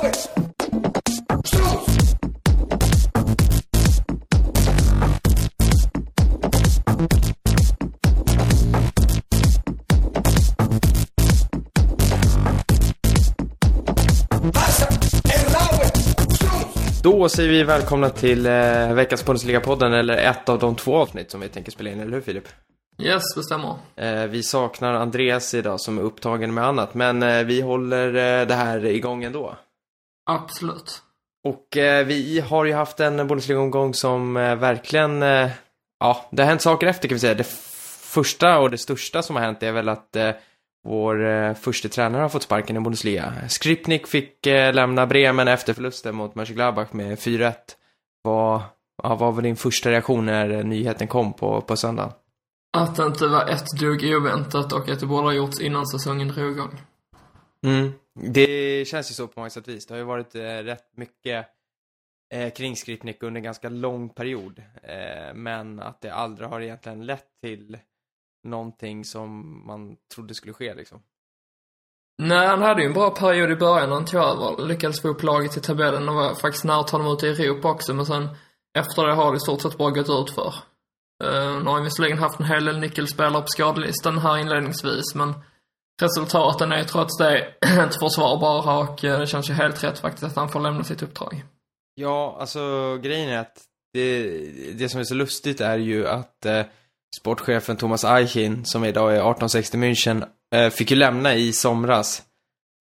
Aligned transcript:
Då 0.00 0.06
säger 17.28 17.50
vi 17.50 17.62
välkomna 17.62 18.10
till 18.10 18.46
eh, 18.46 18.92
veckans 18.94 19.24
Bundesliga-podden, 19.24 19.92
eller 19.92 20.16
ett 20.16 20.48
av 20.48 20.58
de 20.58 20.76
två 20.76 20.96
avsnitt 20.96 21.30
som 21.30 21.40
vi 21.40 21.48
tänker 21.48 21.72
spela 21.72 21.90
in, 21.90 22.00
eller 22.00 22.12
hur 22.12 22.20
Filip? 22.20 22.48
Yes, 22.98 23.22
det 23.36 23.42
stämmer. 23.42 23.76
Eh, 23.96 24.26
vi 24.26 24.42
saknar 24.42 24.94
Andreas 24.94 25.54
idag 25.54 25.80
som 25.80 25.98
är 25.98 26.02
upptagen 26.02 26.54
med 26.54 26.64
annat, 26.64 26.94
men 26.94 27.22
eh, 27.22 27.44
vi 27.44 27.60
håller 27.60 28.06
eh, 28.08 28.46
det 28.46 28.54
här 28.54 28.84
igång 28.86 29.24
ändå. 29.24 29.56
Absolut. 30.30 31.02
Och 31.44 31.76
eh, 31.76 32.06
vi 32.06 32.40
har 32.40 32.64
ju 32.64 32.72
haft 32.72 33.00
en 33.00 33.16
Bundesliga-omgång 33.28 33.94
som 33.94 34.36
eh, 34.36 34.56
verkligen, 34.56 35.22
eh, 35.22 35.50
ja, 36.00 36.28
det 36.30 36.42
har 36.42 36.48
hänt 36.48 36.62
saker 36.62 36.86
efter 36.86 37.08
kan 37.08 37.14
vi 37.14 37.20
säga. 37.20 37.34
Det 37.34 37.46
första 38.02 38.58
och 38.58 38.70
det 38.70 38.78
största 38.78 39.22
som 39.22 39.36
har 39.36 39.42
hänt 39.42 39.62
är 39.62 39.72
väl 39.72 39.88
att 39.88 40.16
eh, 40.16 40.30
vår 40.84 41.26
eh, 41.26 41.54
första 41.54 41.88
tränare 41.88 42.22
har 42.22 42.28
fått 42.28 42.42
sparken 42.42 42.76
i 42.76 42.80
Bundesliga. 42.80 43.32
Skripnik 43.48 44.06
fick 44.06 44.46
eh, 44.46 44.74
lämna 44.74 45.06
Bremen 45.06 45.48
efter 45.48 45.74
förlusten 45.74 46.14
mot 46.14 46.34
Mönchengladbach 46.34 46.92
med 46.92 47.18
4-1. 47.18 47.54
Vad, 48.22 48.62
ja, 49.02 49.14
vad 49.14 49.34
var 49.34 49.42
din 49.42 49.56
första 49.56 49.90
reaktion 49.90 50.26
när 50.26 50.50
eh, 50.50 50.64
nyheten 50.64 51.08
kom 51.08 51.32
på, 51.32 51.60
på 51.60 51.76
söndagen? 51.76 52.12
Att 52.76 52.96
det 52.96 53.06
inte 53.06 53.26
var 53.26 53.48
ett 53.48 53.66
dugg 53.80 54.04
oväntat 54.04 54.72
och 54.72 54.88
att 54.88 55.00
det 55.00 55.06
borde 55.06 55.26
ha 55.26 55.32
gjorts 55.32 55.60
innan 55.60 55.86
säsongen 55.86 56.28
drog 56.28 56.52
igång. 56.52 56.80
Mm. 57.66 57.92
Det 58.22 58.84
känns 58.88 59.10
ju 59.10 59.14
så 59.14 59.26
på 59.26 59.40
många 59.40 59.50
sätt 59.50 59.68
vis. 59.68 59.86
Det 59.86 59.94
har 59.94 59.98
ju 59.98 60.04
varit 60.04 60.34
eh, 60.34 60.40
rätt 60.40 60.96
mycket 60.96 61.46
eh, 62.34 62.52
kring 62.52 62.76
Skripnik 62.76 63.22
under 63.22 63.38
en 63.38 63.44
ganska 63.44 63.68
lång 63.68 64.08
period. 64.08 64.62
Eh, 64.82 65.34
men 65.34 65.80
att 65.80 66.00
det 66.00 66.14
aldrig 66.14 66.48
har 66.48 66.60
egentligen 66.60 67.06
lett 67.06 67.26
till 67.42 67.78
någonting 68.44 69.04
som 69.04 69.62
man 69.66 69.96
trodde 70.14 70.34
skulle 70.34 70.52
ske 70.52 70.74
liksom. 70.74 71.02
Nej, 72.22 72.46
han 72.46 72.62
hade 72.62 72.82
ju 72.82 72.86
en 72.86 72.92
bra 72.92 73.10
period 73.10 73.50
i 73.50 73.56
början 73.56 73.88
när 73.88 73.96
han 73.96 74.04
tog 74.04 74.20
över. 74.20 74.66
Lyckades 74.66 75.02
få 75.02 75.08
upp 75.08 75.22
laget 75.22 75.56
i 75.56 75.60
tabellen 75.60 76.08
och 76.08 76.14
var 76.14 76.34
faktiskt 76.34 76.64
nära 76.64 76.80
att 76.80 76.88
ta 76.88 76.98
dem 76.98 77.12
ut 77.12 77.22
i 77.22 77.26
Europa 77.26 77.70
också, 77.70 77.94
men 77.94 78.06
sen 78.06 78.28
efter 78.78 79.06
det 79.06 79.14
har 79.14 79.32
det 79.32 79.36
i 79.36 79.40
stort 79.40 79.62
sett 79.62 79.78
bara 79.78 79.90
gått 79.90 80.28
ut 80.28 80.34
för. 80.34 80.54
Uh, 81.24 81.58
nu 81.58 81.64
har 81.64 81.72
han 81.72 81.84
visserligen 81.84 82.18
haft 82.18 82.40
en 82.40 82.46
hel 82.46 82.64
del 82.64 82.78
nyckelspelare 82.78 83.42
på 83.42 83.48
skadelistan 83.48 84.18
här 84.18 84.38
inledningsvis, 84.38 85.14
men 85.14 85.34
resultaten 86.02 86.72
är 86.72 86.84
trots 86.84 87.18
det 87.18 87.46
inte 87.84 87.98
försvarbara 87.98 88.78
och 88.78 89.04
eh, 89.04 89.18
det 89.20 89.26
känns 89.26 89.50
ju 89.50 89.54
helt 89.54 89.84
rätt 89.84 89.98
faktiskt 89.98 90.24
att 90.24 90.36
han 90.36 90.48
får 90.48 90.60
lämna 90.60 90.84
sitt 90.84 91.02
uppdrag. 91.02 91.44
Ja, 91.94 92.36
alltså 92.40 92.96
grejen 93.02 93.28
är 93.28 93.38
att 93.38 93.62
det, 93.92 94.22
det 94.72 94.88
som 94.88 95.00
är 95.00 95.04
så 95.04 95.14
lustigt 95.14 95.60
är 95.60 95.78
ju 95.78 96.08
att 96.08 96.46
eh, 96.46 96.62
sportchefen 97.16 97.76
Thomas 97.76 98.04
Eichin, 98.04 98.64
som 98.64 98.84
idag 98.84 99.10
är 99.10 99.14
1860 99.14 99.76
München, 99.78 100.24
eh, 100.54 100.70
fick 100.70 100.90
ju 100.90 100.96
lämna 100.96 101.34
i 101.34 101.52
somras 101.52 102.22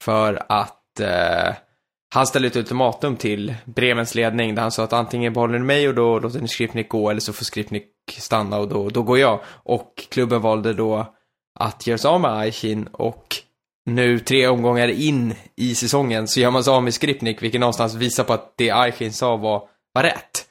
för 0.04 0.46
att 0.50 1.00
eh, 1.00 1.56
han 2.14 2.28
ställde 2.28 2.48
ett 2.48 2.56
ultimatum 2.56 3.16
till 3.16 3.56
Bremens 3.66 4.16
ledning 4.16 4.56
där 4.56 4.62
han 4.62 4.72
sa 4.72 4.84
att 4.84 4.94
antingen 4.94 5.34
behåller 5.34 5.60
ni 5.60 5.66
mig 5.66 5.88
och 5.88 5.96
då 5.96 6.20
låter 6.20 6.40
ni 6.40 6.48
Skripnik 6.48 6.90
gå 6.90 7.10
eller 7.10 7.20
så 7.20 7.34
får 7.34 7.46
Skripnik 7.46 7.86
stanna 8.08 8.58
och 8.58 8.68
då, 8.68 8.90
då 8.90 9.04
går 9.04 9.20
jag. 9.20 9.40
Och 9.46 10.08
klubben 10.10 10.42
valde 10.42 10.74
då 10.74 11.16
att 11.60 11.88
göra 11.88 11.98
sig 11.98 12.10
av 12.10 12.22
med 12.22 12.32
Aichin 12.32 12.88
och 12.88 13.36
nu 13.86 14.20
tre 14.20 14.48
omgångar 14.48 14.88
in 14.88 15.36
i 15.56 15.76
säsongen 15.76 16.28
så 16.28 16.40
gör 16.40 16.52
man 16.52 16.64
sig 16.64 16.74
av 16.74 16.84
med 16.84 16.94
Skripnik 16.94 17.44
vilket 17.44 17.60
någonstans 17.60 17.96
visar 17.96 18.24
på 18.24 18.34
att 18.34 18.54
det 18.56 18.72
Aichin 18.72 19.14
sa 19.14 19.38
var, 19.38 19.68
var 19.94 20.04
rätt. 20.04 20.50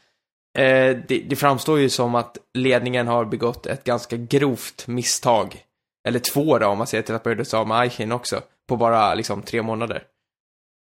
Eh, 0.59 0.97
det, 1.09 1.25
det 1.29 1.37
framstår 1.37 1.79
ju 1.79 1.89
som 1.89 2.15
att 2.15 2.39
ledningen 2.55 3.07
har 3.07 3.25
begått 3.25 3.67
ett 3.67 3.85
ganska 3.85 4.17
grovt 4.17 4.87
misstag. 4.87 5.65
Eller 6.09 6.19
två 6.19 6.59
då, 6.59 6.67
om 6.67 6.79
man 6.79 6.87
ser 6.87 7.03
till 7.03 7.15
att 7.15 7.25
man 7.25 7.33
gjorde 7.33 7.45
sig 7.45 7.59
av 7.59 7.69
med 7.69 7.79
Aichin 7.79 8.13
också. 8.13 8.41
På 8.69 8.77
bara 8.77 9.15
liksom 9.15 9.43
tre 9.43 9.63
månader. 9.63 10.03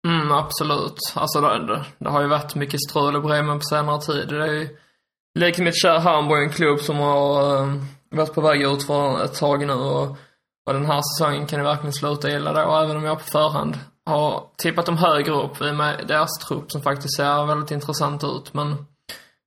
Mm, 0.08 0.32
absolut. 0.32 0.98
Alltså 1.14 1.42
det, 1.42 1.68
det, 1.68 1.86
det 1.98 2.10
har 2.10 2.22
ju 2.22 2.28
varit 2.28 2.56
mycket 2.56 2.80
strul 2.90 3.16
i 3.16 3.20
Bremen 3.20 3.60
på 3.60 3.64
senare 3.64 4.02
tid. 4.02 4.28
Det 4.28 4.44
är 4.44 4.54
ju, 4.54 4.78
likt 5.40 5.60
mitt 5.60 5.82
kära 5.82 6.00
Hamburg, 6.00 6.44
en 6.44 6.54
klubb 6.54 6.80
som 6.80 6.98
har 6.98 7.54
uh, 7.62 7.84
varit 8.10 8.34
på 8.34 8.42
väg 8.42 8.62
ut 8.62 8.84
för 8.84 9.24
ett 9.24 9.40
tag 9.40 9.68
nu 9.68 9.74
och, 9.74 10.18
och 10.66 10.74
den 10.74 10.86
här 10.86 11.02
säsongen 11.02 11.48
kan 11.48 11.60
det 11.60 11.66
verkligen 11.66 11.94
sluta 11.94 12.30
illa 12.30 12.54
då, 12.54 12.76
även 12.76 12.98
om 12.98 13.04
jag 13.04 13.18
på 13.18 13.24
förhand 13.24 13.80
har 14.06 14.44
tippat 14.58 14.86
dem 14.86 14.98
högre 14.98 15.34
upp 15.34 15.62
i 15.62 15.72
med 15.72 16.08
deras 16.08 16.38
trupp 16.48 16.72
som 16.72 16.82
faktiskt 16.82 17.16
ser 17.16 17.46
väldigt 17.46 17.72
intressant 17.72 18.24
ut. 18.24 18.54
Men 18.54 18.86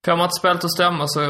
får 0.04 0.16
man 0.16 0.24
inte 0.24 0.38
spelet 0.38 0.64
att 0.64 0.72
stämma 0.72 1.08
så 1.08 1.20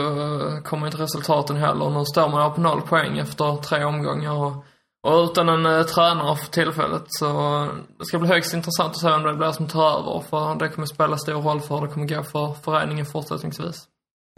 kommer 0.64 0.86
inte 0.86 1.02
resultaten 1.02 1.56
heller. 1.56 1.90
Nu 1.90 2.04
står 2.04 2.28
man 2.28 2.42
här 2.42 2.50
på 2.50 2.60
noll 2.60 2.82
poäng 2.82 3.18
efter 3.18 3.56
tre 3.56 3.84
omgångar 3.84 4.32
och 4.32 4.64
och 5.04 5.24
utan 5.24 5.48
en 5.48 5.66
uh, 5.66 5.82
tränare 5.82 6.36
för 6.36 6.50
tillfället 6.50 7.02
så 7.06 7.26
det 7.98 8.04
ska 8.04 8.18
bli 8.18 8.28
högst 8.28 8.54
intressant 8.54 8.90
att 8.90 9.00
se 9.00 9.08
om 9.12 9.22
det 9.22 9.34
blir 9.34 9.52
som 9.52 9.68
tar 9.68 9.98
över. 9.98 10.20
För 10.20 10.54
det 10.54 10.68
kommer 10.68 10.86
spela 10.86 11.16
stor 11.16 11.42
roll 11.42 11.60
för 11.60 11.74
hur 11.74 11.86
det 11.86 11.92
kommer 11.92 12.06
gå 12.06 12.22
för 12.22 12.54
föreningen 12.64 13.06
fortsättningsvis. 13.06 13.88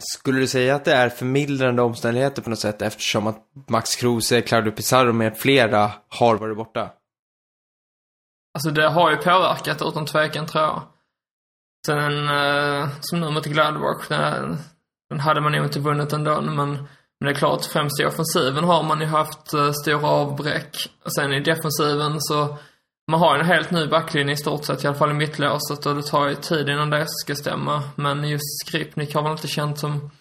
Skulle 0.03 0.39
du 0.39 0.47
säga 0.47 0.75
att 0.75 0.85
det 0.85 0.93
är 0.93 1.09
förmildrande 1.09 1.81
omständigheter 1.81 2.41
på 2.41 2.49
något 2.49 2.59
sätt 2.59 2.81
eftersom 2.81 3.27
att 3.27 3.37
Max 3.69 3.95
Kruse, 3.95 4.41
Claudio 4.41 4.71
Pizarro 4.71 5.13
med 5.13 5.37
flera 5.37 5.91
har 6.09 6.35
varit 6.35 6.57
borta? 6.57 6.91
Alltså 8.53 8.71
det 8.71 8.89
har 8.89 9.11
ju 9.11 9.17
påverkat 9.17 9.81
utan 9.81 10.05
tvekan 10.05 10.45
tror 10.45 10.63
jag. 10.63 10.83
Sen 11.85 12.27
eh, 12.27 12.89
som 13.01 13.19
nu 13.19 13.29
mot 13.29 13.45
Gladbach, 13.45 14.07
den, 14.07 14.57
den 15.09 15.19
hade 15.19 15.41
man 15.41 15.51
nog 15.51 15.65
inte 15.65 15.79
vunnit 15.79 16.13
ändå 16.13 16.41
men 16.41 16.87
men 17.19 17.25
det 17.25 17.31
är 17.31 17.39
klart, 17.39 17.65
främst 17.65 18.01
i 18.01 18.05
offensiven 18.05 18.63
har 18.63 18.83
man 18.83 18.99
ju 18.99 19.05
haft 19.05 19.53
eh, 19.53 19.71
stora 19.71 20.07
avbräck. 20.07 20.75
Och 21.05 21.13
sen 21.13 21.33
i 21.33 21.39
defensiven 21.39 22.21
så, 22.21 22.57
man 23.07 23.19
har 23.19 23.35
ju 23.35 23.39
en 23.39 23.47
helt 23.47 23.71
ny 23.71 23.87
backlinje 23.87 24.33
i 24.33 24.37
stort 24.37 24.65
sett, 24.65 24.83
i 24.83 24.87
alla 24.87 24.97
fall 24.97 25.11
i 25.11 25.13
mittlåset 25.13 25.85
och 25.85 25.95
det 25.95 26.03
tar 26.03 26.29
ju 26.29 26.35
tid 26.35 26.69
innan 26.69 26.89
det 26.89 27.05
ska 27.07 27.35
stämma. 27.35 27.83
Men 27.95 28.29
just 28.29 28.67
Skripnik 28.67 29.15
har 29.15 29.23
väl 29.23 29.31
inte 29.31 29.47
känt 29.47 29.79
som 29.79 30.11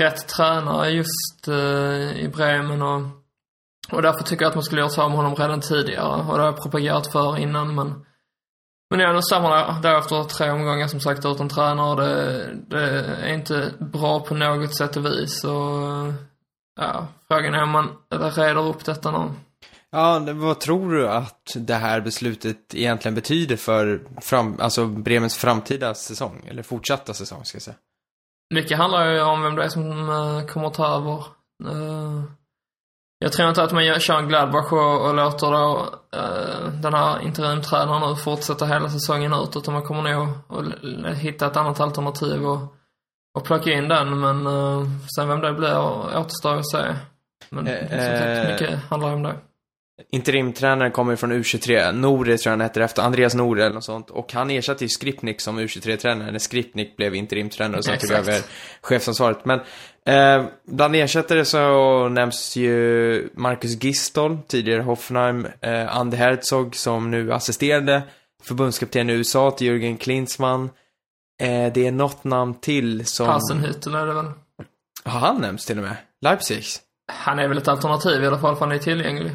rätt 0.00 0.28
tränare 0.28 0.90
just 0.90 1.48
uh, 1.48 2.16
i 2.16 2.28
Bremen 2.28 2.82
och, 2.82 3.02
och 3.92 4.02
därför 4.02 4.24
tycker 4.24 4.44
jag 4.44 4.50
att 4.50 4.54
man 4.54 4.64
skulle 4.64 4.80
göra 4.80 4.90
sig 4.90 5.02
av 5.04 5.10
med 5.10 5.18
honom 5.18 5.34
redan 5.34 5.60
tidigare. 5.60 6.22
Och 6.22 6.36
det 6.36 6.42
har 6.42 6.50
jag 6.50 6.62
propagerat 6.62 7.06
för 7.06 7.38
innan 7.38 7.74
men 7.74 8.04
men 8.90 9.00
ja, 9.00 9.12
nu 9.12 9.22
står 9.22 9.40
man 9.40 9.82
där, 9.82 9.98
efter 9.98 10.24
tre 10.24 10.50
omgångar 10.50 10.86
som 10.86 11.00
sagt 11.00 11.24
utan 11.24 11.48
tränare. 11.48 12.06
Det, 12.06 12.54
det 12.68 13.26
är 13.28 13.34
inte 13.34 13.72
bra 13.78 14.20
på 14.20 14.34
något 14.34 14.76
sätt 14.76 14.96
och 14.96 15.06
vis 15.06 15.44
och 15.44 16.12
Ja, 16.80 17.06
frågan 17.28 17.54
är 17.54 17.62
om 17.62 17.70
man 17.70 17.90
reder 18.08 18.68
upp 18.68 18.84
detta 18.84 19.10
nu. 19.10 19.30
Ja, 19.94 20.20
vad 20.34 20.60
tror 20.60 20.92
du 20.92 21.08
att 21.08 21.52
det 21.54 21.74
här 21.74 22.00
beslutet 22.00 22.74
egentligen 22.74 23.14
betyder 23.14 23.56
för 23.56 24.00
fram, 24.20 24.56
alltså 24.60 24.86
Bremens 24.86 25.36
framtida 25.36 25.94
säsong? 25.94 26.46
Eller 26.50 26.62
fortsatta 26.62 27.14
säsong, 27.14 27.44
ska 27.44 27.56
jag 27.56 27.62
säga. 27.62 27.76
Mycket 28.54 28.78
handlar 28.78 29.12
ju 29.12 29.20
om 29.20 29.42
vem 29.42 29.54
det 29.54 29.64
är 29.64 29.68
som 29.68 30.08
uh, 30.08 30.46
kommer 30.46 30.66
att 30.66 30.74
ta 30.74 30.86
över. 30.86 31.24
Uh, 31.70 32.22
jag 33.18 33.32
tror 33.32 33.48
inte 33.48 33.62
att 33.62 33.72
man 33.72 34.00
kör 34.00 34.18
en 34.18 34.28
Gladbach 34.28 34.72
och, 34.72 35.08
och 35.08 35.14
låter 35.14 35.50
då 35.50 35.94
uh, 36.16 36.80
den 36.80 36.94
här 36.94 37.20
interimtränaren 37.20 38.10
nu 38.10 38.16
fortsätta 38.16 38.66
hela 38.66 38.90
säsongen 38.90 39.32
ut, 39.32 39.56
utan 39.56 39.74
man 39.74 39.82
kommer 39.82 40.12
nog 40.12 40.28
att 41.06 41.18
hitta 41.18 41.46
ett 41.46 41.56
annat 41.56 41.80
alternativ 41.80 42.46
och, 42.46 42.74
och 43.34 43.44
plocka 43.44 43.70
in 43.70 43.88
den, 43.88 44.20
men 44.20 44.46
uh, 44.46 44.86
sen 45.16 45.28
vem 45.28 45.40
det 45.40 45.52
blir 45.52 45.78
återstår 46.18 46.58
att 46.58 46.70
se. 46.70 46.94
Men 47.50 47.66
Eh, 47.66 47.88
som 47.88 48.18
sagt, 48.18 48.60
mycket 48.60 48.84
handlar 48.90 49.12
om 49.12 49.22
det. 49.22 49.36
Interimtränaren 50.10 50.92
kommer 50.92 51.16
från 51.16 51.32
U23. 51.32 51.92
Nore 51.92 52.38
tror 52.38 52.50
jag 52.50 52.52
han 52.52 52.60
heter 52.60 52.80
efter. 52.80 53.02
Andreas 53.02 53.34
Nore 53.34 53.64
eller 53.64 53.74
något 53.74 53.84
sånt. 53.84 54.10
Och 54.10 54.32
han 54.32 54.50
ersatte 54.50 54.84
ju 54.84 54.88
Skripnik 54.88 55.40
som 55.40 55.60
U23-tränare 55.60 56.30
när 56.30 56.38
Skripnik 56.38 56.96
blev 56.96 57.14
interimtränare 57.14 57.78
och 57.78 57.84
sen 57.84 57.98
tog 57.98 58.10
över 58.10 58.40
chefsansvaret. 58.80 59.44
Men 59.44 59.60
eh, 60.06 60.46
bland 60.66 60.96
ersättare 60.96 61.44
så 61.44 62.08
nämns 62.08 62.56
ju 62.56 63.28
Marcus 63.34 63.84
Gistol, 63.84 64.38
tidigare 64.48 64.82
Hoffenheim. 64.82 65.46
Eh, 65.60 65.96
Ande 65.96 66.16
Herzog 66.16 66.76
som 66.76 67.10
nu 67.10 67.32
assisterade 67.32 68.02
förbundskapten 68.42 69.10
i 69.10 69.12
USA 69.12 69.50
till 69.50 69.66
Jürgen 69.66 69.96
Klinsmann. 69.96 70.70
Eh, 71.42 71.72
det 71.72 71.86
är 71.86 71.92
något 71.92 72.24
namn 72.24 72.54
till 72.54 73.06
som... 73.06 73.26
Hassenhüttel 73.28 74.02
är 74.02 74.06
det 74.06 74.14
väl? 74.14 74.30
Har 75.04 75.20
han 75.20 75.40
nämnts 75.40 75.66
till 75.66 75.78
och 75.78 75.84
med? 75.84 75.96
Leipzigs? 76.20 76.80
Han 77.12 77.38
är 77.38 77.48
väl 77.48 77.58
ett 77.58 77.68
alternativ 77.68 78.22
i 78.22 78.26
alla 78.26 78.38
fall, 78.38 78.56
för 78.56 78.66
han 78.66 78.74
är 78.74 78.78
tillgänglig. 78.78 79.32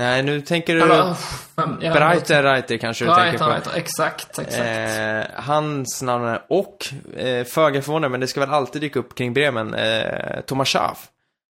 Nej, 0.00 0.22
nu 0.22 0.40
tänker 0.40 0.74
du... 0.74 0.82
Eller, 0.82 1.16
ja, 1.56 1.92
Breiter 1.92 2.42
Reiter 2.42 2.76
kanske 2.76 3.04
du 3.04 3.08
tänker 3.08 3.24
Breiter, 3.24 3.44
på. 3.44 3.50
Breiter, 3.50 3.70
exakt, 3.74 4.38
exakt. 4.38 4.58
Eh, 4.58 5.42
hans 5.42 6.02
namn 6.02 6.24
är, 6.24 6.42
och, 6.48 6.88
eh, 7.16 7.44
föga 7.44 7.82
förvånande, 7.82 8.08
men 8.08 8.20
det 8.20 8.26
ska 8.26 8.40
väl 8.40 8.50
alltid 8.50 8.82
dyka 8.82 8.98
upp 8.98 9.14
kring 9.14 9.32
Bremen, 9.32 9.74
eh, 9.74 10.40
Thomas 10.40 10.68
Schaaf. 10.68 11.08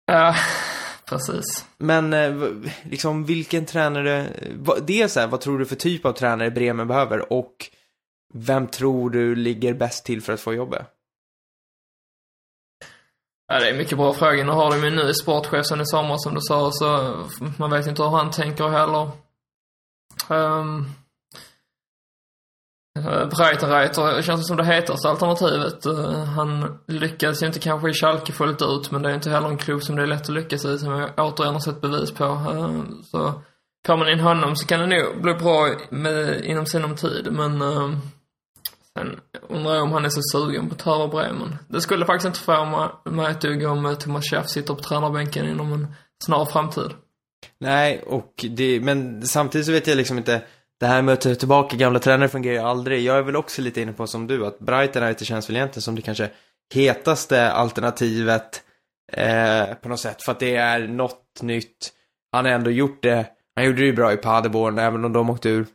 Ja, 0.06 0.34
precis. 1.04 1.66
Men 1.78 2.12
eh, 2.12 2.34
liksom 2.82 3.24
vilken 3.24 3.66
tränare, 3.66 4.26
vad, 4.54 4.82
det 4.82 5.02
är 5.02 5.08
så 5.08 5.20
här, 5.20 5.26
vad 5.26 5.40
tror 5.40 5.58
du 5.58 5.66
för 5.66 5.76
typ 5.76 6.04
av 6.04 6.12
tränare 6.12 6.50
Bremen 6.50 6.88
behöver 6.88 7.32
och 7.32 7.54
vem 8.34 8.66
tror 8.66 9.10
du 9.10 9.34
ligger 9.34 9.74
bäst 9.74 10.04
till 10.04 10.22
för 10.22 10.32
att 10.32 10.40
få 10.40 10.54
jobbet? 10.54 10.86
Ja, 13.52 13.60
det 13.60 13.68
är 13.68 13.74
mycket 13.74 13.98
bra 13.98 14.12
frågor. 14.12 14.44
Nu 14.44 14.52
har 14.52 14.70
de 14.70 14.84
ju 14.84 14.90
ny 14.90 15.14
sportchef 15.14 15.66
sen 15.66 15.80
i 15.80 15.86
sommar 15.86 16.16
som 16.18 16.34
du 16.34 16.40
sa, 16.40 16.70
så 16.72 17.16
man 17.56 17.70
vet 17.70 17.86
inte 17.86 18.02
hur 18.02 18.10
han 18.10 18.30
tänker 18.30 18.68
heller. 18.68 19.10
Ehm, 20.28 20.86
eh, 22.98 23.22
um, 23.22 23.28
Breitenreiter 23.28 24.22
känns 24.22 24.46
som 24.46 24.56
det 24.56 24.64
hetaste 24.64 25.08
alternativet. 25.08 25.86
Uh, 25.86 26.24
han 26.24 26.78
lyckades 26.86 27.42
ju 27.42 27.46
inte 27.46 27.58
kanske 27.58 27.90
i 27.90 27.94
Schalke 27.94 28.32
fullt 28.32 28.62
ut, 28.62 28.90
men 28.90 29.02
det 29.02 29.10
är 29.10 29.14
inte 29.14 29.30
heller 29.30 29.48
en 29.48 29.58
klubb 29.58 29.82
som 29.82 29.96
det 29.96 30.02
är 30.02 30.06
lätt 30.06 30.22
att 30.22 30.34
lyckas 30.34 30.64
i, 30.64 30.78
som 30.78 30.92
jag 30.92 31.10
återigen 31.16 31.54
har 31.54 31.60
sett 31.60 31.80
bevis 31.80 32.10
på. 32.10 32.24
Uh, 32.24 32.82
så 33.10 33.42
får 33.86 33.96
man 33.96 34.08
in 34.08 34.20
honom 34.20 34.56
så 34.56 34.66
kan 34.66 34.80
det 34.80 34.86
nog 34.86 35.22
bli 35.22 35.34
bra 35.34 35.68
med, 35.90 36.44
inom 36.44 36.66
sinom 36.66 36.96
tid, 36.96 37.32
men 37.32 37.62
uh, 37.62 37.96
Sen 38.98 39.20
undrar 39.48 39.74
jag 39.74 39.82
om 39.82 39.92
han 39.92 40.04
är 40.04 40.08
så 40.08 40.20
sugen 40.22 40.68
på 40.68 40.74
att 40.74 40.78
ta 40.78 40.94
över 40.94 41.08
Bremen. 41.08 41.56
Det 41.68 41.80
skulle 41.80 42.06
faktiskt 42.06 42.26
inte 42.26 42.40
få 42.40 42.90
mig 43.10 43.30
ett 43.30 43.40
dugg 43.40 43.66
om 43.66 43.86
eh, 43.86 43.94
Thomas 43.94 44.24
Schaff 44.24 44.48
sitter 44.48 44.74
på 44.74 44.82
tränarbänken 44.82 45.48
inom 45.48 45.72
en 45.72 45.94
snar 46.24 46.44
framtid. 46.44 46.90
Nej, 47.58 48.02
och 48.06 48.44
det, 48.50 48.80
men 48.80 49.22
samtidigt 49.22 49.66
så 49.66 49.72
vet 49.72 49.86
jag 49.86 49.96
liksom 49.96 50.18
inte, 50.18 50.42
det 50.80 50.86
här 50.86 51.02
med 51.02 51.12
att 51.12 51.20
ta 51.20 51.34
tillbaka 51.34 51.76
gamla 51.76 51.98
tränare 51.98 52.28
fungerar 52.28 52.54
ju 52.54 52.60
aldrig. 52.60 53.04
Jag 53.04 53.18
är 53.18 53.22
väl 53.22 53.36
också 53.36 53.62
lite 53.62 53.80
inne 53.80 53.92
på 53.92 54.06
som 54.06 54.26
du, 54.26 54.46
att 54.46 54.58
Brighton 54.58 54.66
Breitenreiter 54.66 55.24
känns 55.24 55.48
väl 55.48 55.56
egentligen 55.56 55.82
som 55.82 55.94
det 55.94 56.02
kanske 56.02 56.30
hetaste 56.74 57.52
alternativet 57.52 58.62
eh, 59.12 59.74
på 59.74 59.88
något 59.88 60.00
sätt. 60.00 60.22
För 60.22 60.32
att 60.32 60.40
det 60.40 60.56
är 60.56 60.88
något 60.88 61.42
nytt. 61.42 61.92
Han 62.32 62.44
har 62.44 62.52
ändå 62.52 62.70
gjort 62.70 63.02
det, 63.02 63.26
han 63.56 63.64
gjorde 63.64 63.78
det 63.78 63.86
ju 63.86 63.92
bra 63.92 64.12
i 64.12 64.16
Paderborn, 64.16 64.78
även 64.78 65.04
om 65.04 65.12
de 65.12 65.30
åkte 65.30 65.48
ur. 65.48 65.66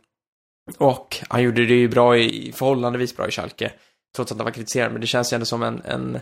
Och 0.78 1.18
han 1.30 1.44
gjorde 1.44 1.66
det 1.66 1.76
ju 1.76 1.88
bra 1.88 2.18
i, 2.18 2.52
förhållandevis 2.56 3.18
bra 3.18 3.28
i 3.28 3.32
Schalke. 3.32 3.72
Trots 4.16 4.32
att 4.32 4.38
han 4.38 4.46
var 4.46 4.52
kritiserad, 4.52 4.92
men 4.92 5.02
det 5.02 5.08
känns 5.08 5.34
ju 5.34 5.36
ändå 5.36 5.46
som 5.46 5.64
en, 5.64 5.82
en, 5.86 6.20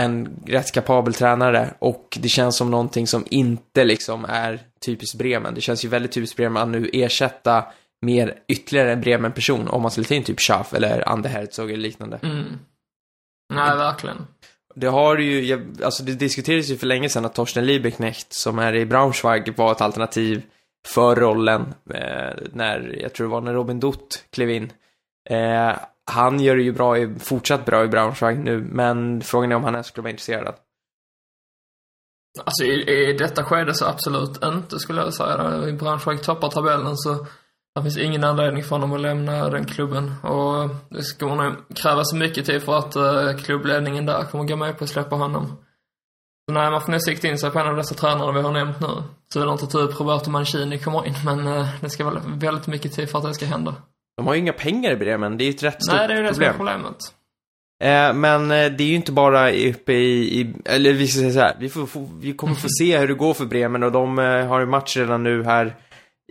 en 0.00 0.42
rätt 0.46 0.72
kapabel 0.72 1.14
tränare. 1.14 1.74
Och 1.78 2.18
det 2.20 2.28
känns 2.28 2.56
som 2.56 2.70
någonting 2.70 3.06
som 3.06 3.24
inte 3.30 3.84
liksom 3.84 4.24
är 4.24 4.60
typiskt 4.80 5.18
Bremen. 5.18 5.54
Det 5.54 5.60
känns 5.60 5.84
ju 5.84 5.88
väldigt 5.88 6.12
typiskt 6.12 6.36
Bremen 6.36 6.62
att 6.62 6.68
nu 6.68 6.90
ersätta 6.92 7.64
mer 8.02 8.38
ytterligare 8.48 8.92
en 8.92 9.00
Bremen-person 9.00 9.68
om 9.68 9.82
man 9.82 9.90
skulle 9.90 10.06
ta 10.06 10.14
in 10.14 10.24
typ 10.24 10.40
Schaff 10.40 10.74
eller 10.74 11.08
Ander 11.08 11.30
Herzog 11.30 11.70
eller 11.70 11.82
liknande. 11.82 12.18
Mm. 12.22 12.58
Nej, 13.54 13.76
verkligen. 13.76 14.26
Det 14.74 14.86
har 14.86 15.18
ju, 15.18 15.74
alltså 15.84 16.02
det 16.02 16.14
diskuterades 16.14 16.70
ju 16.70 16.76
för 16.76 16.86
länge 16.86 17.08
sedan 17.08 17.24
att 17.24 17.34
Torsten 17.34 17.66
Liebeknecht 17.66 18.32
som 18.32 18.58
är 18.58 18.74
i 18.74 18.86
Braunschweig 18.86 19.56
var 19.56 19.72
ett 19.72 19.80
alternativ 19.80 20.42
för 20.86 21.16
rollen 21.16 21.74
eh, 21.94 22.36
när, 22.52 22.98
jag 23.02 23.14
tror 23.14 23.26
det 23.26 23.32
var 23.32 23.40
när 23.40 23.54
Robin 23.54 23.80
Dutt 23.80 24.24
klev 24.30 24.50
in. 24.50 24.72
Eh, 25.30 25.76
han 26.10 26.40
gör 26.40 26.56
det 26.56 26.62
ju 26.62 26.72
bra 26.72 26.98
i, 26.98 27.14
fortsatt 27.18 27.64
bra 27.64 27.84
i 27.84 27.88
Braunschweig 27.88 28.38
nu, 28.38 28.68
men 28.72 29.20
frågan 29.20 29.52
är 29.52 29.56
om 29.56 29.64
han 29.64 29.74
ens 29.74 29.86
skulle 29.86 30.02
vara 30.02 30.10
intresserad. 30.10 30.54
Alltså 32.44 32.64
i, 32.64 33.10
i 33.10 33.12
detta 33.12 33.44
skede 33.44 33.74
så 33.74 33.86
absolut 33.86 34.44
inte 34.44 34.78
skulle 34.78 35.00
jag 35.00 35.14
säga. 35.14 35.68
I 35.68 35.72
Braunschweig 35.72 36.22
toppar 36.22 36.48
tabellen 36.48 36.96
så 36.96 37.26
det 37.74 37.82
finns 37.82 37.98
ingen 37.98 38.24
anledning 38.24 38.64
för 38.64 38.70
honom 38.70 38.92
att 38.92 39.00
lämna 39.00 39.48
den 39.50 39.64
klubben. 39.64 40.14
Och 40.22 40.68
det 40.90 41.02
skulle 41.02 41.34
nog 41.34 41.54
krävas 41.76 42.12
mycket 42.12 42.46
tid 42.46 42.62
för 42.62 42.78
att 42.78 42.96
eh, 42.96 43.36
klubbledningen 43.44 44.06
där 44.06 44.24
kommer 44.24 44.44
gå 44.44 44.56
med 44.56 44.78
på 44.78 44.84
att 44.84 44.90
släppa 44.90 45.16
honom. 45.16 45.56
Nej, 46.48 46.70
man 46.70 46.80
får 46.80 46.92
nog 46.92 47.02
sikta 47.02 47.28
in 47.28 47.38
sig 47.38 47.50
på 47.50 47.58
en 47.58 47.66
av 47.66 47.76
dessa 47.76 47.94
tränare 47.94 48.32
vi 48.32 48.40
har 48.40 48.52
nämnt 48.52 48.80
nu. 48.80 49.02
Så 49.32 49.40
vill 49.40 49.48
inte 49.48 49.66
typ 49.66 50.00
Roberto 50.00 50.30
Mancini 50.30 50.78
kommer 50.78 51.06
in, 51.06 51.14
men 51.24 51.46
uh, 51.46 51.66
det 51.80 51.90
ska 51.90 52.04
vara 52.04 52.22
väldigt 52.26 52.66
mycket 52.66 52.92
tid 52.92 53.10
för 53.10 53.18
att 53.18 53.24
det 53.24 53.34
ska 53.34 53.46
hända. 53.46 53.74
De 54.16 54.26
har 54.26 54.34
ju 54.34 54.40
inga 54.40 54.52
pengar 54.52 54.90
i 54.90 54.96
Bremen, 54.96 55.38
det 55.38 55.44
är 55.44 55.46
ju 55.46 55.50
ett 55.50 55.62
rätt 55.62 55.84
stort 55.84 55.98
problem. 55.98 56.08
Nej, 56.08 56.08
det 56.08 56.14
är 56.14 56.16
ju 56.16 56.22
det 56.22 56.32
problem. 56.32 56.52
som 56.52 56.66
är 56.66 56.74
problemet. 56.74 57.14
Eh, 57.84 58.14
men 58.14 58.42
eh, 58.50 58.72
det 58.72 58.84
är 58.84 58.88
ju 58.88 58.94
inte 58.94 59.12
bara 59.12 59.50
uppe 59.50 59.92
i, 59.92 60.40
i 60.40 60.54
eller 60.64 60.92
vi 60.92 61.08
ska 61.08 61.20
säga 61.20 61.32
så 61.32 61.40
här, 61.40 61.56
vi, 61.58 61.68
får, 61.68 62.08
vi 62.20 62.32
kommer 62.32 62.54
få 62.54 62.68
se 62.80 62.98
hur 62.98 63.08
det 63.08 63.14
går 63.14 63.34
för 63.34 63.46
Bremen 63.46 63.82
och 63.82 63.92
de 63.92 64.18
eh, 64.18 64.46
har 64.46 64.60
ju 64.60 64.66
match 64.66 64.96
redan 64.96 65.22
nu 65.22 65.44
här 65.44 65.76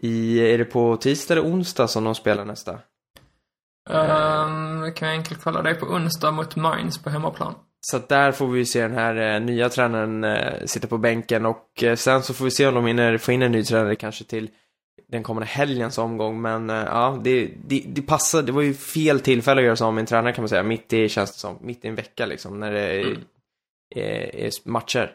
i, 0.02 0.40
är 0.40 0.58
det 0.58 0.66
på 0.66 0.98
tisdag 0.98 1.34
eller 1.34 1.48
onsdag 1.48 1.88
som 1.88 2.04
de 2.04 2.16
spelar 2.16 2.46
nästa? 2.46 2.72
Um, 3.90 4.94
kan 4.94 5.08
jag 5.08 5.18
enkelt 5.18 5.44
kolla, 5.44 5.62
det 5.62 5.70
är 5.70 5.76
på 5.76 5.86
onsdag 5.86 6.32
mot 6.32 6.56
Mainz 6.56 7.04
på 7.04 7.10
hemmaplan. 7.10 7.56
Så 7.92 7.98
att 7.98 8.10
där 8.10 8.32
får 8.32 8.48
vi 8.48 8.66
se 8.66 8.82
den 8.82 8.94
här 8.94 9.36
eh, 9.36 9.42
nya 9.42 9.70
tränaren 9.70 10.24
eh, 10.24 10.66
sitta 10.66 10.88
på 10.88 10.98
bänken 10.98 11.46
och 11.46 11.84
eh, 11.84 11.96
sen 11.96 12.24
så 12.24 12.34
får 12.34 12.46
vi 12.46 12.52
se 12.52 12.68
om 12.68 12.74
de 12.76 12.86
hinner 12.86 13.18
få 13.18 13.32
in 13.32 13.42
en 13.42 13.52
ny 13.52 13.64
tränare 13.64 13.96
kanske 13.96 14.24
till 14.24 14.50
den 15.12 15.24
kommande 15.24 15.48
helgens 15.48 15.98
omgång. 15.98 16.42
Men 16.42 16.70
eh, 16.70 16.76
ja, 16.76 17.20
det, 17.24 17.52
det, 17.68 17.84
det 17.88 18.02
passar, 18.02 18.42
det 18.42 18.52
var 18.52 18.62
ju 18.62 18.74
fel 18.74 19.20
tillfälle 19.20 19.62
att 19.62 19.66
göra 19.66 19.76
så 19.76 19.86
om 19.86 19.98
en 19.98 20.06
tränare 20.06 20.34
kan 20.34 20.42
man 20.42 20.50
säga. 20.50 20.64
Mitt 20.64 20.94
i, 20.94 21.10
känns 21.10 21.32
det 21.32 21.40
som, 21.40 21.58
mitt 21.62 21.86
i 21.86 21.88
en 21.88 21.96
vecka 21.96 22.26
liksom, 22.26 22.60
när 22.60 22.72
det 22.72 22.82
är, 22.82 23.06
Mm. 23.06 23.22
är, 23.96 24.36
är 24.36 24.52
matcher. 24.66 25.12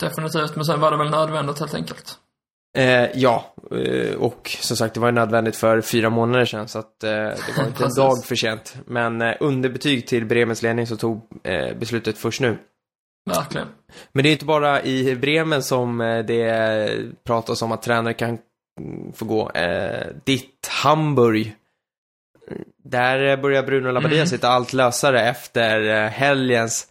Definitivt, 0.00 0.56
men 0.56 0.64
sen 0.64 0.80
var 0.80 0.90
det 0.90 0.96
väl 0.96 1.10
nödvändigt 1.10 1.58
helt 1.58 1.74
enkelt. 1.74 2.18
Eh, 2.76 3.08
ja, 3.14 3.54
eh, 3.70 4.14
och 4.14 4.56
som 4.60 4.76
sagt 4.76 4.94
det 4.94 5.00
var 5.00 5.08
ju 5.08 5.14
nödvändigt 5.14 5.56
för 5.56 5.80
fyra 5.80 6.10
månader 6.10 6.44
sedan 6.44 6.68
så 6.68 6.78
att 6.78 7.04
eh, 7.04 7.10
det 7.10 7.54
var 7.56 7.66
inte 7.66 7.84
en 7.84 7.94
dag 7.96 8.24
för 8.24 8.34
sent. 8.36 8.76
Men 8.86 9.22
eh, 9.22 9.34
underbetyg 9.40 10.06
till 10.06 10.26
Bremens 10.26 10.62
ledning 10.62 10.86
så 10.86 10.96
tog 10.96 11.20
eh, 11.44 11.76
beslutet 11.76 12.18
först 12.18 12.40
nu. 12.40 12.58
Verkligen. 13.30 13.68
Men 14.12 14.22
det 14.22 14.28
är 14.28 14.32
inte 14.32 14.44
bara 14.44 14.82
i 14.82 15.16
Bremen 15.16 15.62
som 15.62 16.00
eh, 16.00 16.24
det 16.24 16.88
pratas 17.24 17.62
om 17.62 17.72
att 17.72 17.82
tränare 17.82 18.14
kan 18.14 18.38
få 19.14 19.24
gå. 19.24 19.50
Ditt 20.24 20.68
Hamburg. 20.82 21.54
Där 22.84 23.36
börjar 23.36 23.62
Bruno 23.62 23.90
Labbadia 23.90 24.16
Mm. 24.16 24.26
sitta 24.26 24.48
allt 24.48 24.72
lösare 24.72 25.28
efter 25.28 26.06
helgens 26.08 26.86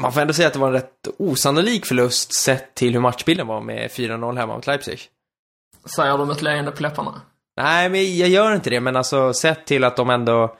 man 0.00 0.12
får 0.12 0.20
ändå 0.20 0.34
säga 0.34 0.46
att 0.46 0.54
det 0.54 0.60
var 0.60 0.68
en 0.68 0.74
rätt 0.74 1.08
osannolik 1.18 1.86
förlust 1.86 2.34
sett 2.34 2.74
till 2.74 2.92
hur 2.92 3.00
matchbilden 3.00 3.46
var 3.46 3.60
med 3.60 3.90
4-0 3.90 4.38
hemma 4.38 4.54
mot 4.54 4.66
Leipzig. 4.66 5.00
Säger 5.96 6.18
de 6.18 6.30
ett 6.30 6.42
leende 6.42 6.70
på 6.70 6.82
läpparna. 6.82 7.20
Nej, 7.56 7.88
men 7.88 8.16
jag 8.16 8.28
gör 8.28 8.54
inte 8.54 8.70
det, 8.70 8.80
men 8.80 8.96
alltså 8.96 9.32
sett 9.32 9.66
till 9.66 9.84
att 9.84 9.96
de 9.96 10.10
ändå... 10.10 10.56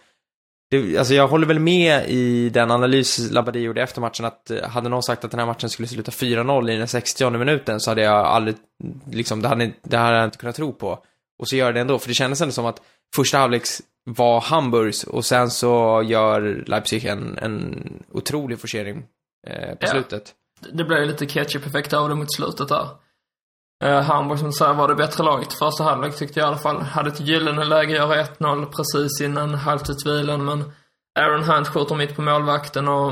Det, 0.71 0.99
alltså 0.99 1.15
jag 1.15 1.29
håller 1.29 1.47
väl 1.47 1.59
med 1.59 2.09
i 2.11 2.49
den 2.49 2.71
analys 2.71 3.31
Labadie 3.31 3.63
gjorde 3.63 3.83
efter 3.83 4.01
matchen 4.01 4.25
att 4.25 4.51
eh, 4.51 4.69
hade 4.69 4.89
någon 4.89 5.03
sagt 5.03 5.25
att 5.25 5.31
den 5.31 5.41
här 5.41 5.47
matchen 5.47 5.71
skulle 5.71 5.89
sluta 5.89 6.11
4-0 6.11 6.71
i 6.71 6.77
den 6.77 6.89
60 6.89 7.31
minuten 7.31 7.81
så 7.81 7.91
hade 7.91 8.03
jag 8.03 8.27
aldrig, 8.27 8.57
liksom, 9.11 9.43
det 9.43 9.49
hade, 9.49 9.73
det 9.83 9.97
hade 9.97 10.17
jag 10.17 10.25
inte 10.25 10.39
kunnat 10.39 10.57
tro 10.57 10.73
på. 10.73 10.99
Och 11.39 11.49
så 11.49 11.56
gör 11.56 11.73
det 11.73 11.81
ändå, 11.81 11.99
för 11.99 12.08
det 12.08 12.15
kändes 12.15 12.41
ändå 12.41 12.53
som 12.53 12.67
att 12.67 12.82
första 13.17 13.39
halvlek 13.39 13.63
var 14.05 14.41
Hamburgs 14.41 15.05
och 15.05 15.25
sen 15.25 15.51
så 15.51 16.03
gör 16.06 16.65
Leipzig 16.67 17.05
en, 17.05 17.39
en 17.43 17.82
otrolig 18.13 18.61
forcering 18.61 19.03
eh, 19.47 19.70
på 19.70 19.77
Ja. 19.81 19.89
slutet. 19.89 20.35
Det 20.73 20.85
blev 20.85 21.06
lite 21.06 21.27
ketchup-effekt 21.27 21.93
av 21.93 22.08
det 22.08 22.15
mot 22.15 22.35
slutet 22.35 22.69
där. 22.69 22.89
Eh, 23.85 24.01
Hamburg 24.03 24.39
som 24.39 24.53
säger 24.53 24.75
var 24.75 24.89
det 24.89 24.94
bättre 24.94 25.25
laget. 25.25 25.53
Första 25.53 25.85
halvlek 25.85 26.17
tyckte 26.17 26.41
jag 26.41 26.47
i 26.47 26.49
alla 26.49 26.58
fall. 26.58 26.82
Hade 26.82 27.08
ett 27.08 27.20
gyllene 27.20 27.65
läge 27.65 28.03
att 28.03 28.08
göra 28.08 28.25
1-0 28.25 28.67
precis 28.67 29.20
innan 29.20 29.55
halvtidsvilan 29.55 30.44
men 30.44 30.73
Aaron 31.19 31.44
Hunt 31.44 31.69
skjuter 31.69 31.94
mitt 31.94 32.17
på 32.17 32.23
målvakten 32.23 32.89
och, 32.89 33.11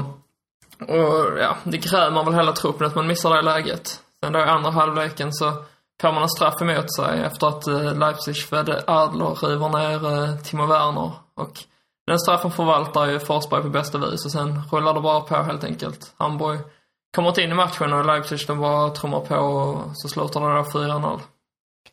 och 0.80 1.38
ja, 1.38 1.56
det 1.64 1.78
grämer 1.78 2.24
väl 2.24 2.34
hela 2.34 2.52
truppen 2.52 2.86
att 2.86 2.94
man 2.94 3.06
missar 3.06 3.34
det 3.34 3.42
läget. 3.42 4.00
Sen 4.24 4.32
då 4.32 4.38
i 4.38 4.42
andra 4.42 4.70
halvleken 4.70 5.32
så 5.32 5.52
får 6.02 6.12
man 6.12 6.22
en 6.22 6.28
straff 6.28 6.62
emot 6.62 6.94
sig 6.94 7.20
efter 7.20 7.46
att 7.46 7.66
eh, 7.66 7.98
Leipzig 7.98 8.36
födde 8.36 8.84
Adler 8.86 9.48
river 9.48 9.68
ner 9.68 10.12
eh, 10.12 10.36
Timo 10.36 10.66
Werner. 10.66 11.12
Och 11.34 11.64
den 12.06 12.18
straffen 12.18 12.50
förvaltar 12.50 13.06
ju 13.06 13.18
Forsberg 13.18 13.62
på 13.62 13.68
bästa 13.68 13.98
vis 13.98 14.24
och 14.24 14.32
sen 14.32 14.62
rullar 14.72 14.94
det 14.94 15.00
bara 15.00 15.20
på 15.20 15.36
helt 15.36 15.64
enkelt. 15.64 16.14
Hamburg 16.18 16.58
kommer 17.16 17.28
inte 17.28 17.42
in 17.42 17.50
i 17.50 17.54
matchen 17.54 17.92
och 17.92 18.04
Leipzig 18.06 18.38
de 18.46 18.60
bara 18.60 18.90
trummar 18.90 19.20
på 19.20 19.34
och 19.36 19.90
så 19.94 20.08
slutar 20.08 20.40
det 20.40 20.56
då 20.56 20.62
4-0. 20.62 21.20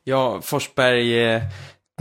Ja, 0.03 0.39
Forsberg 0.41 1.23
eh, 1.33 1.41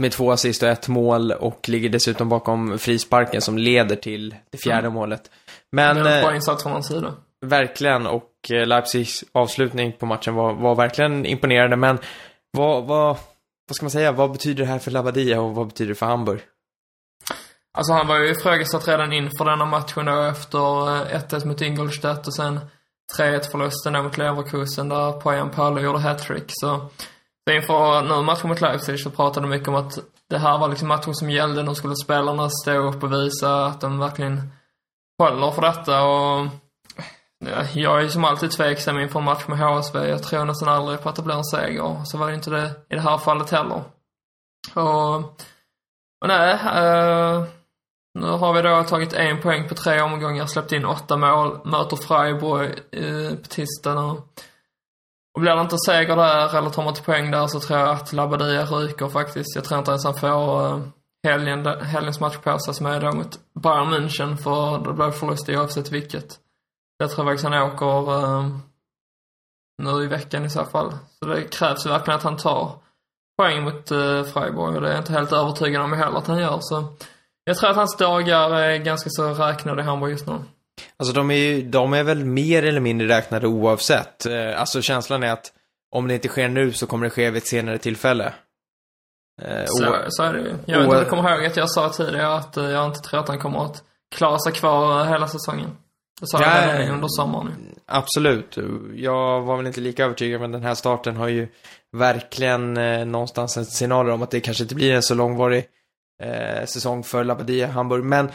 med 0.01 0.11
två 0.11 0.31
assist 0.31 0.63
och 0.63 0.69
ett 0.69 0.87
mål 0.87 1.31
och 1.31 1.69
ligger 1.69 1.89
dessutom 1.89 2.29
bakom 2.29 2.77
frisparken 2.79 3.41
som 3.41 3.57
leder 3.57 3.95
till 3.95 4.35
det 4.51 4.57
fjärde 4.57 4.79
Mm. 4.87 4.93
målet. 4.93 5.23
Det 5.71 5.81
är 5.81 5.93
Men 5.93 5.97
en 5.97 6.03
bra 6.21 6.29
eh, 6.29 6.35
insats 6.35 6.63
från 6.63 6.71
hans 6.71 6.87
sida. 6.87 7.13
verkligen, 7.45 8.07
och 8.07 8.31
eh, 8.51 8.67
Leipzigs 8.67 9.23
avslutning 9.31 9.91
på 9.93 10.05
matchen 10.05 10.35
var, 10.35 10.53
var 10.53 10.75
verkligen 10.75 11.25
imponerande. 11.25 11.75
Men 11.75 11.97
vad, 12.51 12.83
vad, 12.83 13.17
vad 13.67 13.75
ska 13.75 13.83
man 13.85 13.91
säga, 13.91 14.11
vad 14.11 14.31
betyder 14.31 14.63
det 14.63 14.69
här 14.69 14.79
för 14.79 14.91
Labadia 14.91 15.41
och 15.41 15.55
vad 15.55 15.67
betyder 15.67 15.89
det 15.89 15.95
för 15.95 16.05
Hamburg? 16.05 16.39
Alltså 17.77 17.93
han 17.93 18.07
var 18.07 18.17
ju 18.19 18.29
ifrågasatt 18.31 18.87
redan 18.87 19.13
inför 19.13 19.45
denna 19.45 19.65
matchen 19.65 20.05
då 20.05 20.21
efter 20.21 20.59
eh, 21.15 21.19
1-1 21.29 21.45
mot 21.47 21.61
Ingolstadt 21.61 22.27
och 22.27 22.35
sen 22.35 22.59
3-1 23.17 23.51
förlusten 23.51 24.03
mot 24.03 24.17
Leverkusen 24.17 24.89
där 24.89 25.11
Poyan 25.11 25.49
Paolo 25.49 25.81
gjorde 25.81 25.99
hattrick. 25.99 26.45
Så, 26.47 26.89
så 27.47 27.53
inför 27.53 28.01
nu 28.01 28.21
matchen 28.21 28.49
mot 28.49 28.61
Leipzig 28.61 28.99
så 28.99 29.09
pratade 29.09 29.45
de 29.45 29.49
mycket 29.49 29.67
om 29.67 29.75
att 29.75 29.99
det 30.29 30.37
här 30.37 30.57
var 30.57 30.67
liksom 30.67 30.87
matchen 30.87 31.15
som 31.15 31.29
gällde. 31.29 31.63
Nu 31.63 31.75
skulle 31.75 31.95
spelarna 31.95 32.49
stå 32.49 32.71
upp 32.71 33.03
och 33.03 33.13
visa 33.13 33.65
att 33.65 33.81
de 33.81 33.99
verkligen 33.99 34.51
håller 35.17 35.51
för 35.51 35.61
detta 35.61 36.03
och 36.03 36.47
ja, 37.45 37.63
jag 37.73 37.97
är 37.97 38.01
ju 38.01 38.09
som 38.09 38.25
alltid 38.25 38.51
tveksam 38.51 38.99
inför 38.99 39.19
en 39.19 39.25
match 39.25 39.47
med 39.47 39.59
HSV. 39.59 40.09
Jag 40.09 40.23
tror 40.23 40.45
nästan 40.45 40.69
aldrig 40.69 41.01
på 41.01 41.09
att 41.09 41.15
det 41.15 41.21
blir 41.21 41.35
en 41.35 41.43
seger. 41.43 42.03
Så 42.05 42.17
var 42.17 42.27
det 42.27 42.35
inte 42.35 42.49
det 42.49 42.71
i 42.89 42.95
det 42.95 43.01
här 43.01 43.17
fallet 43.17 43.49
heller. 43.49 43.83
Och, 44.73 45.15
och 46.21 46.27
nej, 46.27 46.51
eh, 46.53 47.43
nu 48.19 48.27
har 48.27 48.53
vi 48.53 48.61
då 48.61 48.83
tagit 48.83 49.13
en 49.13 49.41
poäng 49.41 49.69
på 49.69 49.75
tre 49.75 50.01
omgångar, 50.01 50.45
släppt 50.45 50.71
in 50.71 50.85
åtta 50.85 51.17
mål, 51.17 51.59
möter 51.65 51.95
Freiburg 51.95 52.79
eh, 52.91 53.35
på 53.35 53.47
tisdag 53.47 53.93
nu. 53.93 54.21
Och 55.35 55.41
blir 55.41 55.55
det 55.55 55.61
inte 55.61 55.77
seger 55.77 56.15
där 56.15 56.57
eller 56.57 56.69
tar 56.69 56.83
man 56.83 56.91
inte 56.91 57.03
poäng 57.03 57.31
där 57.31 57.47
så 57.47 57.59
tror 57.59 57.79
jag 57.79 57.89
att 57.89 58.13
Labadia 58.13 58.65
ryker 58.65 59.09
faktiskt. 59.09 59.55
Jag 59.55 59.63
tror 59.63 59.79
inte 59.79 59.91
ens 59.91 60.05
han 60.05 60.15
får 60.15 60.65
eh, 60.65 60.79
helgen, 61.23 61.65
helgens 61.65 62.19
match 62.19 62.37
på 62.37 62.59
sig 62.59 62.73
som 62.73 62.85
är 62.85 63.01
då 63.01 63.11
mot 63.11 63.39
Bayern 63.53 63.93
München 63.93 64.37
för 64.37 64.77
det 64.77 64.93
blir 64.93 65.11
förlust 65.11 65.49
oavsett 65.49 65.91
vilket. 65.91 66.39
Jag 66.97 67.11
tror 67.11 67.25
faktiskt 67.25 67.43
han 67.43 67.71
åker 67.73 68.23
eh, 68.23 68.47
nu 69.83 70.03
i 70.03 70.07
veckan 70.07 70.45
i 70.45 70.49
så 70.49 70.65
fall. 70.65 70.93
Så 71.19 71.25
det 71.25 71.43
krävs 71.43 71.85
verkligen 71.85 72.17
att 72.17 72.23
han 72.23 72.37
tar 72.37 72.71
poäng 73.37 73.63
mot 73.63 73.91
eh, 73.91 74.23
Freiburg 74.23 74.75
och 74.75 74.81
det 74.81 74.87
är 74.87 74.91
jag 74.91 75.01
inte 75.01 75.13
helt 75.13 75.31
övertygad 75.31 75.81
om 75.81 75.93
heller 75.93 76.17
att 76.17 76.27
han 76.27 76.39
gör 76.39 76.59
så. 76.61 76.93
Jag 77.43 77.57
tror 77.57 77.69
att 77.69 77.75
hans 77.75 77.97
dagar 77.97 78.51
är 78.51 78.77
ganska 78.77 79.09
så 79.09 79.33
räknade 79.33 79.81
i 79.81 79.85
Hamburg 79.85 80.11
just 80.11 80.27
nu. 80.27 80.33
Alltså 80.97 81.13
de 81.13 81.31
är 81.31 81.35
ju, 81.35 81.61
de 81.61 81.93
är 81.93 82.03
väl 82.03 82.25
mer 82.25 82.63
eller 82.63 82.79
mindre 82.79 83.07
räknade 83.07 83.47
oavsett. 83.47 84.25
Eh, 84.25 84.59
alltså 84.59 84.81
känslan 84.81 85.23
är 85.23 85.31
att 85.31 85.51
om 85.91 86.07
det 86.07 86.13
inte 86.13 86.27
sker 86.27 86.49
nu 86.49 86.71
så 86.71 86.87
kommer 86.87 87.05
det 87.05 87.09
ske 87.09 87.29
vid 87.29 87.37
ett 87.37 87.47
senare 87.47 87.77
tillfälle. 87.77 88.33
Eh, 89.41 89.65
så, 89.65 89.95
så 90.07 90.23
är 90.23 90.33
det 90.33 90.39
ju. 90.39 90.55
Jag 90.65 90.77
vet 90.77 90.85
inte, 90.85 90.97
jag 90.97 91.09
kommer 91.09 91.35
ihåg 91.35 91.45
att 91.45 91.57
jag 91.57 91.69
sa 91.69 91.89
tidigare 91.89 92.35
att 92.35 92.57
eh, 92.57 92.69
jag 92.69 92.85
inte 92.85 92.99
tror 92.99 93.19
att 93.19 93.27
han 93.27 93.39
kommer 93.39 93.65
att 93.65 93.83
klara 94.15 94.39
sig 94.39 94.53
kvar 94.53 95.05
hela 95.05 95.27
säsongen. 95.27 95.77
Det 96.21 96.27
sa 96.27 96.41
ja, 96.41 96.65
jag 96.65 96.79
redan 96.79 96.95
under 96.95 97.07
sommaren. 97.07 97.51
Absolut. 97.85 98.57
Jag 98.95 99.41
var 99.41 99.57
väl 99.57 99.67
inte 99.67 99.81
lika 99.81 100.05
övertygad, 100.05 100.41
men 100.41 100.51
den 100.51 100.63
här 100.63 100.75
starten 100.75 101.15
har 101.15 101.27
ju 101.27 101.47
verkligen 101.91 102.77
eh, 102.77 103.05
någonstans 103.05 103.57
en 103.57 103.65
signaler 103.65 104.11
om 104.11 104.21
att 104.21 104.31
det 104.31 104.39
kanske 104.39 104.63
inte 104.63 104.75
blir 104.75 104.93
en 104.93 105.03
så 105.03 105.15
långvarig 105.15 105.65
eh, 106.21 106.65
säsong 106.65 107.03
för 107.03 107.23
Labadia 107.23 107.67
Hamburg. 107.67 108.03
Men 108.03 108.31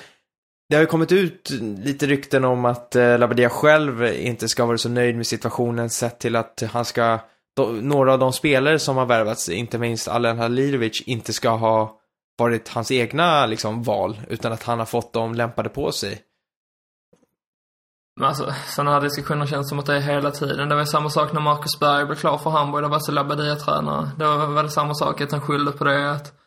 det 0.69 0.77
har 0.77 0.81
ju 0.81 0.87
kommit 0.87 1.13
ut 1.13 1.51
lite 1.61 2.07
rykten 2.07 2.45
om 2.45 2.65
att 2.65 2.97
eh, 2.97 3.19
Labadia 3.19 3.49
själv 3.49 4.07
inte 4.07 4.49
ska 4.49 4.67
vara 4.67 4.79
så 4.79 4.89
nöjd 4.89 5.17
med 5.17 5.27
situationen 5.27 5.91
sett 5.91 6.19
till 6.19 6.37
att 6.37 6.63
han 6.71 6.85
ska, 6.85 7.19
då, 7.57 7.67
några 7.67 8.13
av 8.13 8.19
de 8.19 8.33
spelare 8.33 8.79
som 8.79 8.97
har 8.97 9.07
värvats, 9.07 9.49
inte 9.49 9.79
minst 9.79 10.09
Alen 10.09 10.39
Halilovic, 10.39 11.03
inte 11.07 11.33
ska 11.33 11.51
ha 11.51 12.01
varit 12.39 12.69
hans 12.69 12.91
egna 12.91 13.47
liksom 13.47 13.83
val, 13.83 14.21
utan 14.29 14.53
att 14.53 14.63
han 14.63 14.79
har 14.79 14.87
fått 14.87 15.13
dem 15.13 15.35
lämpade 15.35 15.69
på 15.69 15.93
sig. 15.93 16.23
Men 18.19 18.29
alltså, 18.29 18.55
sådana 18.67 18.93
här 18.93 19.01
diskussioner 19.01 19.47
känns 19.47 19.69
som 19.69 19.79
att 19.79 19.87
det 19.87 19.97
är 19.97 20.01
hela 20.01 20.31
tiden. 20.31 20.69
Det 20.69 20.75
var 20.75 20.85
samma 20.85 21.11
sak 21.11 21.33
när 21.33 21.41
Marcus 21.41 21.79
Berg 21.81 22.07
blev 22.07 22.17
klar 22.17 22.39
för 22.39 22.51
Hamburg, 22.51 22.85
det 22.85 22.89
var 22.89 22.99
så 22.99 23.13
Labadia-tränare. 23.13 24.11
Det 24.19 24.25
var 24.25 24.47
väl 24.47 24.71
samma 24.71 24.95
sak 24.95 25.21
att 25.21 25.33
han 25.33 25.41
skyllde 25.41 25.73
på 25.73 25.85
det, 25.85 26.11
att, 26.11 26.38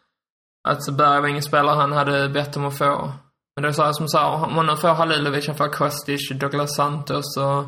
att 0.64 0.98
Berg 0.98 1.22
var 1.22 1.28
ingen 1.28 1.44
spelare 1.44 1.76
han 1.76 1.92
hade 1.92 2.30
bett 2.30 2.58
om 2.58 2.66
att 2.66 2.78
få. 2.78 3.14
Men 3.56 3.64
det 3.64 3.68
är 3.68 3.74
så 3.74 3.84
här 3.84 3.94
som 3.94 4.08
sa, 4.08 4.46
om 4.46 4.56
man 4.56 4.66
nu 4.66 4.76
får 4.78 4.88
Halilovic, 4.88 5.48
han 5.48 5.56
får 5.56 5.68
Kostic, 5.68 6.30
Douglas 6.30 6.76
Santos 6.76 7.38
och, 7.38 7.64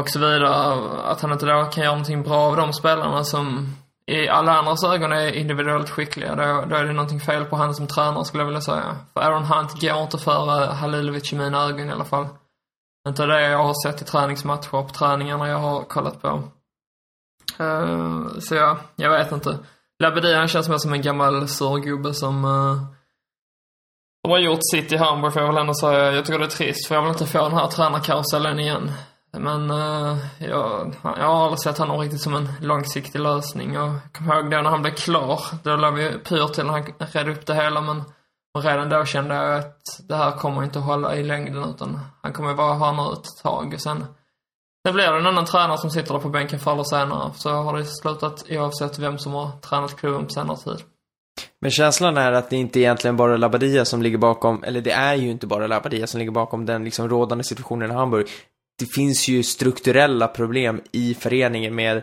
och 0.00 0.10
så 0.10 0.18
vidare. 0.18 0.74
Att 1.02 1.20
han 1.20 1.32
inte 1.32 1.46
då 1.46 1.64
kan 1.64 1.84
göra 1.84 1.94
någonting 1.94 2.22
bra 2.22 2.40
av 2.40 2.56
de 2.56 2.72
spelarna 2.72 3.24
som 3.24 3.74
i 4.06 4.28
alla 4.28 4.52
andras 4.52 4.84
ögon 4.84 5.12
är 5.12 5.32
individuellt 5.32 5.90
skickliga. 5.90 6.34
Då, 6.34 6.64
då 6.68 6.76
är 6.76 6.84
det 6.84 6.92
någonting 6.92 7.20
fel 7.20 7.44
på 7.44 7.56
han 7.56 7.74
som 7.74 7.86
tränare 7.86 8.24
skulle 8.24 8.40
jag 8.40 8.46
vilja 8.46 8.60
säga. 8.60 8.96
För 9.12 9.20
Aaron 9.20 9.44
Hunt 9.44 9.80
går 9.80 10.02
inte 10.02 10.18
före 10.18 10.66
Halilovic 10.66 11.32
i 11.32 11.36
mina 11.36 11.64
ögon 11.64 11.88
i 11.88 11.92
alla 11.92 12.04
fall. 12.04 12.28
Inte 13.08 13.26
det 13.26 13.50
jag 13.50 13.64
har 13.64 13.86
sett 13.86 14.02
i 14.02 14.04
träningsmatcher 14.04 14.70
på 14.70 14.88
träningarna 14.88 15.48
jag 15.48 15.58
har 15.58 15.82
kollat 15.82 16.22
på. 16.22 16.42
Uh, 17.60 18.38
så 18.38 18.54
ja, 18.54 18.78
jag 18.96 19.10
vet 19.10 19.32
inte. 19.32 19.58
Labedin 19.98 20.48
känns 20.48 20.68
mer 20.68 20.78
som 20.78 20.92
en 20.92 21.02
gammal 21.02 21.48
surgubbe 21.48 22.14
som 22.14 22.44
uh, 22.44 22.82
de 24.22 24.30
har 24.30 24.38
gjort 24.38 24.70
sitt 24.72 24.92
i 24.92 24.96
Hamburg 24.96 25.32
får 25.32 25.42
jag 25.42 25.48
väl 25.48 25.60
ändå 25.60 25.74
säga. 25.74 26.12
Jag 26.12 26.24
tycker 26.24 26.38
det 26.38 26.44
är 26.44 26.48
trist 26.48 26.88
för 26.88 26.94
jag 26.94 27.02
vill 27.02 27.10
inte 27.12 27.26
få 27.26 27.42
den 27.42 27.58
här 27.58 27.66
tränarkarusellen 27.66 28.60
igen. 28.60 28.92
Men 29.32 29.70
uh, 29.70 30.16
jag, 30.38 30.94
jag 31.02 31.26
har 31.26 31.44
aldrig 31.44 31.58
sett 31.58 31.78
honom 31.78 31.98
riktigt 32.00 32.20
som 32.20 32.34
en 32.34 32.48
långsiktig 32.60 33.20
lösning. 33.20 33.78
Och 33.78 33.88
jag 33.88 34.12
kommer 34.12 34.34
ihåg 34.34 34.50
då 34.50 34.56
när 34.56 34.70
han 34.70 34.82
blev 34.82 34.94
klar. 34.94 35.40
Då 35.62 35.76
lade 35.76 35.96
vi 35.96 36.18
pyr 36.18 36.46
till 36.46 36.64
när 36.64 36.72
han 36.72 36.84
redde 37.12 37.32
upp 37.32 37.46
det 37.46 37.54
hela 37.54 37.80
men 37.80 38.02
redan 38.58 38.88
då 38.88 39.04
kände 39.04 39.34
jag 39.34 39.58
att 39.58 39.82
det 40.08 40.16
här 40.16 40.30
kommer 40.30 40.64
inte 40.64 40.78
att 40.78 40.84
hålla 40.84 41.16
i 41.16 41.22
längden 41.22 41.64
utan 41.64 42.00
han 42.22 42.32
kommer 42.32 42.54
bara 42.54 42.74
ha 42.74 42.92
nu 42.92 43.12
ett 43.12 43.42
tag. 43.42 43.74
Och 43.74 43.80
sen, 43.80 44.06
nu 44.84 44.92
blir 44.92 45.12
det 45.12 45.18
en 45.18 45.26
annan 45.26 45.44
tränare 45.44 45.78
som 45.78 45.90
sitter 45.90 46.14
där 46.14 46.20
på 46.20 46.28
bänken 46.28 46.58
förr 46.58 46.72
eller 46.72 46.84
senare. 46.84 47.32
Så 47.36 47.50
har 47.50 47.76
det 47.76 47.84
slutat 47.84 48.44
oavsett 48.50 48.98
vem 48.98 49.18
som 49.18 49.32
har 49.32 49.50
tränat 49.60 49.96
klubben 49.96 50.24
på 50.24 50.30
senare 50.30 50.56
tid. 50.56 50.86
Men 51.60 51.70
känslan 51.70 52.16
är 52.16 52.32
att 52.32 52.50
det 52.50 52.56
inte 52.56 52.80
egentligen 52.80 53.16
bara 53.16 53.36
Labadia 53.36 53.84
som 53.84 54.02
ligger 54.02 54.18
bakom, 54.18 54.64
eller 54.64 54.80
det 54.80 54.90
är 54.90 55.14
ju 55.14 55.30
inte 55.30 55.46
bara 55.46 55.66
Labadia 55.66 56.06
som 56.06 56.18
ligger 56.18 56.32
bakom 56.32 56.66
den 56.66 56.84
liksom 56.84 57.08
rådande 57.08 57.44
situationen 57.44 57.90
i 57.90 57.94
Hamburg. 57.94 58.26
Det 58.78 58.86
finns 58.86 59.28
ju 59.28 59.42
strukturella 59.42 60.28
problem 60.28 60.80
i 60.92 61.14
föreningen 61.14 61.74
med 61.74 62.02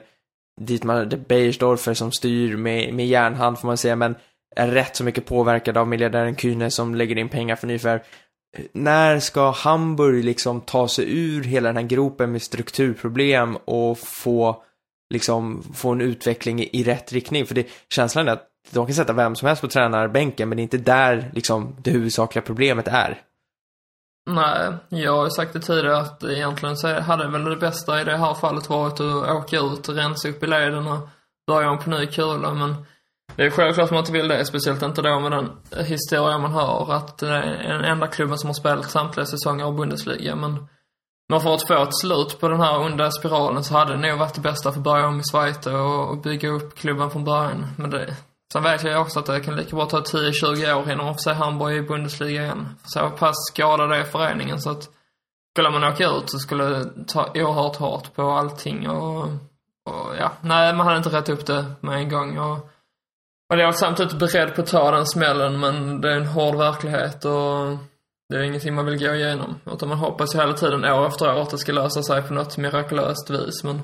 Dietmar 0.62 1.06
de 1.06 1.18
Beiersdorfer 1.18 1.94
som 1.94 2.12
styr 2.12 2.58
med, 2.58 2.94
med 2.94 3.08
järnhand 3.08 3.60
får 3.60 3.68
man 3.68 3.78
säga, 3.78 3.96
men 3.96 4.16
är 4.56 4.68
rätt 4.68 4.96
så 4.96 5.04
mycket 5.04 5.26
påverkad 5.26 5.78
av 5.78 5.88
miljardären 5.88 6.36
Kühne 6.36 6.70
som 6.70 6.96
lägger 6.96 7.18
in 7.18 7.30
pengar 7.30 7.56
för 7.56 7.68
nyförvärv. 7.68 8.02
När 8.74 9.20
ska 9.20 9.52
Hamburg 9.52 10.26
liksom 10.26 10.62
ta 10.62 10.88
sig 10.88 11.06
ur 11.20 11.44
hela 11.44 11.70
den 11.70 11.78
här 11.78 11.84
gropen 11.84 12.32
med 12.32 12.42
strukturproblem 12.42 13.56
och 13.56 14.00
få 14.00 14.64
liksom 15.14 15.64
få 15.74 15.92
en 15.92 16.02
utveckling 16.02 16.60
i, 16.60 16.70
i 16.74 16.84
rätt 16.84 17.14
riktning? 17.14 17.46
För 17.46 17.56
det, 17.56 17.68
känslan 17.90 18.28
är 18.28 18.32
att 18.32 18.48
de 18.72 18.86
kan 18.86 18.96
sätta 18.96 19.14
vem 19.14 19.36
som 19.36 19.48
helst 19.48 19.62
på 19.62 19.68
tränarbänken, 19.68 20.50
men 20.50 20.56
det 20.56 20.62
är 20.62 20.64
inte 20.64 20.78
där 20.78 21.32
liksom 21.34 21.76
det 21.84 21.92
huvudsakliga 21.92 22.46
problemet 22.46 22.88
är. 22.88 23.22
Nej, 24.30 24.74
jag 24.90 25.18
har 25.18 25.30
sagt 25.30 25.54
det 25.54 25.60
tidigare 25.60 25.98
att 25.98 26.24
egentligen 26.24 26.78
så 26.78 27.00
hade 27.00 27.28
väl 27.28 27.44
det 27.44 27.56
bästa 27.56 28.02
i 28.02 28.04
det 28.04 28.18
här 28.18 28.34
fallet 28.34 28.70
varit 28.70 29.00
att 29.00 29.30
åka 29.30 29.58
ut, 29.58 29.90
och 29.90 29.96
rensa 29.96 30.30
upp 30.30 30.44
i 30.44 30.48
leden 30.48 30.88
och 30.88 31.10
börja 31.48 31.70
om 31.70 31.80
på 31.80 31.90
ny 31.90 32.08
kula, 32.08 32.54
men 32.54 32.86
det 33.36 33.44
är 33.44 33.50
självklart 33.50 33.86
att 33.86 33.92
man 33.92 34.00
inte 34.00 34.12
vill 34.12 34.28
det, 34.28 34.46
speciellt 34.46 34.82
inte 34.82 35.02
då 35.02 35.20
med 35.20 35.32
den 35.32 35.86
historia 35.86 36.38
man 36.38 36.52
hör, 36.52 36.94
att 36.94 37.18
det 37.18 37.28
är 37.28 37.74
den 37.74 37.86
enda 37.86 38.08
klubben 38.08 38.38
som 38.38 38.48
har 38.48 38.54
spelat 38.54 38.92
samtliga 38.92 39.26
säsonger 39.26 39.66
av 39.66 39.76
Bundesliga, 39.76 40.36
men 40.36 40.68
men 41.30 41.42
för 41.42 41.54
att 41.54 41.68
få 41.68 41.84
ett 41.84 41.98
slut 42.02 42.40
på 42.40 42.48
den 42.48 42.60
här 42.60 42.80
onda 42.80 43.12
spiralen 43.12 43.64
så 43.64 43.74
hade 43.74 43.94
det 43.94 44.10
nog 44.10 44.20
varit 44.20 44.34
det 44.34 44.42
bästa 44.42 44.72
för 44.72 44.80
att 44.80 44.84
börja 44.84 45.08
om 45.08 45.20
i 45.20 45.24
Schweiz 45.32 45.68
och, 45.68 46.10
och 46.10 46.18
bygga 46.18 46.50
upp 46.50 46.76
klubben 46.76 47.12
från 47.12 47.24
början. 47.24 47.66
Men 47.78 47.90
det, 47.90 48.16
Sen 48.54 48.64
vet 48.64 48.84
jag 48.84 49.02
också 49.02 49.20
att 49.20 49.26
det 49.26 49.40
kan 49.40 49.56
lika 49.56 49.76
bra 49.76 49.86
ta 49.86 50.00
10-20 50.00 50.74
år 50.74 50.92
innan 50.92 51.06
man 51.06 51.14
får 51.14 51.20
se 51.20 51.34
Hamburg 51.34 51.78
i 51.78 51.82
Bundesliga 51.82 52.42
igen. 52.42 52.70
Så 52.84 53.10
pass 53.10 53.36
skadad 53.52 53.92
är 53.92 54.04
föreningen 54.04 54.62
så 54.62 54.70
att 54.70 54.90
skulle 55.54 55.70
man 55.70 55.84
åka 55.84 56.10
ut 56.10 56.30
så 56.30 56.40
skulle 56.40 56.64
det 56.66 56.86
ta 57.08 57.32
oerhört 57.36 57.76
hårt 57.76 58.16
på 58.16 58.32
allting 58.32 58.90
och, 58.90 59.24
och 59.86 60.16
ja, 60.20 60.32
nej 60.42 60.74
man 60.74 60.86
hade 60.86 60.98
inte 60.98 61.10
rätt 61.10 61.30
upp 61.30 61.46
det 61.46 61.66
med 61.80 61.98
en 61.98 62.10
gång 62.10 62.38
och, 62.38 62.70
och 63.52 63.58
jag 63.58 63.66
var 63.66 63.72
samtidigt 63.72 64.20
beredd 64.20 64.56
på 64.56 64.62
att 64.62 64.68
ta 64.68 64.92
den 64.92 65.06
smällen 65.06 65.60
men 65.60 66.02
det 66.02 66.12
är 66.12 66.18
en 66.18 66.26
hård 66.26 66.56
verklighet 66.56 67.26
och 67.26 67.78
det 68.30 68.38
är 68.38 68.42
ingenting 68.42 68.74
man 68.74 68.86
vill 68.86 69.00
gå 69.00 69.16
igenom. 69.16 69.60
Utan 69.66 69.90
man 69.90 69.98
hoppas 69.98 70.36
ju 70.36 70.40
hela 70.40 70.54
tiden 70.54 70.86
år 70.86 71.08
efter 71.08 71.36
år 71.36 71.42
att 71.42 71.50
det 71.50 71.58
ska 71.58 71.72
lösa 71.72 72.04
sig 72.04 72.22
på 72.22 72.34
något 72.34 72.58
mirakulöst 72.58 73.30
vis 73.30 73.64
men 73.64 73.82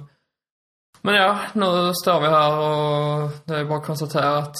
men 1.01 1.15
ja, 1.15 1.39
nu 1.53 1.93
står 1.93 2.21
vi 2.21 2.27
här 2.27 2.57
och 2.57 3.29
det 3.45 3.55
är 3.55 3.65
bara 3.65 3.79
att 3.79 3.85
konstatera 3.85 4.37
att 4.37 4.55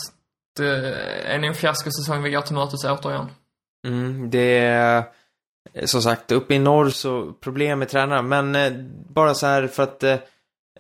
det 0.58 0.96
är 1.26 1.44
en 1.44 1.54
fiaskosäsong 1.54 2.24
vi 2.24 2.32
går 2.32 2.42
till 2.42 2.56
mötes 2.56 2.86
återigen. 2.86 3.30
Mm, 3.88 4.30
det 4.30 4.58
är 4.60 5.04
eh, 5.74 5.86
som 5.86 6.02
sagt 6.02 6.32
uppe 6.32 6.56
i 6.56 6.60
norr 6.60 6.90
så 6.90 7.34
problem 7.34 7.80
med 7.80 7.90
tränaren. 7.90 8.28
Men 8.28 8.56
eh, 8.56 8.74
bara 9.10 9.34
så 9.34 9.48
här 9.48 9.68
för 9.68 9.84
att 9.84 10.04
eh, 10.04 10.18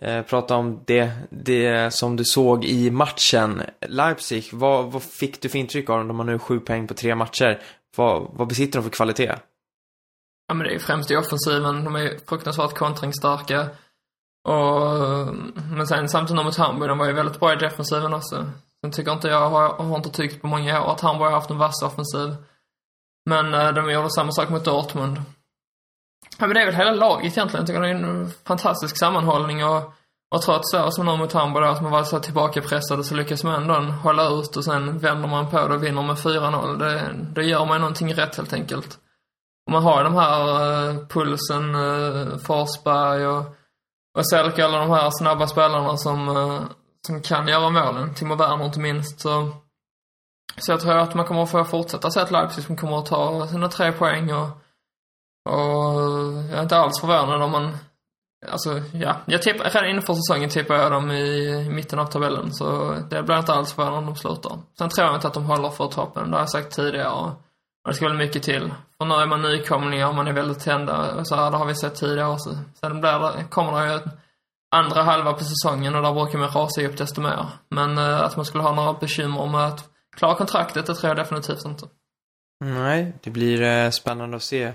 eh, 0.01 0.21
prata 0.21 0.55
om 0.55 0.83
det, 0.85 1.11
det 1.29 1.93
som 1.93 2.15
du 2.15 2.25
såg 2.25 2.65
i 2.65 2.91
matchen. 2.91 3.61
Leipzig, 3.87 4.49
vad, 4.51 4.91
vad 4.91 5.03
fick 5.03 5.41
du 5.41 5.49
för 5.49 5.59
intryck 5.59 5.89
av 5.89 5.97
dem? 5.97 6.07
De 6.07 6.19
har 6.19 6.25
nu 6.25 6.39
sju 6.39 6.59
poäng 6.59 6.87
på 6.87 6.93
tre 6.93 7.15
matcher. 7.15 7.61
Vad, 7.95 8.27
vad 8.33 8.47
besitter 8.47 8.79
de 8.79 8.83
för 8.83 8.95
kvalitet? 8.95 9.35
Ja 10.47 10.53
men 10.53 10.59
det 10.59 10.69
är 10.69 10.73
ju 10.73 10.79
främst 10.79 11.11
i 11.11 11.15
offensiven. 11.15 11.83
De 11.83 11.95
är 11.95 12.17
fruktansvärt 12.27 12.73
kontringsstarka. 12.73 13.69
Och, 14.47 15.35
men 15.71 15.87
sen 15.87 16.09
samtidigt 16.09 16.45
mot 16.45 16.57
Hamburg, 16.57 16.89
de 16.89 16.97
var 16.97 17.07
ju 17.07 17.13
väldigt 17.13 17.39
bra 17.39 17.53
i 17.53 17.55
defensiven 17.55 18.13
också. 18.13 18.45
Sen 18.81 18.91
tycker 18.91 19.11
inte 19.11 19.27
jag, 19.27 19.49
har, 19.49 19.83
har 19.83 19.95
inte 19.95 20.09
tyckt 20.09 20.41
på 20.41 20.47
många 20.47 20.83
år 20.83 20.91
att 20.91 21.01
Hamburg 21.01 21.29
har 21.29 21.35
haft 21.35 21.49
en 21.49 21.57
vass 21.57 21.83
offensiv. 21.83 22.35
Men 23.25 23.53
eh, 23.53 23.73
de 23.73 23.91
gjorde 23.91 24.09
samma 24.09 24.31
sak 24.31 24.49
mot 24.49 24.65
Dortmund. 24.65 25.21
Ja, 26.39 26.47
men 26.47 26.53
det 26.53 26.61
är 26.61 26.65
väl 26.65 26.75
hela 26.75 26.91
laget 26.91 27.37
egentligen. 27.37 27.61
Jag 27.61 27.67
tycker 27.67 27.81
det 27.81 27.89
är 27.89 27.93
en 27.93 28.31
fantastisk 28.47 28.97
sammanhållning 28.97 29.65
och, 29.65 29.93
och 30.35 30.41
trots 30.41 30.71
så, 30.71 30.91
som 30.91 31.05
nu 31.05 31.17
mot 31.17 31.33
Hamburg 31.33 31.63
där, 31.63 31.71
att 31.71 31.81
man 31.81 31.91
var 31.91 32.03
så 32.03 32.19
tillbakapressade 32.19 33.03
så 33.03 33.15
lyckas 33.15 33.43
man 33.43 33.61
ändå 33.61 33.91
hålla 33.91 34.29
ut 34.29 34.57
och 34.57 34.65
sen 34.65 34.99
vänder 34.99 35.29
man 35.29 35.49
på 35.49 35.67
det 35.67 35.75
och 35.75 35.83
vinner 35.83 36.03
med 36.03 36.15
4-0. 36.15 36.77
Det, 36.77 37.15
det 37.35 37.43
gör 37.43 37.65
man 37.65 37.81
någonting 37.81 38.13
rätt 38.13 38.35
helt 38.35 38.53
enkelt. 38.53 38.97
Och 39.65 39.71
man 39.71 39.83
har 39.83 39.97
ju 39.97 40.03
de 40.03 40.15
här 40.15 40.41
uh, 40.89 41.07
pulsen, 41.07 41.75
uh, 41.75 42.37
Forsberg 42.37 43.27
och 43.27 43.57
och 44.17 44.29
Selke, 44.29 44.65
alla 44.65 44.77
de 44.79 44.89
här 44.89 45.09
snabba 45.11 45.47
spelarna 45.47 45.97
som, 45.97 46.29
uh, 46.29 46.61
som 47.07 47.21
kan 47.21 47.47
göra 47.47 47.69
målen. 47.69 48.13
Timo 48.13 48.35
Werner 48.35 48.65
inte 48.65 48.79
minst. 48.79 49.19
Så 49.19 49.51
Så 50.57 50.71
jag 50.71 50.79
tror 50.81 50.97
att 50.97 51.15
man 51.15 51.25
kommer 51.25 51.43
att 51.43 51.51
få 51.51 51.63
fortsätta 51.63 52.11
se 52.11 52.19
att 52.19 52.31
Leipzig 52.31 52.63
som 52.63 52.77
kommer 52.77 52.99
att 52.99 53.05
ta 53.05 53.47
sina 53.47 53.69
tre 53.69 53.91
poäng 53.91 54.33
och, 54.33 54.49
och 55.47 56.01
jag 56.49 56.57
är 56.57 56.63
inte 56.63 56.77
alls 56.77 57.01
förvånad 57.01 57.41
om 57.41 57.51
man 57.51 57.77
Alltså, 58.51 58.81
ja. 58.93 59.15
Jag 59.25 59.41
tippar, 59.41 59.63
redan 59.63 59.89
inför 59.89 60.13
säsongen 60.13 60.49
tippar 60.49 60.75
jag 60.75 60.91
dem 60.91 61.11
i 61.11 61.69
mitten 61.69 61.99
av 61.99 62.05
tabellen, 62.05 62.53
så 62.53 62.95
det 63.09 63.23
blir 63.23 63.37
inte 63.37 63.53
alls 63.53 63.73
förvånad 63.73 63.97
om 63.97 64.05
de 64.05 64.15
slutar. 64.15 64.59
Sen 64.77 64.89
tror 64.89 65.07
jag 65.07 65.15
inte 65.15 65.27
att 65.27 65.33
de 65.33 65.45
håller 65.45 65.69
för 65.69 65.87
toppen, 65.87 66.31
det 66.31 66.35
har 66.37 66.41
jag 66.41 66.49
sagt 66.49 66.75
tidigare. 66.75 67.09
Och 67.09 67.31
det 67.87 67.93
ska 67.93 68.07
väl 68.07 68.17
mycket 68.17 68.43
till. 68.43 68.73
För 68.97 69.05
nu 69.05 69.15
är 69.15 69.25
man 69.25 69.41
nykomlingar, 69.41 70.13
man 70.13 70.27
är 70.27 70.33
väldigt 70.33 70.59
tända. 70.59 71.25
Så 71.25 71.35
här, 71.35 71.51
det 71.51 71.57
har 71.57 71.65
vi 71.65 71.75
sett 71.75 71.95
tidigare 71.95 72.29
också. 72.29 72.49
Sen 72.79 73.01
blir 73.01 73.19
det, 73.19 73.43
kommer 73.49 73.81
det 73.81 73.93
ju 73.93 73.99
andra 74.71 75.03
halva 75.03 75.33
på 75.33 75.43
säsongen 75.43 75.95
och 75.95 76.01
där 76.01 76.13
brukar 76.13 76.39
man 76.39 76.49
rasa 76.49 76.81
upp 76.81 76.97
desto 76.97 77.21
mer. 77.21 77.45
Men 77.69 77.97
eh, 77.97 78.21
att 78.21 78.35
man 78.35 78.45
skulle 78.45 78.63
ha 78.63 78.75
några 78.75 78.93
bekymmer 78.93 79.47
med 79.47 79.67
att 79.67 79.89
klara 80.17 80.35
kontraktet, 80.35 80.85
det 80.85 80.95
tror 80.95 81.09
jag 81.09 81.17
definitivt 81.17 81.65
inte. 81.65 81.85
Nej, 82.59 83.13
det 83.23 83.29
blir 83.29 83.61
eh, 83.61 83.89
spännande 83.89 84.37
att 84.37 84.43
se 84.43 84.73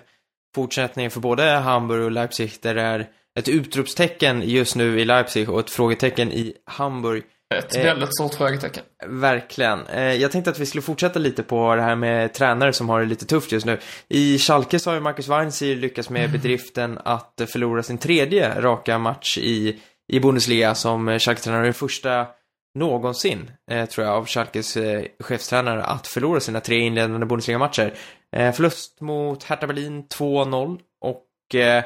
fortsättningen 0.55 1.11
för 1.11 1.21
både 1.21 1.43
Hamburg 1.45 2.05
och 2.05 2.11
Leipzig 2.11 2.53
där 2.61 2.75
det 2.75 2.83
är 2.83 3.09
ett 3.39 3.49
utropstecken 3.49 4.43
just 4.45 4.77
nu 4.77 5.01
i 5.01 5.05
Leipzig 5.05 5.51
och 5.51 5.61
ett 5.61 5.71
frågetecken 5.71 6.33
i 6.33 6.55
Hamburg. 6.67 7.23
Ett 7.55 7.77
eh, 7.77 7.83
väldigt 7.83 8.15
stort 8.15 8.35
frågetecken. 8.35 8.83
Verkligen. 9.07 9.87
Eh, 9.87 10.15
jag 10.15 10.33
tänkte 10.33 10.51
att 10.51 10.59
vi 10.59 10.67
skulle 10.67 10.83
fortsätta 10.83 11.19
lite 11.19 11.43
på 11.43 11.75
det 11.75 11.83
här 11.83 11.95
med 11.95 12.35
tränare 12.35 12.73
som 12.73 12.89
har 12.89 13.01
det 13.01 13.07
lite 13.07 13.27
tufft 13.27 13.53
just 13.53 13.67
nu. 13.67 13.79
I 14.09 14.39
Schalke 14.39 14.79
så 14.79 14.91
har 14.91 14.95
ju 14.95 15.01
Marcus 15.01 15.29
Weinziel 15.29 15.79
lyckats 15.79 16.11
med 16.11 16.25
mm. 16.25 16.33
bedriften 16.33 16.99
att 17.05 17.41
förlora 17.47 17.83
sin 17.83 17.99
tredje 17.99 18.61
raka 18.61 18.99
match 18.99 19.39
i, 19.39 19.81
i 20.13 20.21
Bundesliga 20.21 20.75
som 20.75 21.19
Schalke-tränare. 21.19 21.65
Den 21.65 21.75
första 21.75 22.27
någonsin, 22.75 23.51
eh, 23.71 23.89
tror 23.89 24.07
jag, 24.07 24.17
av 24.17 24.27
Schalkes 24.27 24.77
eh, 24.77 25.05
chefstränare 25.21 25.85
att 25.85 26.07
förlora 26.07 26.41
sina 26.41 26.61
tre 26.61 26.79
inledande 26.79 27.27
Bundesliga-matcher. 27.27 27.95
Eh, 28.37 28.53
förlust 28.53 29.01
mot 29.01 29.45
Hertha 29.45 29.67
Berlin 29.67 30.05
2-0 30.09 30.81
och 31.01 31.55
eh, 31.55 31.85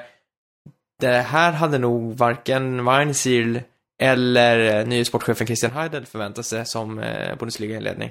det 1.00 1.08
här 1.08 1.52
hade 1.52 1.78
nog 1.78 2.16
varken 2.16 2.84
Weinziel 2.84 3.60
eller 4.02 4.86
nye 4.86 5.04
sportchefen 5.04 5.46
Christian 5.46 5.72
Heidel 5.72 6.06
förväntat 6.06 6.46
sig 6.46 6.66
som 6.66 6.98
eh, 6.98 7.36
Bundesliga-ledning. 7.36 8.10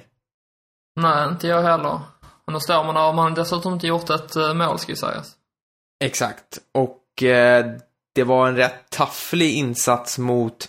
Nej, 1.00 1.28
inte 1.28 1.48
jag 1.48 1.62
heller. 1.62 2.00
Men 2.46 2.52
då 2.52 2.60
står 2.60 2.84
man 2.84 2.94
där 2.94 3.08
och 3.08 3.14
man 3.14 3.28
har 3.30 3.36
dessutom 3.36 3.72
inte 3.72 3.86
gjort 3.86 4.10
ett 4.10 4.36
eh, 4.36 4.54
mål, 4.54 4.78
ska 4.78 4.96
sägas. 4.96 5.36
Exakt. 6.04 6.58
Och 6.72 7.22
eh, 7.22 7.66
det 8.14 8.24
var 8.24 8.48
en 8.48 8.56
rätt 8.56 8.90
tafflig 8.90 9.54
insats 9.54 10.18
mot 10.18 10.68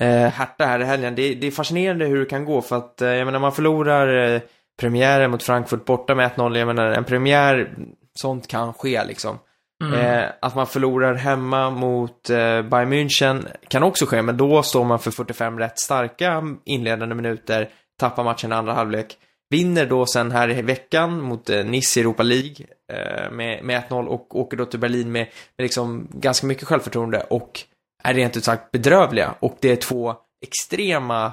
eh, 0.00 0.28
Hertha 0.28 0.66
här 0.66 0.80
i 0.80 0.84
helgen. 0.84 1.14
Det, 1.14 1.34
det, 1.34 1.46
är 1.46 1.50
fascinerande 1.50 2.04
hur 2.04 2.20
det 2.20 2.26
kan 2.26 2.44
gå 2.44 2.62
för 2.62 2.76
att, 2.76 3.02
eh, 3.02 3.08
jag 3.08 3.24
menar, 3.24 3.38
man 3.38 3.52
förlorar 3.52 4.34
eh, 4.34 4.40
premiären 4.80 5.30
mot 5.30 5.42
Frankfurt 5.42 5.84
borta 5.84 6.14
med 6.14 6.30
1-0. 6.30 6.58
Jag 6.58 6.66
menar, 6.66 6.86
en 6.86 7.04
premiär, 7.04 7.74
sånt 8.14 8.46
kan 8.46 8.74
ske 8.74 9.04
liksom. 9.04 9.38
Mm. 9.84 10.00
Eh, 10.00 10.28
att 10.40 10.54
man 10.54 10.66
förlorar 10.66 11.14
hemma 11.14 11.70
mot 11.70 12.30
eh, 12.30 12.62
Bayern 12.62 12.92
München 12.92 13.46
kan 13.68 13.82
också 13.82 14.06
ske, 14.06 14.22
men 14.22 14.36
då 14.36 14.62
står 14.62 14.84
man 14.84 14.98
för 14.98 15.10
45 15.10 15.58
rätt 15.58 15.78
starka 15.78 16.42
inledande 16.64 17.14
minuter, 17.14 17.68
tappar 18.00 18.24
matchen 18.24 18.52
i 18.52 18.54
andra 18.54 18.72
halvlek. 18.72 19.16
Vinner 19.50 19.86
då 19.86 20.06
sen 20.06 20.30
här 20.30 20.50
i 20.50 20.62
veckan 20.62 21.20
mot 21.20 21.50
eh, 21.50 21.64
Nice 21.64 22.00
i 22.00 22.02
Europa 22.02 22.22
League 22.22 22.66
eh, 22.92 23.30
med, 23.30 23.64
med 23.64 23.82
1-0 23.88 24.06
och 24.06 24.36
åker 24.40 24.56
då 24.56 24.64
till 24.64 24.80
Berlin 24.80 25.12
med, 25.12 25.26
med 25.56 25.64
liksom 25.64 26.08
ganska 26.10 26.46
mycket 26.46 26.64
självförtroende 26.64 27.20
och 27.30 27.60
är 28.02 28.14
rent 28.14 28.36
ut 28.36 28.44
sagt 28.44 28.70
bedrövliga. 28.70 29.34
Och 29.40 29.56
det 29.60 29.72
är 29.72 29.76
två 29.76 30.14
extrema 30.42 31.32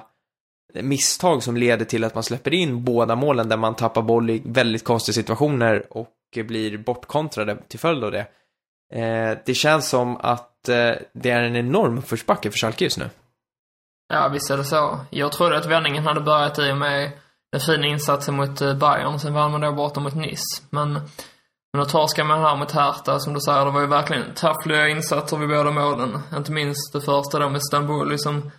misstag 0.83 1.43
som 1.43 1.57
leder 1.57 1.85
till 1.85 2.03
att 2.03 2.15
man 2.15 2.23
släpper 2.23 2.53
in 2.53 2.83
båda 2.83 3.15
målen 3.15 3.49
där 3.49 3.57
man 3.57 3.75
tappar 3.75 4.01
boll 4.01 4.29
i 4.29 4.41
väldigt 4.45 4.83
konstiga 4.83 5.13
situationer 5.13 5.83
och 5.89 6.13
blir 6.35 6.77
bortkontrade 6.77 7.57
till 7.67 7.79
följd 7.79 8.03
av 8.03 8.11
det. 8.11 8.27
Eh, 8.93 9.37
det 9.45 9.53
känns 9.53 9.89
som 9.89 10.17
att 10.17 10.69
eh, 10.69 10.91
det 11.13 11.29
är 11.29 11.43
en 11.43 11.55
enorm 11.55 11.97
uppförsbacke 11.97 12.51
för 12.51 12.57
Schalke 12.57 12.83
just 12.83 12.97
nu. 12.97 13.09
Ja, 14.13 14.27
visst 14.27 14.49
är 14.49 14.57
det 14.57 14.63
så. 14.63 14.99
Jag 15.09 15.31
trodde 15.31 15.57
att 15.57 15.65
vändningen 15.65 16.03
hade 16.03 16.21
börjat 16.21 16.59
i 16.59 16.71
och 16.71 16.77
med 16.77 17.11
den 17.51 17.61
fina 17.61 17.87
insatsen 17.87 18.35
mot 18.35 18.61
eh, 18.61 18.73
Bayern, 18.73 19.19
sen 19.19 19.33
vann 19.33 19.51
man 19.51 19.61
då 19.61 19.71
borta 19.71 19.99
mot 19.99 20.15
Nice. 20.15 20.63
Men, 20.69 20.93
men 21.73 21.83
då 21.83 21.85
torskar 21.85 22.23
man 22.23 22.41
här 22.41 22.55
mot 22.55 22.71
Hertha, 22.71 23.19
som 23.19 23.33
du 23.33 23.39
säger, 23.39 23.65
det 23.65 23.71
var 23.71 23.81
ju 23.81 23.87
verkligen 23.87 24.33
taffliga 24.35 24.87
eh, 24.87 24.91
insatser 24.91 25.37
vid 25.37 25.49
båda 25.49 25.71
målen. 25.71 26.19
Inte 26.37 26.51
minst 26.51 26.93
det 26.93 27.01
första 27.01 27.39
då 27.39 27.49
med 27.49 27.63
Stambouli 27.63 28.17
som, 28.17 28.51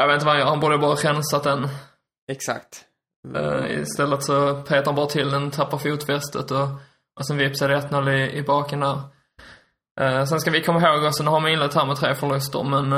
jag 0.00 0.06
vet 0.06 0.14
inte 0.14 0.26
vad 0.26 0.34
han 0.34 0.40
gör, 0.40 0.48
han 0.48 0.60
borde 0.60 0.78
bara 0.78 0.94
rensat 0.94 1.44
den. 1.44 1.68
Exakt. 2.32 2.84
Uh, 3.36 3.80
istället 3.80 4.24
så 4.24 4.54
petar 4.54 4.84
han 4.84 4.94
bara 4.94 5.06
till 5.06 5.30
den, 5.30 5.50
tappar 5.50 5.78
fotfästet 5.78 6.50
och 6.50 6.68
och 7.20 7.26
sen 7.26 7.36
vips 7.36 7.62
är 7.62 7.68
det 7.68 7.80
1-0 7.80 8.10
i, 8.10 8.36
i 8.38 8.42
baken 8.42 8.80
där. 8.80 9.00
Eh, 10.00 10.24
sen 10.24 10.40
ska 10.40 10.50
vi 10.50 10.62
komma 10.62 10.80
ihåg 10.80 11.04
också, 11.04 11.22
nu 11.22 11.30
har 11.30 11.40
man 11.40 11.50
inlett 11.50 11.74
här 11.74 11.86
med 11.86 11.96
tre 11.96 12.14
förluster, 12.14 12.62
men 12.62 12.88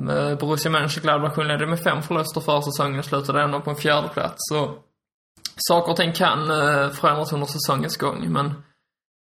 med 0.00 0.38
Borussia 0.38 0.70
Mönchengladbach 0.70 1.38
inledde 1.38 1.66
med 1.66 1.80
fem 1.80 2.02
förluster 2.02 2.40
förra 2.40 2.62
säsongen 2.62 2.98
och 2.98 3.04
slutade 3.04 3.42
ändå 3.42 3.60
på 3.60 3.70
en 3.70 3.76
fjärde 3.76 4.08
plats. 4.08 4.36
Så 4.38 4.74
saker 5.56 5.90
och 5.90 5.96
ting 5.96 6.12
kan 6.12 6.50
eh, 6.50 6.90
förändras 6.90 7.32
under 7.32 7.46
säsongens 7.46 7.96
gång, 7.96 8.32
men 8.32 8.54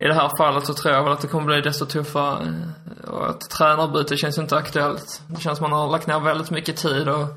i 0.04 0.08
det 0.08 0.14
här 0.14 0.38
fallet 0.38 0.66
så 0.66 0.74
tror 0.74 0.94
jag 0.94 1.04
väl 1.04 1.14
att 1.14 1.22
det 1.22 1.28
kommer 1.28 1.46
bli 1.46 1.62
desto 1.62 1.86
tuffare. 1.86 2.44
Eh, 2.44 3.10
och 3.10 3.30
att 3.30 3.42
tränarbyte 3.42 4.18
känns 4.18 4.38
ju 4.38 4.42
inte 4.42 4.58
aktuellt. 4.58 5.22
Det 5.28 5.42
känns 5.42 5.58
som 5.58 5.66
att 5.66 5.72
man 5.72 5.80
har 5.80 5.92
lagt 5.92 6.08
ner 6.08 6.20
väldigt 6.20 6.52
mycket 6.52 6.78
tid 6.78 7.10
och, 7.10 7.28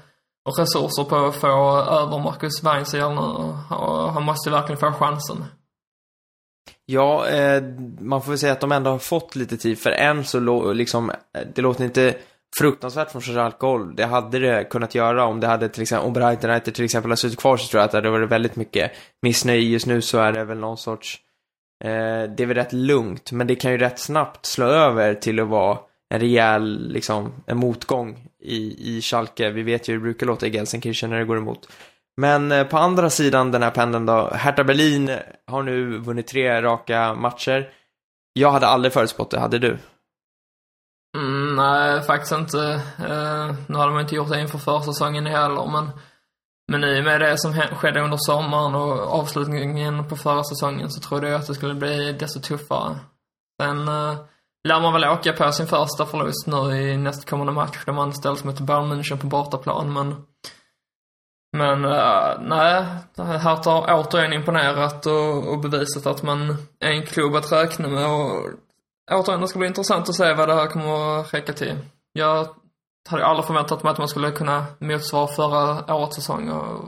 och 0.44 0.58
resurser 0.58 1.04
på 1.04 1.16
att 1.16 1.36
få 1.36 1.46
över 1.78 2.18
Marcus 2.18 2.64
Weinziel 2.64 3.10
nu 3.10 3.20
och, 3.20 3.54
och 3.70 4.12
han 4.12 4.22
måste 4.22 4.50
verkligen 4.50 4.80
få 4.80 4.92
chansen. 4.92 5.44
Ja, 6.86 7.26
eh, 7.26 7.62
man 8.00 8.22
får 8.22 8.32
väl 8.32 8.38
säga 8.38 8.52
att 8.52 8.60
de 8.60 8.72
ändå 8.72 8.90
har 8.90 8.98
fått 8.98 9.36
lite 9.36 9.56
tid, 9.56 9.78
för 9.78 9.90
än 9.90 10.24
så 10.24 10.72
liksom, 10.72 11.10
eh, 11.10 11.16
det 11.54 11.62
låter 11.62 11.84
inte 11.84 12.16
fruktansvärt 12.58 13.10
från 13.10 13.22
Schalke 13.22 13.66
Det 13.96 14.04
hade 14.04 14.38
det 14.38 14.64
kunnat 14.64 14.94
göra 14.94 15.24
om 15.24 15.40
det 15.40 15.46
hade 15.46 15.68
till 15.68 15.82
exempel, 15.82 16.06
om 16.06 16.12
Brighton 16.12 16.50
United 16.50 16.74
till 16.74 16.84
exempel 16.84 17.10
hade 17.10 17.16
suttit 17.16 17.38
kvar 17.38 17.56
så 17.56 17.68
tror 17.68 17.80
jag 17.80 17.84
att 17.84 17.90
det 17.90 17.98
hade 17.98 18.10
varit 18.10 18.30
väldigt 18.30 18.56
mycket 18.56 18.92
missnöje. 19.22 19.60
Just 19.60 19.86
nu 19.86 20.02
så 20.02 20.18
är 20.18 20.32
det 20.32 20.44
väl 20.44 20.58
någon 20.58 20.76
sorts, 20.76 21.18
eh, 21.80 22.30
det 22.36 22.42
är 22.42 22.46
väl 22.46 22.56
rätt 22.56 22.72
lugnt, 22.72 23.32
men 23.32 23.46
det 23.46 23.54
kan 23.54 23.70
ju 23.70 23.78
rätt 23.78 23.98
snabbt 23.98 24.46
slå 24.46 24.66
över 24.66 25.14
till 25.14 25.40
att 25.40 25.48
vara 25.48 25.78
en 26.14 26.20
rejäl, 26.20 26.88
liksom, 26.92 27.32
en 27.46 27.56
motgång 27.56 28.28
i, 28.42 28.96
i 28.96 29.02
Schalke. 29.02 29.50
Vi 29.50 29.62
vet 29.62 29.88
ju 29.88 29.92
hur 29.92 29.98
det 29.98 30.02
brukar 30.02 30.26
låta 30.26 30.46
i 30.46 30.50
Gelsenkirchen 30.50 31.10
när 31.10 31.18
det 31.18 31.24
går 31.24 31.36
emot. 31.36 31.68
Men 32.16 32.52
eh, 32.52 32.66
på 32.66 32.78
andra 32.78 33.10
sidan 33.10 33.52
den 33.52 33.62
här 33.62 33.70
pendeln 33.70 34.06
då, 34.06 34.30
Hertha 34.34 34.64
Berlin 34.64 35.10
har 35.46 35.62
nu 35.62 35.98
vunnit 35.98 36.26
tre 36.26 36.62
raka 36.62 37.14
matcher. 37.14 37.68
Jag 38.32 38.50
hade 38.50 38.66
aldrig 38.66 38.92
förutspått 38.92 39.30
det, 39.30 39.40
hade 39.40 39.58
du? 39.58 39.78
Mm, 41.16 41.56
nej, 41.56 42.02
faktiskt 42.02 42.32
inte. 42.32 42.82
Eh, 42.98 43.54
nu 43.66 43.78
hade 43.78 43.92
man 43.92 44.00
inte 44.00 44.14
gjort 44.14 44.28
det 44.28 44.40
inför 44.40 44.58
försäsongen 44.58 45.26
heller, 45.26 45.66
men 45.72 45.90
men 46.70 46.84
i 46.84 47.00
och 47.00 47.04
med 47.04 47.20
det 47.20 47.38
som 47.38 47.52
skedde 47.52 48.00
under 48.00 48.16
sommaren 48.16 48.74
och 48.74 49.20
avslutningen 49.20 50.08
på 50.08 50.16
förra 50.16 50.44
säsongen 50.44 50.90
så 50.90 51.00
trodde 51.00 51.28
jag 51.28 51.40
att 51.40 51.46
det 51.46 51.54
skulle 51.54 51.74
bli 51.74 52.12
desto 52.12 52.40
tuffare. 52.40 52.96
Sen 53.62 53.88
uh, 53.88 54.16
lär 54.68 54.80
man 54.80 54.92
väl 54.92 55.04
åka 55.04 55.32
på 55.32 55.52
sin 55.52 55.66
första 55.66 56.06
förlust 56.06 56.46
nu 56.46 56.76
i 56.76 56.96
nästkommande 56.96 57.52
match 57.52 57.84
där 57.86 57.92
man 57.92 58.12
ställs 58.12 58.44
mot 58.44 58.60
Bayern 58.60 58.92
München 58.92 59.20
på 59.20 59.26
bortaplan, 59.26 59.92
men 59.92 60.26
men 61.56 61.84
uh, 61.84 62.40
nej, 62.40 62.84
Hertha 63.16 63.70
har 63.70 64.00
återigen 64.00 64.32
imponerat 64.32 65.06
och, 65.06 65.52
och 65.52 65.60
bevisat 65.60 66.06
att 66.06 66.22
man 66.22 66.50
är 66.80 66.90
en 66.90 67.06
klubb 67.06 67.34
att 67.34 67.52
räkna 67.52 67.88
med 67.88 68.06
och 68.06 68.48
återigen, 69.12 69.40
det 69.40 69.48
ska 69.48 69.58
bli 69.58 69.68
intressant 69.68 70.08
att 70.08 70.14
se 70.14 70.34
vad 70.34 70.48
det 70.48 70.54
här 70.54 70.66
kommer 70.66 71.20
att 71.20 71.34
räcka 71.34 71.52
till. 71.52 71.76
Jag 72.12 72.48
hade 73.08 73.26
aldrig 73.26 73.46
förväntat 73.46 73.82
mig 73.82 73.90
att 73.90 73.98
man 73.98 74.08
skulle 74.08 74.30
kunna 74.30 74.66
motsvara 74.78 75.26
förra 75.26 75.94
årets 75.94 76.16
säsong 76.16 76.48
och 76.48 76.84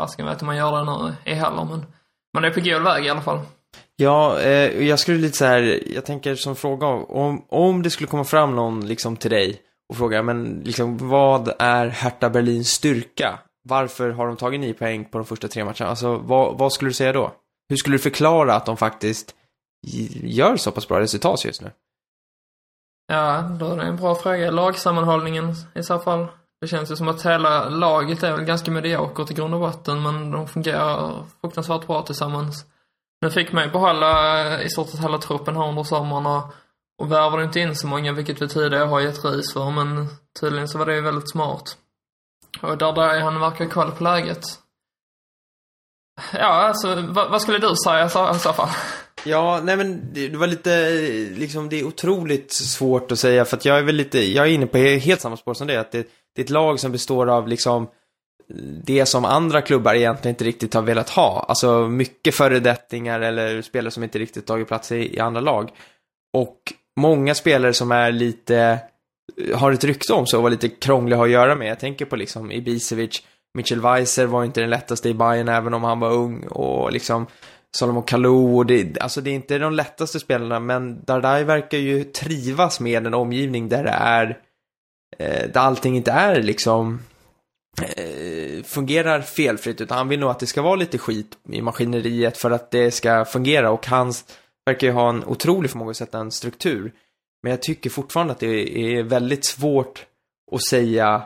fasken 0.00 0.26
vet 0.26 0.42
om 0.42 0.46
man 0.46 0.56
gör 0.56 0.72
det 0.72 0.84
nu 0.84 1.14
i 1.32 1.34
heller, 1.34 1.64
men 1.64 1.86
man 2.34 2.44
är 2.44 2.50
på 2.50 2.60
god 2.60 2.82
väg 2.82 3.06
i 3.06 3.10
alla 3.10 3.20
fall. 3.20 3.40
Ja, 3.96 4.38
eh, 4.40 4.88
jag 4.88 4.98
skulle 4.98 5.18
lite 5.18 5.36
så 5.36 5.44
här, 5.44 5.82
jag 5.94 6.04
tänker 6.04 6.34
som 6.34 6.56
fråga, 6.56 6.86
om, 6.86 7.44
om 7.48 7.82
det 7.82 7.90
skulle 7.90 8.06
komma 8.06 8.24
fram 8.24 8.56
någon 8.56 8.86
liksom 8.86 9.16
till 9.16 9.30
dig 9.30 9.60
och 9.88 9.96
fråga, 9.96 10.22
men 10.22 10.62
liksom 10.64 11.08
vad 11.08 11.52
är 11.58 11.86
Hertha 11.86 12.30
Berlins 12.30 12.68
styrka? 12.68 13.38
varför 13.62 14.10
har 14.10 14.26
de 14.26 14.36
tagit 14.36 14.60
nio 14.60 14.74
poäng 14.74 15.04
på 15.04 15.18
de 15.18 15.24
första 15.24 15.48
tre 15.48 15.64
matcherna? 15.64 15.90
Alltså, 15.90 16.16
vad, 16.16 16.58
vad 16.58 16.72
skulle 16.72 16.90
du 16.90 16.94
säga 16.94 17.12
då? 17.12 17.32
Hur 17.68 17.76
skulle 17.76 17.94
du 17.94 18.02
förklara 18.02 18.54
att 18.54 18.66
de 18.66 18.76
faktiskt 18.76 19.34
gör 20.22 20.56
så 20.56 20.70
pass 20.70 20.88
bra 20.88 21.00
resultat 21.00 21.44
just 21.44 21.62
nu? 21.62 21.70
Ja, 23.10 23.42
då 23.42 23.72
är 23.72 23.76
det 23.76 23.82
en 23.82 23.96
bra 23.96 24.14
fråga. 24.14 24.50
Lagsammanhållningen 24.50 25.54
i 25.74 25.82
så 25.82 25.98
fall. 25.98 26.26
Det 26.60 26.66
känns 26.66 26.90
ju 26.90 26.96
som 26.96 27.08
att 27.08 27.26
hela 27.26 27.68
laget 27.68 28.22
är 28.22 28.32
väl 28.32 28.44
ganska 28.44 28.70
mediokert 28.70 29.30
i 29.30 29.34
grund 29.34 29.54
och 29.54 29.60
botten, 29.60 30.02
men 30.02 30.30
de 30.30 30.48
fungerar 30.48 31.24
fruktansvärt 31.40 31.86
bra 31.86 32.02
tillsammans. 32.02 32.64
Nu 33.20 33.30
fick 33.30 33.52
man 33.52 33.64
ju 33.64 33.70
behålla 33.70 34.40
eh, 34.40 34.66
i 34.66 34.68
stort 34.68 34.88
sett 34.88 35.00
hela 35.00 35.18
truppen 35.18 35.56
här 35.56 35.68
under 35.68 35.82
sommaren 35.82 36.26
och, 36.26 36.54
och 37.02 37.12
värvade 37.12 37.44
inte 37.44 37.60
in 37.60 37.76
så 37.76 37.86
många, 37.86 38.12
vilket 38.12 38.42
vi 38.42 38.48
tidigare 38.48 38.84
har 38.84 39.00
gett 39.00 39.24
ris 39.24 39.52
för, 39.52 39.70
men 39.70 40.08
tydligen 40.40 40.68
så 40.68 40.78
var 40.78 40.86
det 40.86 40.94
ju 40.94 41.00
väldigt 41.00 41.30
smart. 41.30 41.76
Och 42.62 42.78
där, 42.78 42.92
där 42.92 43.20
han 43.20 43.40
verkar 43.40 43.64
ha 43.64 43.72
koll 43.72 43.92
på 43.92 44.04
läget. 44.04 44.42
Ja, 46.32 46.46
alltså 46.46 46.94
vad, 47.08 47.30
vad 47.30 47.42
skulle 47.42 47.58
du 47.58 47.74
säga 47.84 48.06
i 48.06 48.10
så, 48.10 48.30
i 48.30 48.38
så 48.38 48.52
fall? 48.52 48.70
Ja, 49.24 49.60
nej 49.64 49.76
men 49.76 50.00
det, 50.12 50.36
var 50.36 50.46
lite, 50.46 50.90
liksom 51.36 51.68
det 51.68 51.80
är 51.80 51.84
otroligt 51.84 52.52
svårt 52.52 53.12
att 53.12 53.18
säga 53.18 53.44
för 53.44 53.56
att 53.56 53.64
jag 53.64 53.78
är 53.78 53.82
väl 53.82 53.96
lite, 53.96 54.32
jag 54.32 54.46
är 54.46 54.50
inne 54.50 54.66
på 54.66 54.78
helt 54.78 55.20
samma 55.20 55.36
spår 55.36 55.54
som 55.54 55.66
det, 55.66 55.80
att 55.80 55.92
det, 55.92 56.08
det 56.34 56.42
är 56.42 56.44
ett 56.44 56.50
lag 56.50 56.80
som 56.80 56.92
består 56.92 57.26
av 57.26 57.48
liksom 57.48 57.88
det 58.84 59.06
som 59.06 59.24
andra 59.24 59.62
klubbar 59.62 59.94
egentligen 59.94 60.34
inte 60.34 60.44
riktigt 60.44 60.74
har 60.74 60.82
velat 60.82 61.10
ha. 61.10 61.44
Alltså 61.48 61.88
mycket 61.88 62.34
föredettingar 62.34 63.20
eller 63.20 63.62
spelare 63.62 63.90
som 63.90 64.02
inte 64.02 64.18
riktigt 64.18 64.46
tagit 64.46 64.68
plats 64.68 64.92
i, 64.92 65.16
i 65.16 65.18
andra 65.18 65.40
lag. 65.40 65.70
Och 66.36 66.72
många 67.00 67.34
spelare 67.34 67.72
som 67.72 67.92
är 67.92 68.12
lite, 68.12 68.78
har 69.54 69.72
ett 69.72 69.84
rykte 69.84 70.12
om 70.12 70.26
sig 70.26 70.36
och 70.36 70.42
var 70.42 70.50
lite 70.50 70.68
krångliga 70.68 71.22
att 71.22 71.30
göra 71.30 71.54
med. 71.54 71.68
Jag 71.70 71.80
tänker 71.80 72.04
på 72.04 72.16
liksom 72.16 72.52
Ibisevic, 72.52 73.22
Mitchell 73.54 73.80
Weiser 73.80 74.26
var 74.26 74.44
inte 74.44 74.60
den 74.60 74.70
lättaste 74.70 75.08
i 75.08 75.14
Bayern 75.14 75.48
även 75.48 75.74
om 75.74 75.84
han 75.84 76.00
var 76.00 76.12
ung 76.12 76.46
och 76.46 76.92
liksom 76.92 77.26
Salomon 77.76 78.02
Kalou 78.02 78.56
och 78.56 78.66
det, 78.66 79.00
alltså 79.00 79.20
det 79.20 79.30
är 79.30 79.34
inte 79.34 79.58
de 79.58 79.72
lättaste 79.72 80.20
spelarna 80.20 80.60
men 80.60 81.04
Dardai 81.04 81.44
verkar 81.44 81.78
ju 81.78 82.04
trivas 82.04 82.80
med 82.80 83.06
en 83.06 83.14
omgivning 83.14 83.68
där 83.68 83.84
det 83.84 83.90
är, 83.90 84.38
eh, 85.18 85.50
där 85.50 85.60
allting 85.60 85.96
inte 85.96 86.10
är 86.10 86.42
liksom 86.42 87.00
eh, 87.82 88.62
fungerar 88.62 89.20
felfritt 89.20 89.80
utan 89.80 89.98
han 89.98 90.08
vill 90.08 90.20
nog 90.20 90.30
att 90.30 90.38
det 90.38 90.46
ska 90.46 90.62
vara 90.62 90.76
lite 90.76 90.98
skit 90.98 91.38
i 91.48 91.62
maskineriet 91.62 92.38
för 92.38 92.50
att 92.50 92.70
det 92.70 92.90
ska 92.90 93.24
fungera 93.24 93.70
och 93.70 93.86
han 93.86 94.12
verkar 94.66 94.86
ju 94.86 94.92
ha 94.92 95.08
en 95.08 95.24
otrolig 95.24 95.70
förmåga 95.70 95.90
att 95.90 95.96
sätta 95.96 96.18
en 96.18 96.30
struktur. 96.30 96.92
Men 97.42 97.50
jag 97.50 97.62
tycker 97.62 97.90
fortfarande 97.90 98.32
att 98.32 98.40
det 98.40 98.78
är 98.78 99.02
väldigt 99.02 99.44
svårt 99.44 100.06
att 100.52 100.64
säga 100.64 101.22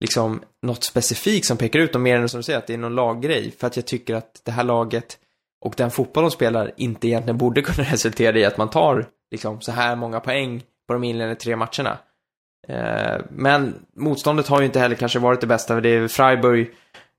liksom 0.00 0.42
något 0.62 0.84
specifikt 0.84 1.46
som 1.46 1.56
pekar 1.56 1.80
ut 1.80 1.92
dem 1.92 2.02
mer 2.02 2.16
än 2.16 2.28
som 2.28 2.38
du 2.38 2.44
säger 2.44 2.58
att 2.58 2.66
det 2.66 2.74
är 2.74 2.78
någon 2.78 2.94
laggrej. 2.94 3.54
För 3.58 3.66
att 3.66 3.76
jag 3.76 3.86
tycker 3.86 4.14
att 4.14 4.40
det 4.44 4.52
här 4.52 4.64
laget 4.64 5.18
och 5.62 5.74
den 5.76 5.90
fotboll 5.90 6.24
de 6.24 6.30
spelar 6.30 6.72
inte 6.76 7.08
egentligen 7.08 7.38
borde 7.38 7.62
kunna 7.62 7.88
resultera 7.88 8.38
i 8.38 8.44
att 8.44 8.56
man 8.56 8.70
tar 8.70 9.06
liksom 9.30 9.60
så 9.60 9.72
här 9.72 9.96
många 9.96 10.20
poäng 10.20 10.62
på 10.86 10.92
de 10.92 11.04
inledande 11.04 11.36
tre 11.36 11.56
matcherna. 11.56 11.98
Eh, 12.68 13.20
men 13.30 13.74
motståndet 13.96 14.48
har 14.48 14.60
ju 14.60 14.66
inte 14.66 14.80
heller 14.80 14.96
kanske 14.96 15.18
varit 15.18 15.40
det 15.40 15.46
bästa. 15.46 15.80
Det 15.80 15.88
är 15.88 16.08
Freiburg, 16.08 16.70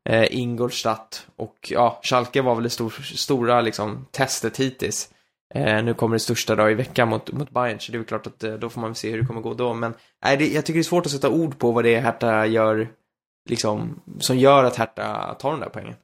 eh, 0.10 0.36
Ingolstadt 0.36 1.28
och 1.36 1.56
ja, 1.70 2.00
Schalke 2.04 2.42
var 2.42 2.56
väl 2.56 2.64
det 2.64 2.70
stor, 2.70 2.90
stora 3.16 3.62
liksom 3.62 4.06
testet 4.12 4.60
hittills. 4.60 5.10
Eh, 5.56 5.84
nu 5.84 5.94
kommer 5.94 6.16
det 6.16 6.20
största 6.20 6.56
då 6.56 6.70
i 6.70 6.74
veckan 6.74 7.10
mot, 7.10 7.32
mot 7.32 7.52
Bayern, 7.52 7.80
så 7.80 7.92
det 7.92 7.96
är 7.96 8.00
väl 8.00 8.08
klart 8.08 8.28
att 8.28 8.44
eh, 8.44 8.54
då 8.54 8.70
får 8.70 8.82
man 8.82 8.90
väl 8.90 8.96
se 8.96 9.12
hur 9.12 9.22
det 9.22 9.26
kommer 9.26 9.42
gå 9.42 9.54
då. 9.54 9.74
Men 9.74 9.94
nej, 10.26 10.38
det, 10.38 10.48
jag 10.48 10.66
tycker 10.66 10.78
det 10.78 10.82
är 10.82 10.84
svårt 10.84 11.06
att 11.06 11.12
sätta 11.12 11.30
ord 11.30 11.60
på 11.60 11.72
vad 11.72 11.84
det 11.84 11.96
är 11.96 12.02
Hertha 12.02 12.46
gör, 12.46 12.88
liksom, 13.50 14.02
som 14.20 14.38
gör 14.38 14.64
att 14.64 14.76
Hertha 14.76 15.34
tar 15.34 15.52
de 15.52 15.60
där 15.60 15.70
poängen. 15.70 15.96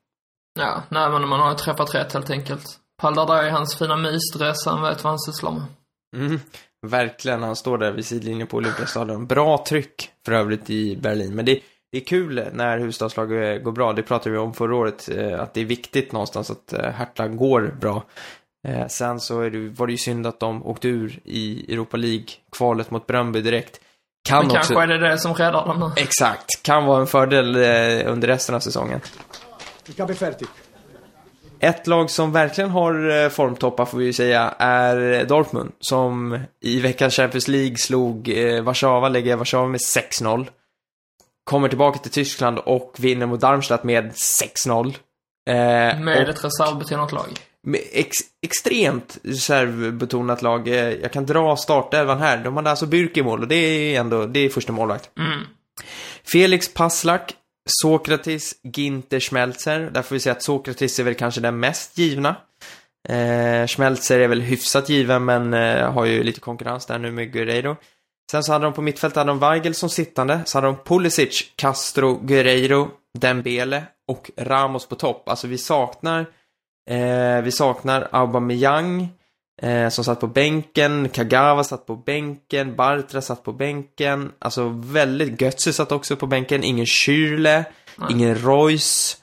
Ja, 0.60 0.84
nej 0.90 1.10
men 1.10 1.28
man 1.28 1.40
har 1.40 1.54
träffat 1.54 1.96
rätt 1.96 2.14
helt 2.14 2.30
enkelt. 2.30 2.66
Paldar 3.02 3.48
i 3.48 3.50
hans 3.50 3.78
fina 3.78 3.96
mysdress, 3.96 4.66
han 4.66 4.82
vet 4.82 5.04
vad 5.04 5.12
han 5.12 5.20
sysslar 5.20 5.52
med. 5.52 5.64
Mm, 6.16 6.40
verkligen, 6.88 7.44
han 7.44 7.56
står 7.56 7.78
där 7.78 7.92
vid 7.92 8.06
sidlinjen 8.06 8.48
på 8.48 8.58
Olympiastadion. 8.58 9.28
Bra 9.28 9.64
tryck 9.68 10.10
för 10.26 10.32
övrigt 10.32 10.70
i 10.70 10.98
Berlin, 10.98 11.36
men 11.36 11.46
det, 11.46 11.60
det 11.92 11.98
är 11.98 12.06
kul 12.06 12.50
när 12.54 12.78
huvudstadslag 12.78 13.30
går 13.64 13.72
bra. 13.72 13.94
Det 13.94 14.04
pratade 14.04 14.32
vi 14.32 14.38
om 14.38 14.54
förra 14.54 14.76
året, 14.76 15.10
eh, 15.10 15.40
att 15.40 15.54
det 15.54 15.62
är 15.62 15.66
viktigt 15.66 16.12
någonstans 16.12 16.52
att 16.52 16.74
eh, 16.74 16.92
Hertha 16.92 17.28
går 17.28 17.76
bra. 17.82 18.04
Eh, 18.68 18.88
sen 18.88 19.20
så 19.20 19.42
är 19.42 19.50
det, 19.50 19.70
var 19.70 19.88
det 19.88 19.94
ju 19.94 19.98
synd 19.98 20.28
att 20.28 20.40
de 20.40 20.66
åkte 20.66 20.88
ur 20.88 21.20
i 21.24 21.74
Europa 21.74 21.98
League-kvalet 21.98 22.92
mot 22.92 23.08
Bröndby 23.08 23.42
direkt. 23.42 23.80
Kan 24.30 24.38
Men 24.38 24.58
också, 24.58 24.74
kanske 24.74 24.94
är 24.94 25.00
det 25.00 25.10
det 25.10 25.18
som 25.18 25.34
räddar 25.34 25.66
dem 25.66 25.80
nu. 25.80 26.02
Exakt, 26.02 26.64
kan 26.64 26.86
vara 26.86 27.02
en 27.02 27.08
fördel 27.08 27.56
eh, 27.56 28.12
under 28.12 28.28
resten 28.28 28.56
av 28.56 28.60
säsongen. 28.60 29.02
Vi 29.90 29.96
kan 29.96 30.08
bli 30.08 30.16
färdigt. 30.16 30.50
Ett 31.60 31.88
lag 31.88 32.10
som 32.10 32.32
verkligen 32.32 32.70
har 32.70 33.24
eh, 33.24 33.30
formtoppar 33.30 33.86
får 33.86 33.98
vi 33.98 34.06
ju 34.06 34.14
säga 34.14 34.54
är 34.60 35.26
Dortmund 35.26 35.72
som 35.80 36.40
i 36.62 36.80
veckans 36.80 37.16
Champions 37.16 37.48
League 37.48 37.78
slog 37.78 38.30
eh, 38.30 38.62
Warszawa, 38.62 39.10
lägger 39.10 39.36
Warszawa 39.36 39.68
med 39.68 39.80
6-0. 39.80 40.48
Kommer 41.44 41.70
tillbaka 41.70 42.00
till 42.00 42.12
Tyskland 42.12 42.60
och 42.60 42.96
vinner 42.98 43.26
mot 43.26 43.42
Darmstadt 43.42 43.84
med 43.84 44.12
6-0. 44.12 44.88
Eh, 45.50 45.54
med 46.00 46.24
och... 46.24 46.30
ett 46.30 46.46
reservbetonat 46.46 47.12
lag 47.12 47.40
ex, 47.92 48.18
extremt 48.42 49.18
reservbetonat 49.24 50.42
lag. 50.42 50.68
Eh, 50.68 50.90
jag 50.90 51.12
kan 51.12 51.26
dra 51.26 51.56
startelvan 51.56 52.20
här. 52.20 52.38
De 52.38 52.56
hade 52.56 52.70
alltså 52.70 52.86
Bürk 52.86 53.18
i 53.18 53.24
mål 53.24 53.42
och 53.42 53.48
det 53.48 53.56
är 53.56 54.00
ändå, 54.00 54.26
det 54.26 54.40
är 54.40 54.50
första 54.50 54.72
målvakt. 54.74 55.10
Mm. 55.18 55.40
Felix 56.24 56.74
Passlak, 56.74 57.34
Sokratis, 57.82 58.56
Ginter, 58.64 59.20
Schmelzer. 59.20 59.80
Där 59.94 60.02
får 60.02 60.16
vi 60.16 60.20
säga 60.20 60.34
att 60.34 60.44
Sokratis 60.44 61.00
är 61.00 61.04
väl 61.04 61.16
kanske 61.16 61.42
den 61.42 61.60
mest 61.60 61.98
givna. 61.98 62.36
Eh, 63.10 63.68
Schmelzer 63.68 64.20
är 64.20 64.28
väl 64.28 64.42
hyfsat 64.42 64.90
given 64.90 65.26
men 65.26 65.54
eh, 65.54 65.92
har 65.92 66.06
ju 66.06 66.24
lite 66.24 66.40
konkurrens 66.40 66.86
där 66.86 67.00
nu 67.00 67.12
med 67.12 67.34
Guerreiro. 67.34 67.76
Sen 68.32 68.44
så 68.44 68.52
hade 68.52 68.66
de 68.66 68.74
på 68.74 68.82
mittfältet 68.82 69.18
hade 69.18 69.32
de 69.32 69.40
Weigel 69.40 69.76
som 69.76 69.90
sittande. 69.90 70.42
Så 70.46 70.58
hade 70.58 70.68
de 70.68 70.76
Pulisic, 70.86 71.54
Castro, 71.56 72.16
Guerreiro, 72.16 72.90
Dembele 73.20 73.84
och 74.08 74.32
Ramos 74.38 74.86
på 74.86 74.96
topp. 74.96 75.30
Alltså 75.30 75.48
vi 75.48 75.58
saknar 75.58 76.26
Eh, 76.90 77.42
vi 77.42 77.52
saknar 77.52 78.08
Aubameyang 78.12 79.08
eh, 79.62 79.90
som 79.90 80.04
satt 80.04 80.20
på 80.20 80.28
bänken. 80.28 81.10
Kagawa 81.10 81.64
satt 81.64 81.86
på 81.86 81.96
bänken. 81.96 82.76
Bartra 82.76 83.22
satt 83.22 83.44
på 83.44 83.52
bänken. 83.52 84.32
Alltså 84.40 84.70
väldigt... 84.70 85.42
Götze 85.42 85.74
satt 85.74 85.92
också 85.92 86.16
på 86.16 86.28
bänken. 86.28 86.64
Ingen 86.64 86.86
Schürrle. 86.86 87.64
Ingen 88.10 88.36
Royce. 88.36 89.18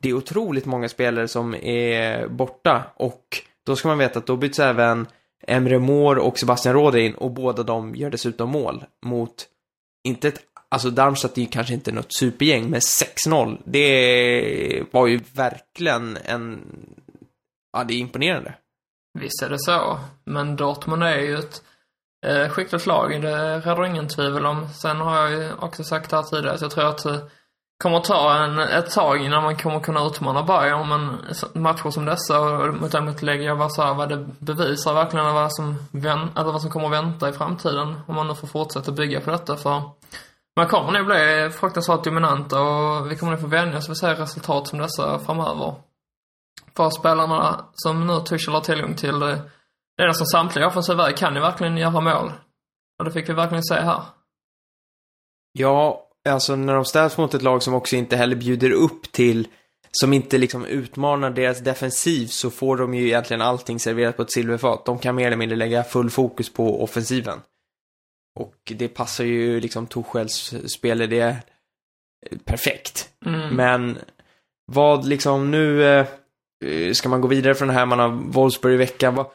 Det 0.00 0.08
är 0.08 0.14
otroligt 0.14 0.66
många 0.66 0.88
spelare 0.88 1.28
som 1.28 1.54
är 1.54 2.28
borta 2.28 2.82
och 2.96 3.42
då 3.66 3.76
ska 3.76 3.88
man 3.88 3.98
veta 3.98 4.18
att 4.18 4.26
då 4.26 4.36
byts 4.36 4.58
även 4.58 5.06
Emre 5.46 5.78
Mår 5.78 6.16
och 6.16 6.38
Sebastian 6.38 6.74
Råde 6.74 7.00
in 7.00 7.14
och 7.14 7.30
båda 7.30 7.62
de 7.62 7.94
gör 7.94 8.10
dessutom 8.10 8.50
mål 8.50 8.84
mot, 9.06 9.46
inte 10.04 10.28
ett 10.28 10.40
Alltså 10.68 10.90
Darmstadt 10.90 11.38
är 11.38 11.42
ju 11.42 11.48
kanske 11.48 11.74
inte 11.74 11.92
något 11.92 12.12
supergäng, 12.14 12.70
men 12.70 12.80
6-0, 12.80 13.62
det 13.64 14.84
var 14.90 15.06
ju 15.06 15.20
verkligen 15.34 16.18
en... 16.24 16.60
Ja, 17.72 17.84
det 17.84 17.94
är 17.94 17.98
imponerande. 17.98 18.54
Visst 19.18 19.42
är 19.42 19.48
det 19.48 19.58
så, 19.58 19.98
men 20.24 20.56
Dortmund 20.56 21.02
är 21.02 21.18
ju 21.18 21.38
ett 21.38 21.62
eh, 22.26 22.48
skickligt 22.48 22.86
lag, 22.86 23.22
det 23.22 23.60
råder 23.60 23.84
ingen 23.84 24.08
tvivel 24.08 24.46
om. 24.46 24.68
Sen 24.68 25.00
har 25.00 25.16
jag 25.16 25.30
ju 25.30 25.52
också 25.60 25.84
sagt 25.84 26.12
här 26.12 26.22
tidigare 26.22 26.54
att 26.54 26.60
jag 26.60 26.70
tror 26.70 26.88
att 26.88 27.02
det 27.02 27.20
kommer 27.82 27.96
att 27.96 28.04
ta 28.04 28.34
en, 28.34 28.58
ett 28.58 28.90
tag 28.90 29.24
innan 29.24 29.42
man 29.42 29.56
kommer 29.56 29.80
kunna 29.80 30.06
utmana 30.06 30.42
Bayern, 30.42 30.88
men 30.88 31.18
matcher 31.62 31.90
som 31.90 32.04
dessa 32.04 32.40
och 32.40 32.74
mot 32.74 32.92
dem 32.92 33.04
mot 33.04 33.22
Legia 33.22 33.54
Warszawa, 33.54 34.06
det 34.06 34.26
bevisar 34.38 34.94
verkligen 34.94 35.34
vad 35.34 35.54
som, 35.54 35.76
vän, 35.90 36.28
eller 36.36 36.52
vad 36.52 36.62
som 36.62 36.70
kommer 36.70 36.86
att 36.86 37.04
vänta 37.04 37.28
i 37.28 37.32
framtiden 37.32 38.00
om 38.06 38.14
man 38.14 38.28
nu 38.28 38.34
får 38.34 38.46
fortsätta 38.46 38.92
bygga 38.92 39.20
på 39.20 39.30
detta, 39.30 39.56
för 39.56 39.82
man 40.56 40.68
kommer 40.68 40.92
nog 40.92 41.06
bli 41.06 41.50
fruktansvärt 41.50 42.04
dominanta 42.04 42.60
och 42.60 43.10
vi 43.10 43.16
kommer 43.16 43.32
nog 43.32 43.40
få 43.40 43.46
vänja 43.46 43.78
oss 43.78 43.88
vid 43.88 43.92
att 43.92 43.98
se 43.98 44.22
resultat 44.22 44.68
som 44.68 44.78
dessa 44.78 45.18
framöver. 45.18 45.74
För 46.76 46.90
spelarna 46.90 47.64
som 47.74 48.06
nu 48.06 48.20
Tuchel 48.20 48.54
har 48.54 48.60
tillgång 48.60 48.94
till, 48.94 49.20
det 49.20 50.02
är 50.02 50.06
nästan 50.06 50.26
samtliga 50.26 50.66
offensiva 50.66 51.12
kan 51.12 51.34
ju 51.34 51.40
verkligen 51.40 51.76
göra 51.76 52.00
mål. 52.00 52.32
Och 52.98 53.04
det 53.04 53.10
fick 53.10 53.28
vi 53.28 53.32
verkligen 53.32 53.64
se 53.64 53.74
här. 53.74 54.02
Ja, 55.52 56.08
alltså 56.28 56.56
när 56.56 56.74
de 56.74 56.84
ställs 56.84 57.18
mot 57.18 57.34
ett 57.34 57.42
lag 57.42 57.62
som 57.62 57.74
också 57.74 57.96
inte 57.96 58.16
heller 58.16 58.36
bjuder 58.36 58.70
upp 58.70 59.12
till, 59.12 59.48
som 59.90 60.12
inte 60.12 60.38
liksom 60.38 60.64
utmanar 60.64 61.30
deras 61.30 61.60
defensiv 61.60 62.26
så 62.26 62.50
får 62.50 62.76
de 62.76 62.94
ju 62.94 63.06
egentligen 63.06 63.42
allting 63.42 63.80
serverat 63.80 64.16
på 64.16 64.22
ett 64.22 64.32
silverfat. 64.32 64.84
De 64.84 64.98
kan 64.98 65.14
mer 65.14 65.26
eller 65.26 65.36
mindre 65.36 65.56
lägga 65.56 65.84
full 65.84 66.10
fokus 66.10 66.52
på 66.52 66.82
offensiven. 66.82 67.40
Och 68.40 68.54
det 68.64 68.88
passar 68.88 69.24
ju 69.24 69.60
liksom 69.60 69.86
Torshälls 69.86 70.54
spelidé 70.66 71.36
perfekt. 72.44 73.08
Mm. 73.26 73.56
Men 73.56 73.98
vad 74.66 75.06
liksom 75.06 75.50
nu 75.50 75.84
eh, 75.84 76.06
Eh, 76.64 76.92
ska 76.92 77.08
man 77.08 77.20
gå 77.20 77.28
vidare 77.28 77.54
från 77.54 77.68
det 77.68 77.74
här, 77.74 77.86
man 77.86 77.98
har 77.98 78.08
Wolfsburg 78.08 78.74
i 78.74 78.76
veckan. 78.76 79.14
Var, 79.14 79.26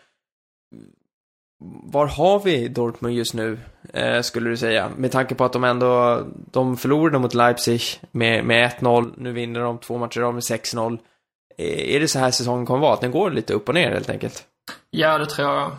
var 1.84 2.08
har 2.08 2.40
vi 2.40 2.68
Dortmund 2.68 3.16
just 3.16 3.34
nu, 3.34 3.60
eh, 3.94 4.22
skulle 4.22 4.50
du 4.50 4.58
säga? 4.58 4.90
Med 4.98 5.12
tanke 5.12 5.36
på 5.36 5.46
att 5.46 5.54
de 5.54 5.64
ändå, 5.64 6.22
de 6.52 6.78
förlorade 6.78 7.20
mot 7.20 7.34
Leipzig 7.34 7.82
med, 8.12 8.46
med 8.46 8.72
1-0, 8.80 9.14
nu 9.18 9.32
vinner 9.32 9.60
de 9.60 9.78
två 9.78 9.98
matcher 9.98 10.22
av 10.22 10.34
med 10.34 10.44
6-0. 10.44 11.00
Eh, 11.58 11.96
är 11.96 12.00
det 12.00 12.08
så 12.08 12.20
här 12.20 12.32
säsongen 12.32 12.66
kommer 12.66 12.80
vara, 12.80 12.94
att 12.94 13.02
den 13.02 13.12
går 13.12 13.32
lite 13.32 13.54
upp 13.54 13.70
och 13.70 13.76
ner 13.76 13.92
helt 13.92 14.10
enkelt? 14.10 14.44
Ja, 14.90 15.18
det 15.18 15.26
tror 15.26 15.48
jag. 15.48 15.72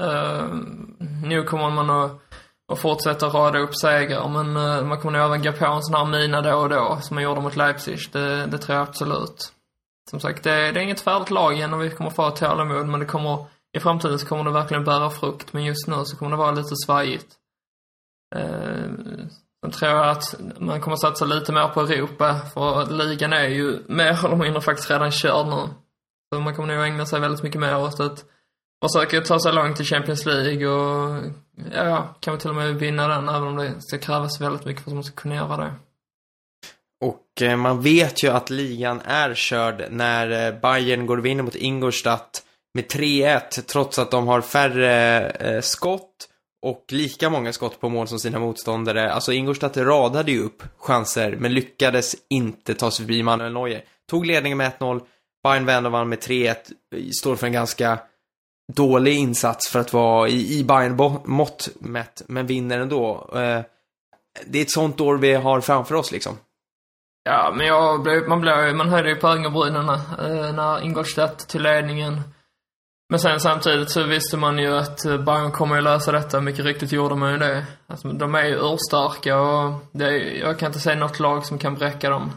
Uh, 0.00 0.54
nu 1.22 1.42
kommer 1.42 1.70
man 1.70 1.90
att 1.90 2.22
att 2.72 2.78
fortsätta 2.78 3.26
rada 3.26 3.58
upp 3.58 3.76
segrar. 3.76 4.28
Men 4.28 4.56
uh, 4.56 4.84
man 4.84 5.00
kommer 5.00 5.18
nog 5.18 5.26
även 5.26 5.42
gå 5.42 5.52
på 5.52 5.66
en 5.66 5.82
sån 5.82 5.94
här 5.94 6.04
mina 6.04 6.42
då 6.42 6.54
och 6.54 6.68
då, 6.68 6.98
som 7.02 7.14
man 7.14 7.24
gjorde 7.24 7.40
mot 7.40 7.56
Leipzig. 7.56 7.98
Det, 8.12 8.46
det 8.46 8.58
tror 8.58 8.78
jag 8.78 8.88
absolut. 8.88 9.52
Som 10.12 10.20
sagt, 10.20 10.44
det, 10.44 10.50
det 10.72 10.80
är 10.80 10.84
inget 10.84 11.00
färdigt 11.00 11.30
lag 11.30 11.58
än 11.60 11.74
och 11.74 11.82
vi 11.82 11.90
kommer 11.90 12.10
få 12.10 12.30
tålamod, 12.30 12.86
men 12.86 13.00
det 13.00 13.06
kommer, 13.06 13.46
i 13.76 13.80
framtiden 13.80 14.18
så 14.18 14.26
kommer 14.26 14.44
det 14.44 14.50
verkligen 14.50 14.84
bära 14.84 15.10
frukt. 15.10 15.52
Men 15.52 15.64
just 15.64 15.88
nu 15.88 16.04
så 16.04 16.16
kommer 16.16 16.30
det 16.30 16.36
vara 16.36 16.50
lite 16.50 16.76
svajigt. 16.86 17.34
Eh, 18.34 18.90
Sen 19.62 19.70
tror 19.70 19.90
jag 19.90 20.08
att 20.08 20.34
man 20.58 20.80
kommer 20.80 20.96
satsa 20.96 21.24
lite 21.24 21.52
mer 21.52 21.68
på 21.68 21.80
Europa, 21.80 22.34
för 22.54 22.86
ligan 22.90 23.32
är 23.32 23.48
ju 23.48 23.82
mer 23.86 24.24
eller 24.24 24.36
mindre 24.36 24.60
faktiskt 24.60 24.90
redan 24.90 25.10
körd 25.10 25.46
nu. 25.46 25.68
Så 26.34 26.40
man 26.40 26.54
kommer 26.54 26.74
nog 26.76 26.86
ägna 26.86 27.06
sig 27.06 27.20
väldigt 27.20 27.42
mycket 27.42 27.60
mer 27.60 27.78
åt 27.78 28.00
att 28.00 28.24
försöka 28.84 29.20
ta 29.20 29.38
sig 29.40 29.52
långt 29.52 29.80
i 29.80 29.84
Champions 29.84 30.26
League 30.26 30.66
och 30.68 31.22
ja, 31.74 32.14
kan 32.20 32.38
till 32.38 32.50
och 32.50 32.56
med 32.56 32.74
vinna 32.74 33.08
den, 33.08 33.28
även 33.28 33.48
om 33.48 33.56
det 33.56 33.74
ska 33.78 33.98
krävas 33.98 34.40
väldigt 34.40 34.64
mycket 34.64 34.84
för 34.84 34.90
att 34.90 34.94
man 34.94 35.04
ska 35.04 35.14
kunna 35.14 35.34
göra 35.34 35.56
det. 35.56 35.74
Och 37.32 37.42
eh, 37.42 37.56
man 37.56 37.82
vet 37.82 38.22
ju 38.22 38.28
att 38.28 38.50
ligan 38.50 39.00
är 39.00 39.34
körd 39.34 39.86
när 39.90 40.46
eh, 40.46 40.60
Bayern 40.60 41.06
går 41.06 41.16
och 41.18 41.24
vinner 41.24 41.42
mot 41.42 41.54
Ingolstadt 41.54 42.42
med 42.74 42.84
3-1 42.84 43.40
trots 43.66 43.98
att 43.98 44.10
de 44.10 44.26
har 44.26 44.40
färre 44.40 45.30
eh, 45.30 45.60
skott 45.60 46.28
och 46.62 46.84
lika 46.88 47.30
många 47.30 47.52
skott 47.52 47.80
på 47.80 47.88
mål 47.88 48.08
som 48.08 48.18
sina 48.18 48.38
motståndare. 48.38 49.12
Alltså 49.12 49.32
Ingolstadt 49.32 49.76
radade 49.76 50.32
ju 50.32 50.42
upp 50.42 50.62
chanser 50.78 51.36
men 51.36 51.54
lyckades 51.54 52.16
inte 52.30 52.74
ta 52.74 52.90
sig 52.90 53.06
förbi 53.06 53.22
Manuel 53.22 53.52
Neuer. 53.52 53.84
Tog 54.10 54.26
ledningen 54.26 54.58
med 54.58 54.72
1-0, 54.78 55.00
Bayern 55.42 55.66
vände 55.66 55.88
och 55.88 55.92
vann 55.92 56.08
med 56.08 56.18
3-1, 56.18 56.56
står 57.20 57.36
för 57.36 57.46
en 57.46 57.52
ganska 57.52 57.98
dålig 58.72 59.14
insats 59.14 59.68
för 59.68 59.78
att 59.78 59.92
vara 59.92 60.28
i, 60.28 60.58
i 60.58 60.64
Bayern-mått 60.64 61.68
mätt, 61.80 62.22
men 62.26 62.46
vinner 62.46 62.78
ändå. 62.78 63.30
Det 64.46 64.58
är 64.58 64.62
ett 64.62 64.70
sånt 64.70 65.00
år 65.00 65.18
vi 65.18 65.34
har 65.34 65.60
framför 65.60 65.94
oss 65.94 66.12
liksom. 66.12 66.38
Ja, 67.24 67.54
men 67.56 67.66
jag 67.66 68.02
blev, 68.02 68.28
man, 68.28 68.40
blev, 68.40 68.74
man 68.74 68.88
höjde 68.88 69.08
ju 69.08 69.16
på 69.16 69.28
ögonbrynen 69.28 69.88
eh, 69.88 70.54
när 70.54 70.84
Ingolstadt 70.84 71.48
till 71.48 71.62
ledningen. 71.62 72.20
Men 73.10 73.18
sen 73.18 73.40
samtidigt 73.40 73.90
så 73.90 74.02
visste 74.02 74.36
man 74.36 74.58
ju 74.58 74.76
att 74.76 75.04
eh, 75.04 75.18
Bayern 75.18 75.52
kommer 75.52 75.78
att 75.78 75.84
lösa 75.84 76.12
detta. 76.12 76.40
Mycket 76.40 76.64
riktigt 76.64 76.92
gjorde 76.92 77.14
man 77.14 77.32
ju 77.32 77.38
det. 77.38 77.66
Alltså, 77.86 78.08
de 78.08 78.34
är 78.34 78.44
ju 78.44 78.54
urstarka 78.54 79.40
och 79.40 79.74
det 79.92 80.04
är, 80.04 80.40
jag 80.40 80.58
kan 80.58 80.66
inte 80.66 80.80
säga 80.80 80.96
något 80.96 81.20
lag 81.20 81.46
som 81.46 81.58
kan 81.58 81.74
bräcka 81.74 82.10
dem. 82.10 82.32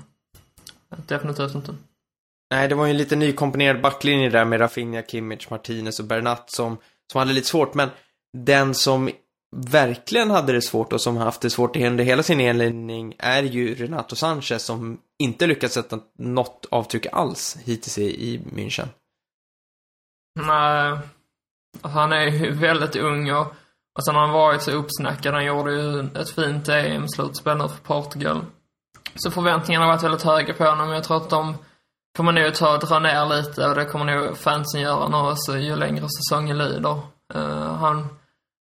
Definitivt 1.07 1.55
inte. 1.55 1.75
Nej, 2.51 2.67
det 2.67 2.75
var 2.75 2.85
ju 2.85 2.91
en 2.91 2.97
lite 2.97 3.15
nykomponerad 3.15 3.81
backlinje 3.81 4.29
där 4.29 4.45
med 4.45 4.61
Rafinha, 4.61 5.01
Kimmich, 5.01 5.49
Martinez 5.49 5.99
och 5.99 6.05
Bernat 6.05 6.51
som, 6.51 6.77
som 7.11 7.19
hade 7.19 7.33
lite 7.33 7.47
svårt. 7.47 7.73
Men 7.73 7.89
den 8.37 8.73
som 8.73 9.09
verkligen 9.55 10.31
hade 10.31 10.53
det 10.53 10.61
svårt 10.61 10.93
och 10.93 11.01
som 11.01 11.17
haft 11.17 11.41
det 11.41 11.49
svårt 11.49 11.75
under 11.75 12.03
hela 12.03 12.23
sin 12.23 12.39
inledning 12.39 13.15
är 13.19 13.43
ju 13.43 13.75
Renato 13.75 14.15
Sanchez 14.15 14.65
som 14.65 14.97
inte 15.19 15.47
lyckats 15.47 15.73
sätta 15.73 15.99
något 16.17 16.65
avtryck 16.71 17.05
alls 17.11 17.57
hittills 17.63 17.97
i, 17.97 18.39
München. 18.39 18.87
Nej, 20.39 20.91
alltså, 20.91 21.99
han 21.99 22.11
är 22.11 22.25
ju 22.25 22.51
väldigt 22.51 22.95
ung 22.95 23.31
och, 23.31 23.47
och 23.97 24.05
sen 24.05 24.15
har 24.15 24.21
han 24.21 24.33
varit 24.33 24.61
så 24.61 24.71
uppsnackad. 24.71 25.33
Han 25.33 25.45
gjorde 25.45 25.71
ju 25.71 25.99
ett 25.99 26.29
fint 26.29 26.69
EM-slutspel 26.69 27.57
nu 27.57 27.67
för 27.67 27.83
Portugal. 27.83 28.45
Så 29.15 29.31
förväntningarna 29.31 29.85
har 29.85 29.91
varit 29.91 30.03
väldigt 30.03 30.23
höga 30.23 30.53
på 30.53 30.63
honom. 30.63 30.89
Jag 30.89 31.03
tror 31.03 31.17
att 31.17 31.29
de 31.29 31.55
kommer 32.17 32.31
nog 32.31 32.53
ta 32.53 32.73
och 32.73 32.79
dra 32.79 32.99
ner 32.99 33.25
lite 33.25 33.67
och 33.67 33.75
det 33.75 33.85
kommer 33.85 34.05
nog 34.05 34.37
fansen 34.37 34.81
göra 34.81 35.07
nu 35.07 35.31
också 35.31 35.57
ju 35.57 35.75
längre 35.75 36.07
säsongen 36.09 36.57
lider. 36.57 36.99
Uh, 37.35 37.73
han, 37.73 38.07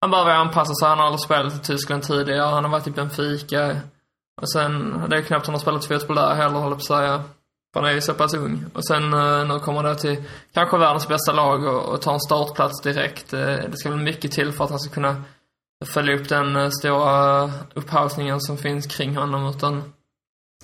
han 0.01 0.11
behöver 0.11 0.31
anpassa 0.31 0.73
sig. 0.73 0.87
Han 0.87 0.97
har 0.97 1.05
aldrig 1.05 1.21
spelat 1.21 1.55
i 1.55 1.59
Tyskland 1.59 2.03
tidigare. 2.03 2.49
Han 2.49 2.63
har 2.63 2.71
varit 2.71 2.83
typ 2.83 2.93
i 2.93 2.95
Benfica. 2.95 3.77
Och 4.41 4.51
sen, 4.51 5.03
det 5.09 5.17
är 5.17 5.21
knappt 5.21 5.45
han 5.45 5.55
har 5.55 5.59
spelat 5.59 5.85
fotboll 5.85 6.15
där 6.15 6.35
heller, 6.35 6.59
håller 6.59 6.75
på 6.75 6.79
att 6.79 6.83
säga. 6.83 7.23
För 7.73 7.79
han 7.79 7.89
är 7.89 7.93
ju 7.93 8.01
så 8.01 8.13
pass 8.13 8.33
ung. 8.33 8.65
Och 8.73 8.85
sen 8.85 9.13
eh, 9.13 9.47
nu 9.47 9.59
kommer 9.59 9.83
det 9.83 9.95
till 9.95 10.23
kanske 10.53 10.77
världens 10.77 11.07
bästa 11.07 11.31
lag 11.31 11.63
och, 11.63 11.93
och 11.93 12.01
tar 12.01 12.13
en 12.13 12.19
startplats 12.19 12.81
direkt. 12.81 13.33
Eh, 13.33 13.39
det 13.41 13.77
ska 13.77 13.89
väl 13.89 13.99
mycket 13.99 14.31
till 14.31 14.51
för 14.51 14.63
att 14.63 14.69
han 14.69 14.79
ska 14.79 14.93
kunna 14.93 15.23
följa 15.85 16.15
upp 16.15 16.29
den 16.29 16.55
eh, 16.55 16.69
stora 16.69 17.43
upphausningen 17.73 18.41
som 18.41 18.57
finns 18.57 18.87
kring 18.87 19.15
honom. 19.15 19.49
Utan 19.49 19.93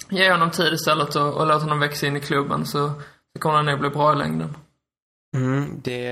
ge 0.10 0.32
honom 0.32 0.52
tid 0.52 0.74
istället 0.74 1.16
och, 1.16 1.34
och 1.34 1.48
låt 1.48 1.62
honom 1.62 1.80
växa 1.80 2.08
in 2.08 2.18
i 2.18 2.20
klubben 2.20 2.66
så, 2.66 2.92
så 3.34 3.40
kommer 3.40 3.56
han 3.56 3.66
nog 3.66 3.80
bli 3.80 3.90
bra 3.90 4.14
i 4.14 4.16
längden. 4.16 4.56
Mm, 5.36 5.82
det 5.84 6.08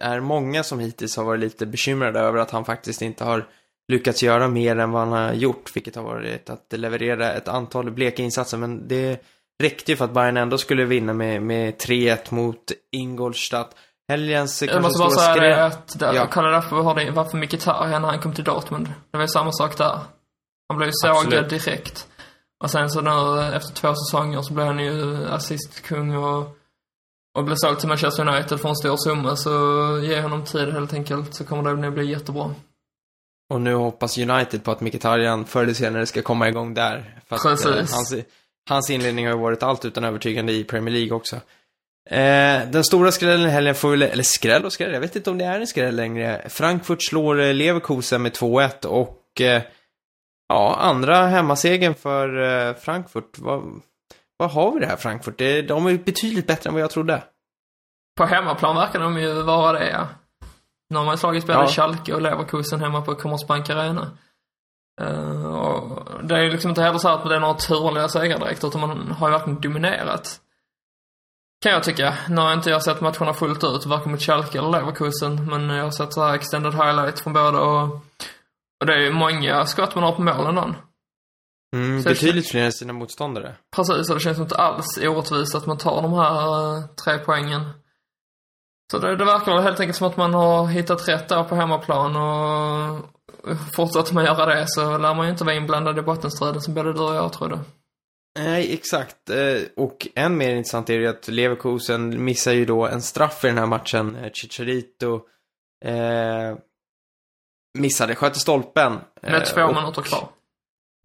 är 0.00 0.20
många 0.20 0.62
som 0.62 0.80
hittills 0.80 1.16
har 1.16 1.24
varit 1.24 1.40
lite 1.40 1.66
bekymrade 1.66 2.20
över 2.20 2.38
att 2.38 2.50
han 2.50 2.64
faktiskt 2.64 3.02
inte 3.02 3.24
har 3.24 3.46
lyckats 3.92 4.22
göra 4.22 4.48
mer 4.48 4.76
än 4.78 4.90
vad 4.90 5.02
han 5.02 5.12
har 5.12 5.32
gjort, 5.32 5.76
vilket 5.76 5.96
har 5.96 6.02
varit 6.02 6.50
att 6.50 6.66
leverera 6.70 7.32
ett 7.32 7.48
antal 7.48 7.90
bleka 7.90 8.22
insatser, 8.22 8.58
men 8.58 8.88
det 8.88 9.22
räckte 9.62 9.92
ju 9.92 9.96
för 9.96 10.04
att 10.04 10.14
Bayern 10.14 10.36
ändå 10.36 10.58
skulle 10.58 10.84
vinna 10.84 11.12
med, 11.12 11.42
med 11.42 11.74
3-1 11.74 12.18
mot 12.34 12.72
Ingolstadt. 12.92 13.76
Helgens 14.08 14.62
Jag 14.62 14.82
måste 14.82 14.98
bara 14.98 15.10
säga 15.10 15.34
det 15.34 15.64
att, 15.64 15.98
där, 15.98 16.14
ja. 16.14 16.28
kolla 16.30 16.48
därför 16.48 16.76
har 16.76 16.94
det, 16.94 17.10
varför 17.10 17.38
Mkhitaryan 17.38 18.02
när 18.02 18.08
han 18.08 18.20
kom 18.20 18.34
till 18.34 18.44
Dortmund. 18.44 18.86
Det 19.10 19.16
var 19.16 19.24
ju 19.24 19.28
samma 19.28 19.52
sak 19.52 19.78
där. 19.78 19.98
Han 20.68 20.76
blev 20.78 20.88
ju 20.88 20.92
sågad 20.92 21.48
direkt. 21.48 22.06
Och 22.64 22.70
sen 22.70 22.90
så 22.90 23.00
nu 23.00 23.42
efter 23.56 23.74
två 23.74 23.94
säsonger 23.94 24.42
så 24.42 24.54
blev 24.54 24.66
han 24.66 24.78
ju 24.78 25.26
assistkung 25.28 26.16
och, 26.16 26.56
och 27.36 27.44
blev 27.44 27.56
såld 27.56 27.78
till 27.78 27.88
Manchester 27.88 28.28
United 28.28 28.60
för 28.60 28.68
en 28.68 28.76
stor 28.76 28.96
summa. 28.96 29.36
Så 29.36 29.50
ge 30.02 30.20
honom 30.20 30.44
tid 30.44 30.72
helt 30.72 30.92
enkelt 30.92 31.34
så 31.34 31.44
kommer 31.44 31.70
det 31.70 31.80
nog 31.80 31.94
bli 31.94 32.10
jättebra. 32.10 32.54
Och 33.50 33.60
nu 33.60 33.74
hoppas 33.74 34.18
United 34.18 34.64
på 34.64 34.70
att 34.70 34.80
Mkhitaryan 34.80 35.44
förr 35.44 35.62
eller 35.62 35.74
senare 35.74 36.06
ska 36.06 36.22
komma 36.22 36.48
igång 36.48 36.74
där. 36.74 37.20
För 37.28 37.36
att, 37.36 37.44
eh, 37.44 37.50
Precis. 37.50 37.92
Eh, 37.92 37.96
hans, 37.96 38.14
hans 38.68 38.90
inledning 38.90 39.26
har 39.26 39.34
ju 39.34 39.40
varit 39.40 39.62
allt 39.62 39.84
utan 39.84 40.04
övertygande 40.04 40.52
i 40.52 40.64
Premier 40.64 40.94
League 40.94 41.12
också. 41.12 41.36
Eh, 42.10 42.70
den 42.70 42.84
stora 42.84 43.12
skrällen 43.12 43.46
i 43.46 43.50
helgen 43.50 43.74
får 43.74 43.90
väl, 43.90 44.02
eller 44.02 44.22
skräll 44.22 44.64
och 44.64 44.72
skräll, 44.72 44.92
jag 44.92 45.00
vet 45.00 45.16
inte 45.16 45.30
om 45.30 45.38
det 45.38 45.44
är 45.44 45.60
en 45.60 45.66
skräll 45.66 45.96
längre. 45.96 46.46
Frankfurt 46.48 47.02
slår 47.02 47.40
eh, 47.40 47.54
Leverkusen 47.54 48.22
med 48.22 48.32
2-1 48.32 48.86
och 48.86 49.40
eh, 49.40 49.62
Ja, 50.48 50.76
andra 50.80 51.26
hemmasegen 51.26 51.94
för 51.94 52.42
eh, 52.42 52.74
Frankfurt. 52.74 53.38
Vad, 53.38 53.80
vad 54.36 54.50
har 54.50 54.72
vi 54.72 54.80
det 54.80 54.86
här 54.86 54.96
Frankfurt? 54.96 55.38
De 55.68 55.86
är 55.86 56.04
betydligt 56.04 56.46
bättre 56.46 56.68
än 56.68 56.74
vad 56.74 56.82
jag 56.82 56.90
trodde. 56.90 57.22
På 58.16 58.24
hemmaplan 58.24 58.76
verkar 58.76 59.00
de 59.00 59.18
ju 59.18 59.42
vara 59.42 59.78
det, 59.78 59.90
ja. 59.90 60.08
Nu 60.90 60.98
har 60.98 61.04
man 61.04 61.18
slagit 61.18 61.46
både 61.46 61.58
ja. 61.58 61.66
Schalke 61.66 62.14
och 62.14 62.22
Leverkusen 62.22 62.80
hemma 62.80 63.02
på 63.02 63.14
Commerzbank 63.14 63.70
Arena. 63.70 64.10
Uh, 65.02 65.46
och 65.46 66.06
det 66.22 66.34
är 66.34 66.42
ju 66.42 66.50
liksom 66.50 66.68
inte 66.68 66.82
heller 66.82 66.98
så 66.98 67.08
att 67.08 67.28
det 67.28 67.36
är 67.36 67.40
några 67.40 67.54
turliga 67.54 68.08
segrar 68.08 68.38
direkt, 68.38 68.64
utan 68.64 68.80
man 68.80 69.10
har 69.10 69.28
ju 69.28 69.32
verkligen 69.32 69.60
dominerat. 69.60 70.40
Kan 71.62 71.72
jag 71.72 71.82
tycka. 71.82 72.14
Nu 72.28 72.40
har 72.40 72.52
inte 72.52 72.70
jag 72.70 72.82
sett 72.82 73.00
matcherna 73.00 73.34
fullt 73.34 73.64
ut, 73.64 73.86
varken 73.86 74.12
mot 74.12 74.22
Schalke 74.22 74.58
eller 74.58 74.70
Leverkusen, 74.70 75.46
men 75.50 75.68
jag 75.68 75.84
har 75.84 75.90
sett 75.90 76.12
så 76.12 76.24
här 76.24 76.34
extended 76.34 76.74
highlight 76.74 77.20
från 77.20 77.32
båda 77.32 77.60
och 77.60 78.06
och 78.80 78.86
det 78.86 78.94
är 78.94 79.00
ju 79.00 79.12
många 79.12 79.66
skott 79.66 79.94
man 79.94 80.04
har 80.04 80.12
på 80.12 80.22
målen 80.22 80.74
Mm, 81.74 82.02
betydligt 82.02 82.48
fler 82.48 82.62
än 82.62 82.72
sina 82.72 82.92
motståndare. 82.92 83.56
Precis, 83.76 84.08
och 84.08 84.14
det 84.14 84.20
känns 84.20 84.38
inte 84.38 84.54
alls 84.54 84.98
orättvist 85.02 85.54
att 85.54 85.66
man 85.66 85.78
tar 85.78 86.02
de 86.02 86.12
här 86.12 86.48
uh, 86.48 86.86
tre 87.04 87.18
poängen. 87.18 87.70
Så 88.90 88.98
det, 88.98 89.16
det 89.16 89.24
verkar 89.24 89.54
väl 89.54 89.62
helt 89.62 89.80
enkelt 89.80 89.96
som 89.96 90.06
att 90.06 90.16
man 90.16 90.34
har 90.34 90.66
hittat 90.66 91.08
rätt 91.08 91.28
där 91.28 91.44
på 91.44 91.54
hemmaplan 91.54 92.16
och 92.16 93.04
fortsätter 93.74 94.14
man 94.14 94.24
göra 94.24 94.54
det 94.54 94.64
så 94.68 94.98
lär 94.98 95.14
man 95.14 95.26
ju 95.26 95.32
inte 95.32 95.44
vara 95.44 95.54
inblandad 95.54 95.98
i 95.98 96.02
bottenstriden 96.02 96.60
som 96.60 96.74
både 96.74 96.92
du 96.92 97.00
och 97.00 97.14
jag 97.14 97.32
trodde. 97.32 97.60
Nej, 98.38 98.74
exakt. 98.74 99.30
Eh, 99.30 99.62
och 99.76 100.08
än 100.14 100.36
mer 100.36 100.56
intressant 100.56 100.90
är 100.90 100.98
det 100.98 101.06
att 101.06 101.28
Leverkusen 101.28 102.24
missar 102.24 102.52
ju 102.52 102.64
då 102.64 102.86
en 102.86 103.02
straff 103.02 103.44
i 103.44 103.46
den 103.46 103.58
här 103.58 103.66
matchen. 103.66 104.16
Eh, 104.16 104.30
Chicharito 104.32 105.20
eh, 105.84 106.58
missade, 107.78 108.14
sköt 108.14 108.36
i 108.36 108.40
stolpen. 108.40 108.98
Med 109.22 109.46
två 109.46 109.62
och, 109.62 109.74
minuter 109.74 110.02
kvar. 110.02 110.28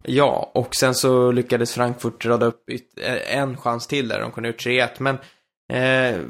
Ja, 0.02 0.50
och 0.54 0.74
sen 0.74 0.94
så 0.94 1.32
lyckades 1.32 1.74
Frankfurt 1.74 2.26
rada 2.26 2.46
upp 2.46 2.70
eh, 3.00 3.38
en 3.38 3.56
chans 3.56 3.86
till 3.86 4.08
där, 4.08 4.20
de 4.20 4.30
kunde 4.30 4.48
gjort 4.48 4.66
3-1. 4.66 4.88
Men 4.98 5.18
eh, 5.72 6.20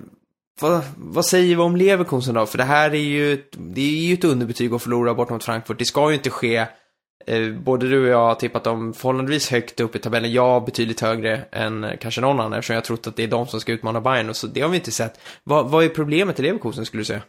vad, 0.61 0.83
vad, 0.97 1.27
säger 1.27 1.57
vi 1.57 1.63
om 1.63 1.77
Leverkusen 1.77 2.35
då? 2.35 2.47
För 2.47 2.59
det 2.59 2.65
här 2.65 2.91
är 2.91 2.99
ju, 2.99 3.33
ett, 3.33 3.51
det 3.53 3.81
är 3.81 4.07
ju 4.07 4.15
ett 4.15 4.25
underbetyg 4.25 4.75
att 4.75 4.83
förlora 4.83 5.15
bort 5.15 5.31
mot 5.31 5.45
Frankfurt. 5.45 5.79
Det 5.79 5.85
ska 5.85 6.11
ju 6.11 6.17
inte 6.17 6.31
ske. 6.31 6.67
Eh, 7.27 7.53
både 7.53 7.89
du 7.89 8.03
och 8.03 8.09
jag 8.09 8.27
har 8.27 8.35
tippat 8.35 8.65
dem 8.65 8.95
förhållandevis 8.95 9.51
högt 9.51 9.81
upp 9.81 9.97
i 9.97 9.99
tabellen. 9.99 10.33
Jag 10.33 10.65
betydligt 10.65 11.01
högre 11.01 11.45
än 11.53 11.87
kanske 12.01 12.21
någon 12.21 12.41
annan 12.41 12.53
eftersom 12.53 12.75
jag 12.75 12.85
trott 12.85 13.07
att 13.07 13.17
det 13.17 13.25
är 13.25 13.29
de 13.29 13.47
som 13.47 13.61
ska 13.61 13.73
utmana 13.73 14.01
Bayern. 14.01 14.29
Och 14.29 14.37
så 14.37 14.47
det 14.47 14.61
har 14.61 14.69
vi 14.69 14.77
inte 14.77 14.91
sett. 14.91 15.21
Vad, 15.45 15.71
vad 15.71 15.85
är 15.85 15.89
problemet 15.89 16.41
i 16.41 16.43
Leverkusen 16.43 16.87
skulle 16.87 17.01
du 17.01 17.05
säga? 17.05 17.23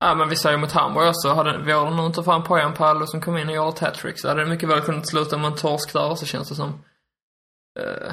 Ja, 0.00 0.14
men 0.14 0.28
vi 0.28 0.36
säger 0.36 0.58
mot 0.58 0.72
Hamburg 0.72 1.08
också. 1.08 1.28
Hade 1.28 1.58
vi 1.58 1.72
hade 1.72 1.96
nog 1.96 2.06
inte 2.06 2.22
fram 2.22 2.44
Poyan 2.44 2.74
Pallo 2.74 3.06
som 3.06 3.20
kom 3.20 3.36
in 3.36 3.48
och 3.48 3.54
gjorde 3.54 3.68
ett 3.68 3.78
hattrick 3.78 4.20
så 4.20 4.28
hade 4.28 4.44
det 4.44 4.50
mycket 4.50 4.68
väl 4.68 4.80
kunnat 4.80 5.08
sluta 5.08 5.38
med 5.38 5.46
en 5.46 5.56
torsk 5.56 5.92
där 5.92 6.14
så 6.14 6.26
känns 6.26 6.48
det 6.48 6.54
som. 6.54 6.68
Uh, 7.80 8.12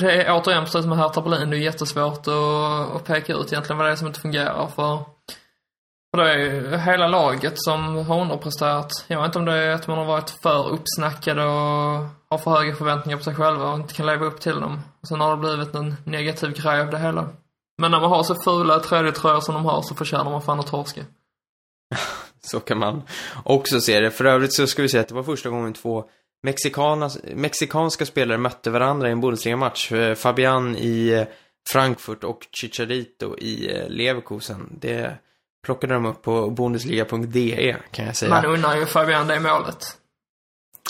det 0.00 0.12
är 0.12 0.32
återigen 0.32 0.64
precis 0.64 0.86
med 0.86 0.98
Hertha 0.98 1.20
Berlin, 1.20 1.50
det 1.50 1.56
är 1.56 1.58
jättesvårt 1.58 2.28
att, 2.28 2.96
att 2.96 3.04
peka 3.04 3.32
ut 3.32 3.52
egentligen 3.52 3.78
vad 3.78 3.86
det 3.86 3.92
är 3.92 3.96
som 3.96 4.06
inte 4.06 4.20
fungerar 4.20 4.66
för 4.66 5.04
för 6.16 6.24
det 6.24 6.32
är 6.32 6.38
ju 6.38 6.76
hela 6.76 7.08
laget 7.08 7.52
som 7.54 8.06
har 8.06 8.20
underpresterat. 8.20 9.04
Jag 9.06 9.18
vet 9.18 9.26
inte 9.26 9.38
om 9.38 9.44
det 9.44 9.56
är 9.56 9.70
att 9.70 9.88
man 9.88 9.98
har 9.98 10.04
varit 10.04 10.30
för 10.30 10.68
uppsnackade 10.68 11.44
och 11.44 12.06
har 12.30 12.38
för 12.38 12.50
höga 12.50 12.74
förväntningar 12.74 13.18
på 13.18 13.24
sig 13.24 13.34
själva 13.34 13.70
och 13.70 13.76
inte 13.76 13.94
kan 13.94 14.06
leva 14.06 14.26
upp 14.26 14.40
till 14.40 14.60
dem. 14.60 14.80
Sen 15.08 15.20
har 15.20 15.30
det 15.30 15.36
blivit 15.36 15.74
en 15.74 15.96
negativ 16.04 16.52
grej 16.62 16.80
av 16.80 16.90
det 16.90 16.98
hela. 16.98 17.28
Men 17.78 17.90
när 17.90 18.00
man 18.00 18.10
har 18.10 18.22
så 18.22 18.34
fula 18.34 18.78
tredjetröjor 18.80 19.40
som 19.40 19.54
de 19.54 19.64
har 19.64 19.82
så 19.82 19.94
förtjänar 19.94 20.24
man 20.30 20.42
fan 20.42 20.60
att 20.60 20.66
torska. 20.66 21.00
så 22.40 22.60
kan 22.60 22.78
man 22.78 23.02
också 23.44 23.80
se 23.80 24.00
det. 24.00 24.10
För 24.10 24.24
övrigt 24.24 24.54
så 24.54 24.66
ska 24.66 24.82
vi 24.82 24.88
säga 24.88 25.00
att 25.00 25.08
det 25.08 25.14
var 25.14 25.22
första 25.22 25.48
gången 25.50 25.72
två 25.72 26.04
mexikanska 27.34 28.06
spelare 28.06 28.38
mötte 28.38 28.70
varandra 28.70 29.08
i 29.08 29.12
en 29.12 29.20
Bundesliga-match. 29.20 29.92
Eh, 29.92 30.14
Fabian 30.14 30.76
i 30.76 31.08
eh, 31.08 31.24
Frankfurt 31.72 32.24
och 32.24 32.46
Chicharito 32.52 33.38
i 33.38 33.76
eh, 33.78 33.88
Leverkusen. 33.88 34.68
Det 34.80 35.16
plockade 35.64 35.94
de 35.94 36.06
upp 36.06 36.22
på 36.22 36.50
bundesliga.de 36.50 37.76
kan 37.90 38.06
jag 38.06 38.16
säga. 38.16 38.30
Man 38.30 38.46
undrar 38.46 38.76
ju 38.76 38.86
Fabian 38.86 39.26
det 39.26 39.40
målet. 39.40 39.96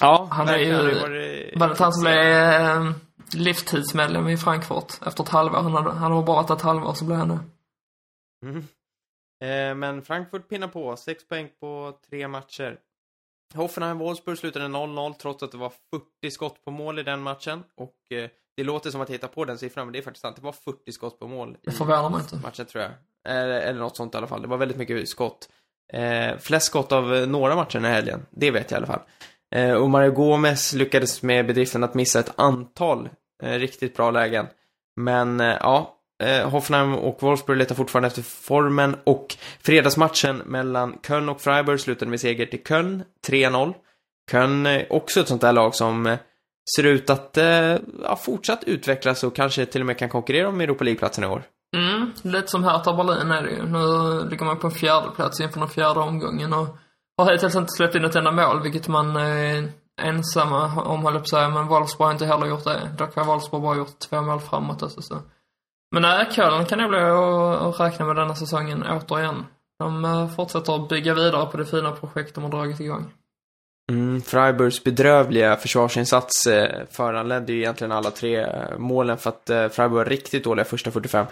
ja, 0.01 0.29
Han 0.31 0.49
är 0.49 0.59
ju- 0.59 0.73
verkligen. 0.73 0.95
Det 0.95 1.01
var- 1.59 1.61
Var 1.61 1.69
det 1.69 1.79
han 1.79 1.93
som 1.93 2.03
blev 2.03 2.95
livstidsmedlem 3.33 4.29
i 4.29 4.37
Frankfurt 4.37 5.07
efter 5.07 5.23
ett 5.23 5.29
halvår? 5.29 5.59
Han 5.59 5.73
hade, 5.73 5.91
han 5.91 6.13
har 6.13 6.23
bara 6.23 6.55
ett 6.55 6.63
halvår 6.63 6.95
så 6.95 7.05
blev 7.05 7.19
han 7.19 7.29
det. 7.29 7.39
Mm. 8.47 8.59
Eh, 9.43 9.75
men 9.75 10.03
Frankfurt 10.03 10.49
pinnar 10.49 10.69
på. 10.69 10.97
Sex 10.97 11.29
poäng 11.29 11.49
på 11.61 11.99
tre 12.11 12.29
matcher. 12.29 12.79
Hoffenheim-Wolfsburg 13.55 14.37
slutade 14.37 14.65
0-0 14.65 15.15
trots 15.15 15.43
att 15.43 15.53
det 15.53 15.59
var 15.59 15.73
40 16.21 16.31
skott 16.31 16.65
på 16.65 16.71
mål 16.71 16.99
i 16.99 17.03
den 17.03 17.23
matchen. 17.23 17.65
Och 17.75 17.97
eh, 18.13 18.31
det 18.57 18.65
låter 18.65 18.91
som 18.91 19.01
att 19.01 19.09
jag 19.09 19.15
hittar 19.15 19.29
på 19.29 19.45
den 19.45 19.59
siffran, 19.59 19.87
men 19.87 19.93
det 19.93 19.99
är 19.99 20.03
faktiskt 20.03 20.23
sant. 20.23 20.37
Det 20.37 20.43
var 20.43 20.53
40 20.53 20.93
skott 20.93 21.19
på 21.19 21.29
mål 21.29 21.57
Det 21.63 21.71
förvånar 21.71 22.11
mig 22.11 22.21
inte. 22.21 22.37
matchen, 22.37 22.67
tror 22.67 22.83
jag. 22.85 22.93
Eller, 23.25 23.61
eller 23.61 23.81
något 23.81 23.97
sånt 23.97 24.15
i 24.15 24.17
alla 24.17 24.27
fall. 24.27 24.43
Det 24.43 24.49
var 24.49 24.57
väldigt 24.57 24.77
mycket 24.77 25.09
skott. 25.09 25.49
Eh, 25.93 26.39
flest 26.39 26.67
skott 26.67 26.93
av 26.93 27.15
eh, 27.15 27.27
några 27.27 27.55
matcher 27.55 27.73
den 27.79 27.85
här 27.85 27.93
helgen. 27.93 28.27
Det 28.31 28.51
vet 28.51 28.71
jag 28.71 28.77
i 28.77 28.79
alla 28.79 28.87
fall. 28.87 29.03
Eh, 29.53 29.73
och 29.73 29.91
Mario 29.91 30.11
Gomez 30.11 30.73
lyckades 30.73 31.23
med 31.23 31.47
bedriften 31.47 31.85
att 31.85 31.95
missa 31.95 32.21
ett 32.21 32.33
antal 32.37 33.09
eh, 33.43 33.53
riktigt 33.53 33.97
bra 33.97 34.11
lägen. 34.11 34.47
Men 34.97 35.41
eh, 35.41 35.57
ja, 35.61 35.97
eh, 36.23 36.51
Hoffenheim 36.51 36.95
och 36.95 37.23
Wolfsburg 37.23 37.59
letar 37.59 37.75
fortfarande 37.75 38.07
efter 38.07 38.23
formen 38.23 38.97
och 39.05 39.37
fredagsmatchen 39.61 40.37
mellan 40.37 40.99
Köln 41.07 41.29
och 41.29 41.41
Freiburg 41.41 41.81
slutade 41.81 42.11
med 42.11 42.21
seger 42.21 42.47
till 42.47 42.63
Köln, 42.69 43.03
3-0. 43.29 43.75
Köln 44.31 44.67
är 44.67 44.93
också 44.93 45.21
ett 45.21 45.29
sånt 45.29 45.41
där 45.41 45.53
lag 45.53 45.75
som 45.75 46.07
eh, 46.07 46.19
ser 46.77 46.87
ut 46.87 47.11
att 47.11 47.39
ja, 48.03 48.17
fortsatt 48.17 48.65
utvecklas 48.65 49.25
och 49.25 49.37
kanske 49.37 49.67
till 49.67 49.81
och 49.81 49.87
med 49.87 49.99
kan 49.99 50.09
konkurrera 50.09 50.49
om 50.49 50.61
Europa 50.61 50.85
League-platsen 50.85 51.25
i 51.25 51.27
år. 51.27 51.43
Mm, 51.77 52.13
lite 52.23 52.49
som 52.49 52.65
Hertha 52.65 52.93
Berlin 52.93 53.31
är 53.31 53.43
det 53.43 53.51
ju. 53.51 53.63
Nu 53.63 54.29
ligger 54.31 54.45
man 54.45 54.59
på 54.59 54.67
en 54.67 54.73
fjärde 54.73 55.11
plats 55.17 55.41
inför 55.41 55.61
den 55.61 55.69
fjärde 55.69 56.01
omgången 56.01 56.53
och 56.53 56.79
har 57.19 57.33
hittills 57.33 57.55
inte 57.55 57.73
släppt 57.77 57.95
in 57.95 58.05
ett 58.05 58.17
enda 58.17 58.31
mål, 58.31 58.63
vilket 58.63 58.89
man 58.89 59.17
är 59.17 59.69
ensamma 60.03 60.83
om, 60.83 61.05
höll 61.05 61.15
jag 61.15 61.23
på 61.23 61.25
att 61.25 61.29
säga. 61.29 61.49
Men 61.49 61.67
Wolfsburg 61.67 62.07
har 62.07 62.13
inte 62.13 62.27
heller 62.27 62.47
gjort 62.47 62.65
det. 62.65 62.91
Dock 62.99 63.17
har 63.17 63.25
Wolfsburg 63.25 63.63
bara 63.63 63.77
gjort 63.77 63.99
två 63.99 64.23
mål 64.23 64.41
framåt 64.41 64.83
också, 64.83 65.03
så. 65.03 65.19
Men 65.93 66.03
nej, 66.03 66.29
Köln 66.31 66.65
kan 66.65 66.79
nog 66.79 66.91
bli 66.91 67.01
att 67.01 67.81
räkna 67.81 68.07
med 68.07 68.17
denna 68.17 68.35
säsongen 68.35 68.83
återigen. 68.83 69.47
De 69.79 70.05
eh, 70.05 70.29
fortsätter 70.29 70.75
att 70.75 70.89
bygga 70.89 71.15
vidare 71.15 71.47
på 71.47 71.57
det 71.57 71.67
fina 71.67 71.93
projekt 71.93 72.35
de 72.35 72.45
har 72.45 72.51
dragit 72.51 72.81
igång. 72.81 73.13
Mm, 73.91 74.21
Freiburgs 74.21 74.85
bedrövliga 74.85 75.57
försvarsinsats 75.57 76.47
eh, 76.47 76.87
föranledde 76.91 77.53
ju 77.53 77.59
egentligen 77.59 77.93
alla 77.93 78.11
tre 78.11 78.47
målen 78.79 79.19
för 79.19 79.31
att 79.31 79.75
Freiburg 79.75 79.97
var 79.97 80.05
riktigt 80.05 80.45
dåliga 80.45 80.65
första 80.65 80.91
45. 80.91 81.27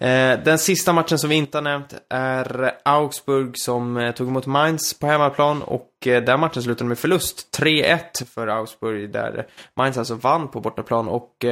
Eh, 0.00 0.38
den 0.44 0.58
sista 0.58 0.92
matchen 0.92 1.18
som 1.18 1.30
vi 1.30 1.36
inte 1.36 1.56
har 1.56 1.62
nämnt 1.62 1.94
är 2.08 2.72
Augsburg 2.82 3.58
som 3.58 3.96
eh, 3.96 4.14
tog 4.14 4.28
emot 4.28 4.46
Mainz 4.46 4.98
på 4.98 5.06
hemmaplan 5.06 5.62
och 5.62 6.06
eh, 6.06 6.22
den 6.22 6.40
matchen 6.40 6.62
slutade 6.62 6.88
med 6.88 6.98
förlust. 6.98 7.58
3-1 7.58 8.24
för 8.34 8.46
Augsburg 8.46 9.12
där 9.12 9.46
Mainz 9.76 9.98
alltså 9.98 10.14
vann 10.14 10.48
på 10.48 10.60
bortaplan 10.60 11.08
och 11.08 11.44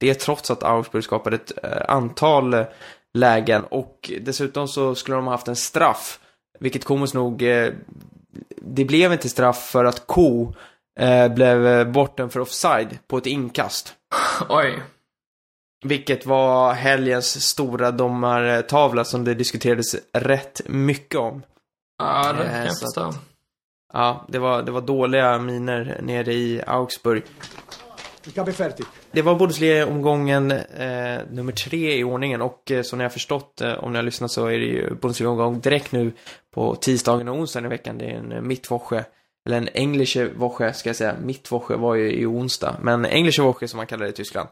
det 0.00 0.14
trots 0.14 0.50
att 0.50 0.62
Augsburg 0.62 1.04
skapade 1.04 1.36
ett 1.36 1.64
antal 1.88 2.64
lägen 3.14 3.64
och 3.64 4.10
dessutom 4.20 4.68
så 4.68 4.94
skulle 4.94 5.16
de 5.16 5.24
ha 5.24 5.32
haft 5.32 5.48
en 5.48 5.56
straff. 5.56 6.18
Vilket 6.60 6.84
komiskt 6.84 7.14
nog, 7.14 7.38
det 8.56 8.84
blev 8.84 9.12
inte 9.12 9.28
straff 9.28 9.70
för 9.70 9.84
att 9.84 10.06
Ko 10.06 10.54
blev 11.34 11.92
borten 11.92 12.30
för 12.30 12.40
offside 12.40 12.98
på 13.06 13.18
ett 13.18 13.26
inkast. 13.26 13.94
Oj. 14.48 14.82
Vilket 15.82 16.26
var 16.26 16.72
helgens 16.72 17.46
stora 17.46 17.90
domartavla 17.90 19.04
som 19.04 19.24
det 19.24 19.34
diskuterades 19.34 19.96
rätt 20.12 20.60
mycket 20.66 21.20
om. 21.20 21.42
Ja, 21.98 22.32
det 22.32 22.44
Eh, 22.44 22.50
kan 22.50 22.64
jag 22.64 22.76
så 22.76 22.86
förstå. 22.86 23.14
Ja, 23.92 24.26
det 24.28 24.38
var, 24.38 24.62
det 24.62 24.72
var 24.72 24.80
dåliga 24.80 25.38
miner 25.38 25.98
nere 26.02 26.32
i 26.32 26.62
Augsburg. 26.66 27.22
Det 29.12 29.22
var 29.22 29.34
Bundesliga-omgången 29.34 30.50
eh, 30.50 31.20
nummer 31.30 31.52
tre 31.52 31.98
i 31.98 32.04
ordningen 32.04 32.42
och 32.42 32.70
eh, 32.70 32.82
som 32.82 32.98
ni 32.98 33.04
har 33.04 33.10
förstått, 33.10 33.60
eh, 33.60 33.72
om 33.72 33.92
ni 33.92 33.98
har 33.98 34.02
lyssnat 34.02 34.30
så 34.30 34.46
är 34.46 34.58
det 34.58 34.64
ju 34.64 34.94
Bundesliga-omgång 34.94 35.60
direkt 35.60 35.92
nu 35.92 36.12
på 36.54 36.74
tisdagen 36.74 37.28
och 37.28 37.36
onsdagen 37.36 37.66
i 37.66 37.68
veckan. 37.68 37.98
Det 37.98 38.04
är 38.04 38.14
en 38.14 38.32
eh, 38.32 38.40
Mittwoche, 38.40 39.04
eller 39.46 39.56
en 39.56 39.68
Englische 39.74 40.28
Woche 40.36 40.72
ska 40.72 40.88
jag 40.88 40.96
säga. 40.96 41.14
Mittwoche 41.22 41.76
var 41.76 41.94
ju 41.94 42.12
i 42.12 42.26
onsdag, 42.26 42.76
men 42.80 43.04
Englische 43.04 43.42
Woche 43.42 43.68
som 43.68 43.76
man 43.76 43.86
kallar 43.86 44.04
det 44.04 44.10
i 44.10 44.12
Tyskland. 44.12 44.48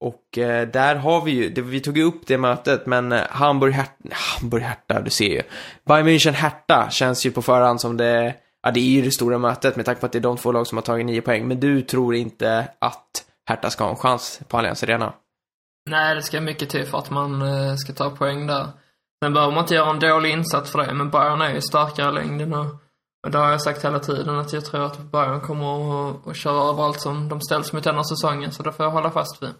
Och 0.00 0.38
eh, 0.38 0.68
där 0.68 0.96
har 0.96 1.24
vi 1.24 1.30
ju, 1.30 1.50
det, 1.50 1.62
vi 1.62 1.80
tog 1.80 1.98
ju 1.98 2.04
upp 2.04 2.26
det 2.26 2.38
mötet, 2.38 2.86
men 2.86 3.12
eh, 3.12 3.22
Hamburg 3.30 3.72
Her 3.72 3.86
Hamburg 4.10 4.62
Hertha, 4.62 5.00
du 5.00 5.10
ser 5.10 5.28
ju. 5.28 5.42
Bayern 5.84 6.08
München 6.08 6.32
Hertha 6.32 6.90
känns 6.90 7.26
ju 7.26 7.30
på 7.30 7.42
förhand 7.42 7.80
som 7.80 7.96
det, 7.96 8.34
ja 8.62 8.70
det 8.70 8.80
är 8.80 8.90
ju 8.90 9.02
det 9.02 9.10
stora 9.10 9.38
mötet 9.38 9.76
med 9.76 9.84
tanke 9.84 10.00
på 10.00 10.06
att 10.06 10.12
det 10.12 10.18
är 10.18 10.20
de 10.20 10.36
två 10.36 10.52
lag 10.52 10.66
som 10.66 10.78
har 10.78 10.82
tagit 10.82 11.06
nio 11.06 11.20
poäng. 11.20 11.48
Men 11.48 11.60
du 11.60 11.82
tror 11.82 12.14
inte 12.14 12.68
att 12.78 13.24
Hertha 13.48 13.70
ska 13.70 13.84
ha 13.84 13.90
en 13.90 13.96
chans 13.96 14.40
på 14.48 14.58
Allianz 14.58 14.82
Arena? 14.82 15.12
Nej, 15.90 16.14
det 16.14 16.22
ska 16.22 16.40
mycket 16.40 16.70
till 16.70 16.86
för 16.86 16.98
att 16.98 17.10
man 17.10 17.42
eh, 17.42 17.74
ska 17.74 17.92
ta 17.92 18.10
poäng 18.10 18.46
där. 18.46 18.66
Sen 19.24 19.34
behöver 19.34 19.54
man 19.54 19.64
inte 19.64 19.74
göra 19.74 19.90
en 19.90 20.00
dålig 20.00 20.30
insats 20.30 20.70
för 20.70 20.78
det, 20.78 20.94
men 20.94 21.10
Bayern 21.10 21.40
är 21.40 21.54
ju 21.54 21.60
starkare 21.60 22.10
i 22.10 22.14
längden 22.14 22.54
och, 22.54 22.66
och 23.24 23.30
det 23.30 23.38
har 23.38 23.50
jag 23.50 23.62
sagt 23.62 23.84
hela 23.84 23.98
tiden 23.98 24.38
att 24.38 24.52
jag 24.52 24.64
tror 24.64 24.84
att 24.84 24.98
Bayern 24.98 25.40
kommer 25.40 26.10
att, 26.10 26.28
att 26.28 26.36
köra 26.36 26.70
över 26.70 26.82
allt 26.82 27.00
som 27.00 27.28
de 27.28 27.40
ställs 27.40 27.72
mot 27.72 27.84
denna 27.84 28.04
säsongen, 28.04 28.52
så 28.52 28.62
det 28.62 28.72
får 28.72 28.86
jag 28.86 28.90
hålla 28.90 29.10
fast 29.10 29.42
vid. 29.42 29.50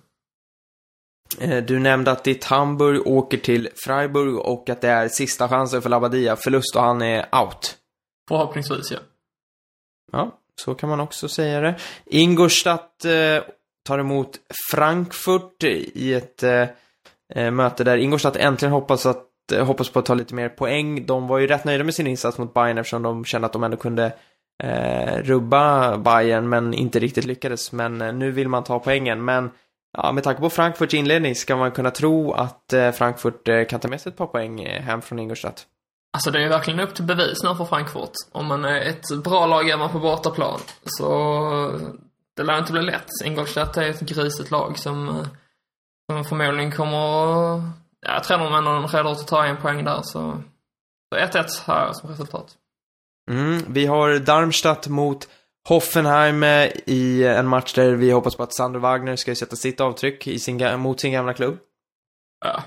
Eh, 1.39 1.65
Du 1.65 1.79
nämnde 1.79 2.11
att 2.11 2.25
ditt 2.25 2.45
Hamburg 2.45 3.07
åker 3.07 3.39
till 3.39 3.69
Freiburg 3.85 4.37
och 4.37 4.71
att 4.71 4.81
det 4.81 4.89
är 4.89 5.09
sista 5.09 5.49
chansen 5.49 5.83
för 5.83 5.91
Labadia. 5.91 6.37
Förlust 6.37 6.77
och 6.77 6.83
han 6.83 7.03
är 7.03 7.27
out. 7.43 7.77
Förhoppningsvis, 8.29 8.91
ja. 8.91 8.99
Ja, 10.13 10.39
så 10.65 10.75
kan 10.75 10.89
man 10.89 11.01
också 11.01 11.29
säga 11.29 11.61
det. 11.61 11.75
Ingolstadt 12.07 13.05
eh, 13.05 13.43
tar 13.87 13.99
emot 13.99 14.39
Frankfurt 14.73 15.65
i 15.65 16.15
ett 16.15 16.43
eh, 16.43 16.67
eh, 17.35 17.51
möte 17.51 17.85
där 17.85 17.97
Ingolstadt 17.97 18.37
äntligen 18.37 18.73
hoppas, 18.73 19.07
att, 19.07 19.27
eh, 19.53 19.67
hoppas 19.67 19.89
på 19.89 19.99
att 19.99 20.05
ta 20.07 20.15
lite 20.15 20.35
mer 20.35 20.49
poäng. 20.49 21.07
De 21.07 21.29
var 21.29 21.39
ju 21.39 21.47
rätt 21.47 21.65
nöjda 21.65 21.85
med 21.85 21.95
sin 21.95 22.07
insats 22.07 22.39
mot 22.39 22.55
Bayern 22.55 22.79
eftersom 22.79 23.03
de 23.03 23.25
kände 23.25 23.47
att 23.47 23.53
de 23.53 23.65
ändå 23.65 23.77
kunde 23.77 24.13
eh, 24.63 25.23
rubba 25.23 25.97
Bayern 25.99 26.49
men 26.49 26.75
inte 26.75 26.99
riktigt 26.99 27.25
lyckades. 27.25 27.73
Men 27.73 27.99
nu 27.99 28.31
vill 28.31 28.49
man 28.49 28.65
ta 28.65 28.79
poängen. 28.79 29.25
Men 29.25 29.51
ja, 29.99 30.13
med 30.13 30.25
tanke 30.25 30.41
på 30.41 30.51
Frankfurts 30.51 30.95
inledning 30.95 31.35
ska 31.35 31.57
man 31.57 31.71
kunna 31.71 31.91
tro 31.91 32.33
att 32.33 32.73
eh, 32.73 32.91
Frankfurt 32.91 33.49
eh, 33.49 33.65
kan 33.65 33.81
ta 33.81 33.89
med 33.89 34.01
sig 34.01 34.11
ett 34.11 34.17
par 34.17 34.27
poäng 34.27 34.61
eh, 34.61 34.83
hem 34.83 35.03
från 35.03 35.19
Ingolstadt. 35.19 35.67
Alltså 36.13 36.31
det 36.31 36.39
är 36.39 36.43
ju 36.43 36.49
verkligen 36.49 36.81
upp 36.81 36.95
till 36.95 37.05
bevis 37.05 37.43
nu 37.43 37.55
för 37.55 37.65
Frankfurt. 37.65 38.13
Om 38.33 38.47
man 38.47 38.65
är 38.65 38.81
ett 38.81 39.23
bra 39.25 39.47
lag 39.47 39.69
är 39.69 39.77
man 39.77 39.91
på 39.91 39.99
bortaplan. 39.99 40.61
Så 40.85 41.81
det 42.37 42.43
lär 42.43 42.59
inte 42.59 42.73
bli 42.73 42.83
lätt. 42.83 43.07
Ingolstadt 43.25 43.77
är 43.77 43.83
ett 43.83 44.01
grisigt 44.01 44.51
lag 44.51 44.79
som, 44.79 45.27
som 46.11 46.25
förmodligen 46.25 46.73
kommer 46.73 47.57
att... 47.57 48.31
Ja, 48.31 48.35
ändå 48.35 48.71
är 48.71 48.89
redo 48.89 49.09
att 49.09 49.29
ta 49.29 49.45
en 49.45 49.57
poäng 49.57 49.85
där, 49.85 50.01
så... 50.03 50.43
så 51.15 51.21
1-1 51.21 51.47
här 51.67 51.93
som 51.93 52.11
resultat. 52.11 52.57
Mm, 53.31 53.65
vi 53.69 53.87
har 53.87 54.19
Darmstadt 54.19 54.89
mot 54.89 55.29
Hoffenheim 55.69 56.45
i 56.87 57.25
en 57.27 57.47
match 57.47 57.73
där 57.73 57.93
vi 57.93 58.11
hoppas 58.11 58.37
på 58.37 58.43
att 58.43 58.55
Sander 58.55 58.81
Wagner 58.81 59.17
ska 59.17 59.35
sätta 59.35 59.57
sitt 59.57 59.81
avtryck 59.81 60.27
i 60.27 60.39
sin, 60.39 60.81
mot 60.81 61.01
sin 61.01 61.13
gamla 61.13 61.35
klubb. 61.35 61.59
Ja, 62.45 62.63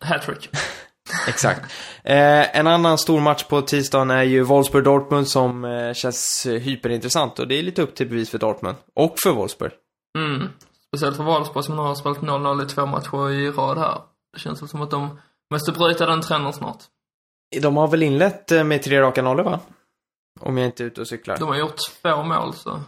hattrick. 0.00 0.48
Exakt. 1.28 1.60
Eh, 2.04 2.58
en 2.58 2.66
annan 2.66 2.98
stor 2.98 3.20
match 3.20 3.44
på 3.44 3.62
tisdagen 3.62 4.10
är 4.10 4.22
ju 4.22 4.44
Wolfsburg-Dortmund 4.44 5.24
som 5.24 5.64
eh, 5.64 5.92
känns 5.92 6.46
hyperintressant 6.46 7.38
och 7.38 7.48
det 7.48 7.58
är 7.58 7.62
lite 7.62 7.82
upp 7.82 7.94
till 7.94 8.08
bevis 8.08 8.30
för 8.30 8.38
Dortmund. 8.38 8.76
Och 8.94 9.14
för 9.18 9.32
Wolfsburg. 9.32 9.72
Mm. 10.18 10.48
Speciellt 10.88 11.16
för 11.16 11.24
Wolfsburg 11.24 11.64
som 11.64 11.76
nu 11.76 11.82
har 11.82 11.94
spelat 11.94 12.18
0-0 12.18 12.64
i 12.64 12.68
två 12.68 12.86
matcher 12.86 13.30
i 13.30 13.50
rad 13.50 13.78
här. 13.78 14.00
Det 14.32 14.40
känns 14.40 14.70
som 14.70 14.82
att 14.82 14.90
de 14.90 15.18
måste 15.52 15.72
bryta 15.72 16.06
den 16.06 16.22
trenden 16.22 16.52
snart. 16.52 16.82
De 17.60 17.76
har 17.76 17.88
väl 17.88 18.02
inlett 18.02 18.52
eh, 18.52 18.64
med 18.64 18.82
tre 18.82 19.00
raka 19.00 19.22
nollor 19.22 19.44
va? 19.44 19.60
Om 20.40 20.58
jag 20.58 20.66
inte 20.66 20.82
är 20.82 20.86
ute 20.86 21.00
och 21.00 21.08
cyklar. 21.08 21.36
De 21.36 21.48
har 21.48 21.56
gjort 21.56 21.76
två 22.02 22.22
mål, 22.22 22.54
så... 22.54 22.80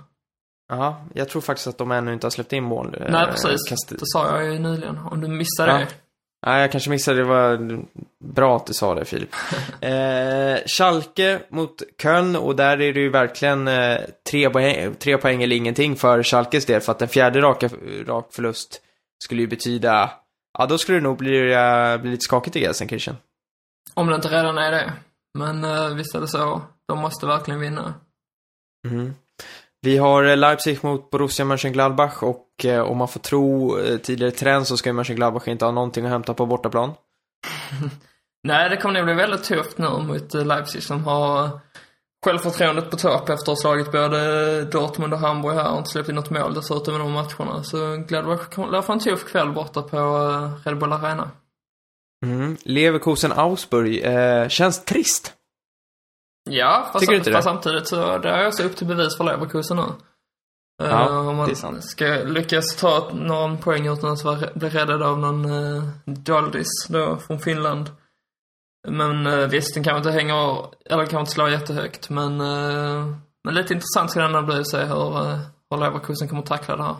Ja, 0.68 1.04
jag 1.14 1.28
tror 1.28 1.42
faktiskt 1.42 1.66
att 1.68 1.78
de 1.78 1.90
ännu 1.90 2.12
inte 2.12 2.26
har 2.26 2.30
släppt 2.30 2.52
in 2.52 2.64
mål. 2.64 2.96
eh, 3.00 3.10
Nej, 3.12 3.26
precis. 3.26 3.68
kast- 3.68 3.88
Det 3.88 3.96
sa 4.06 4.36
jag 4.40 4.52
ju 4.52 4.58
nyligen. 4.58 4.98
Om 4.98 5.20
du 5.20 5.28
missade 5.28 5.72
Ja. 5.72 5.78
det. 5.78 5.88
Nej, 6.46 6.60
jag 6.60 6.72
kanske 6.72 6.90
missade. 6.90 7.16
Det 7.18 7.24
var 7.24 7.80
bra 8.24 8.56
att 8.56 8.66
du 8.66 8.72
sa 8.74 8.94
det, 8.94 9.04
Filip. 9.04 9.34
eh, 9.80 10.56
Schalke 10.66 11.40
mot 11.48 11.82
Köln 12.02 12.36
och 12.36 12.56
där 12.56 12.80
är 12.80 12.92
det 12.92 13.00
ju 13.00 13.10
verkligen 13.10 13.68
eh, 13.68 13.98
tre, 14.30 14.50
poäng, 14.50 14.94
tre 14.94 15.18
poäng 15.18 15.42
eller 15.42 15.56
ingenting 15.56 15.96
för 15.96 16.22
Schalkes 16.22 16.66
del. 16.66 16.80
För 16.80 16.92
att 16.92 17.02
en 17.02 17.08
fjärde 17.08 17.40
raka, 17.40 17.68
rak 18.06 18.26
förlust 18.32 18.80
skulle 19.24 19.42
ju 19.42 19.48
betyda... 19.48 20.10
Ja, 20.58 20.66
då 20.66 20.78
skulle 20.78 20.98
det 20.98 21.02
nog 21.02 21.16
bli, 21.18 21.52
eh, 21.52 21.96
bli 21.96 22.10
lite 22.10 22.24
skakigt 22.24 22.56
i 22.56 22.60
Gelsenkirchen. 22.60 23.16
Om 23.94 24.06
det 24.06 24.14
inte 24.14 24.28
redan 24.28 24.58
är 24.58 24.70
det. 24.72 24.92
Men 25.38 25.64
eh, 25.64 25.88
visst 25.94 26.14
är 26.14 26.20
det 26.20 26.28
så. 26.28 26.62
De 26.88 26.98
måste 26.98 27.26
verkligen 27.26 27.60
vinna. 27.60 27.94
Mm. 28.88 29.14
Vi 29.80 29.98
har 29.98 30.24
eh, 30.24 30.36
Leipzig 30.36 30.84
mot 30.84 31.10
Borussia 31.10 31.44
Mönchengladbach 31.44 32.22
och 32.22 32.64
eh, 32.64 32.80
om 32.80 32.98
man 32.98 33.08
får 33.08 33.20
tro 33.20 33.78
eh, 33.78 33.98
tidigare 33.98 34.30
trend 34.30 34.66
så 34.66 34.76
ska 34.76 34.88
ju 34.88 34.92
Mönchengladbach 34.92 35.48
inte 35.48 35.64
ha 35.64 35.72
någonting 35.72 36.04
att 36.04 36.10
hämta 36.10 36.34
på 36.34 36.46
bortaplan. 36.46 36.92
Nej, 38.42 38.70
det 38.70 38.76
kommer 38.76 38.94
nog 38.94 39.04
bli 39.04 39.14
väldigt 39.14 39.44
tufft 39.44 39.78
nu 39.78 39.88
mot 39.88 40.34
eh, 40.34 40.46
Leipzig 40.46 40.82
som 40.82 41.04
har 41.04 41.50
självförtroendet 42.24 42.90
på 42.90 42.96
topp 42.96 43.28
efter 43.28 43.32
att 43.34 43.46
ha 43.46 43.56
slagit 43.56 43.92
både 43.92 44.64
Dortmund 44.64 45.12
och 45.12 45.18
Hamburg 45.18 45.54
här 45.54 45.72
och 45.72 45.78
inte 45.78 45.90
släppt 45.90 46.08
in 46.08 46.14
något 46.14 46.30
mål 46.30 46.54
dessutom 46.54 46.94
i 46.94 46.98
de 46.98 47.12
matcherna. 47.12 47.62
Så 47.62 47.96
Gladbach 47.96 48.58
lär 48.72 48.82
få 48.82 48.92
en 48.92 49.00
tuff 49.00 49.24
kväll 49.24 49.52
borta 49.52 49.82
på 49.82 49.98
Red 50.64 50.78
Bull 50.78 50.92
Arena. 50.92 51.30
Mm. 52.26 52.56
Leverkusen-Augsburg, 52.64 54.04
eh, 54.04 54.48
känns 54.48 54.84
trist. 54.84 55.34
Ja, 56.48 56.88
fast, 56.92 57.00
Tycker 57.00 57.12
du 57.12 57.18
inte 57.18 57.32
fast 57.32 57.46
det? 57.46 57.52
samtidigt 57.52 57.88
så 57.88 58.18
det 58.18 58.28
är 58.28 58.46
också 58.48 58.62
upp 58.62 58.76
till 58.76 58.86
bevis 58.86 59.16
för 59.16 59.24
Leverkusen 59.24 59.76
nu. 59.76 59.82
Ja, 60.82 61.18
om 61.18 61.26
det 61.26 61.30
är 61.30 61.34
man 61.34 61.56
sant. 61.56 61.84
ska 61.84 62.04
lyckas 62.04 62.76
ta 62.76 63.10
någon 63.12 63.58
poäng 63.58 63.86
utan 63.86 64.12
att 64.12 64.24
vara- 64.24 64.50
bli 64.54 64.68
räddad 64.68 65.02
av 65.02 65.18
någon 65.18 65.44
uh, 65.50 65.84
Doldis 66.04 66.86
då 66.88 67.16
från 67.16 67.38
Finland. 67.38 67.90
Men 68.88 69.26
uh, 69.26 69.48
visst, 69.48 69.74
den 69.74 69.84
kanske 69.84 69.98
inte 69.98 70.10
hänger, 70.10 70.66
eller 70.90 71.06
kanske 71.06 71.20
inte 71.20 71.32
slår 71.32 71.50
jättehögt, 71.50 72.10
men, 72.10 72.40
eh, 72.40 73.06
men 73.44 73.54
lite 73.54 73.74
intressant 73.74 74.10
ska 74.10 74.20
det 74.20 74.26
ändå 74.26 74.42
bli 74.42 74.60
att 74.60 74.68
se 74.68 74.78
hur, 74.78 75.20
uh, 75.20 75.38
hur 75.70 75.78
Leverkusen 75.78 76.28
kommer 76.28 76.42
att 76.42 76.48
tackla 76.48 76.76
det 76.76 76.82
här. 76.82 76.96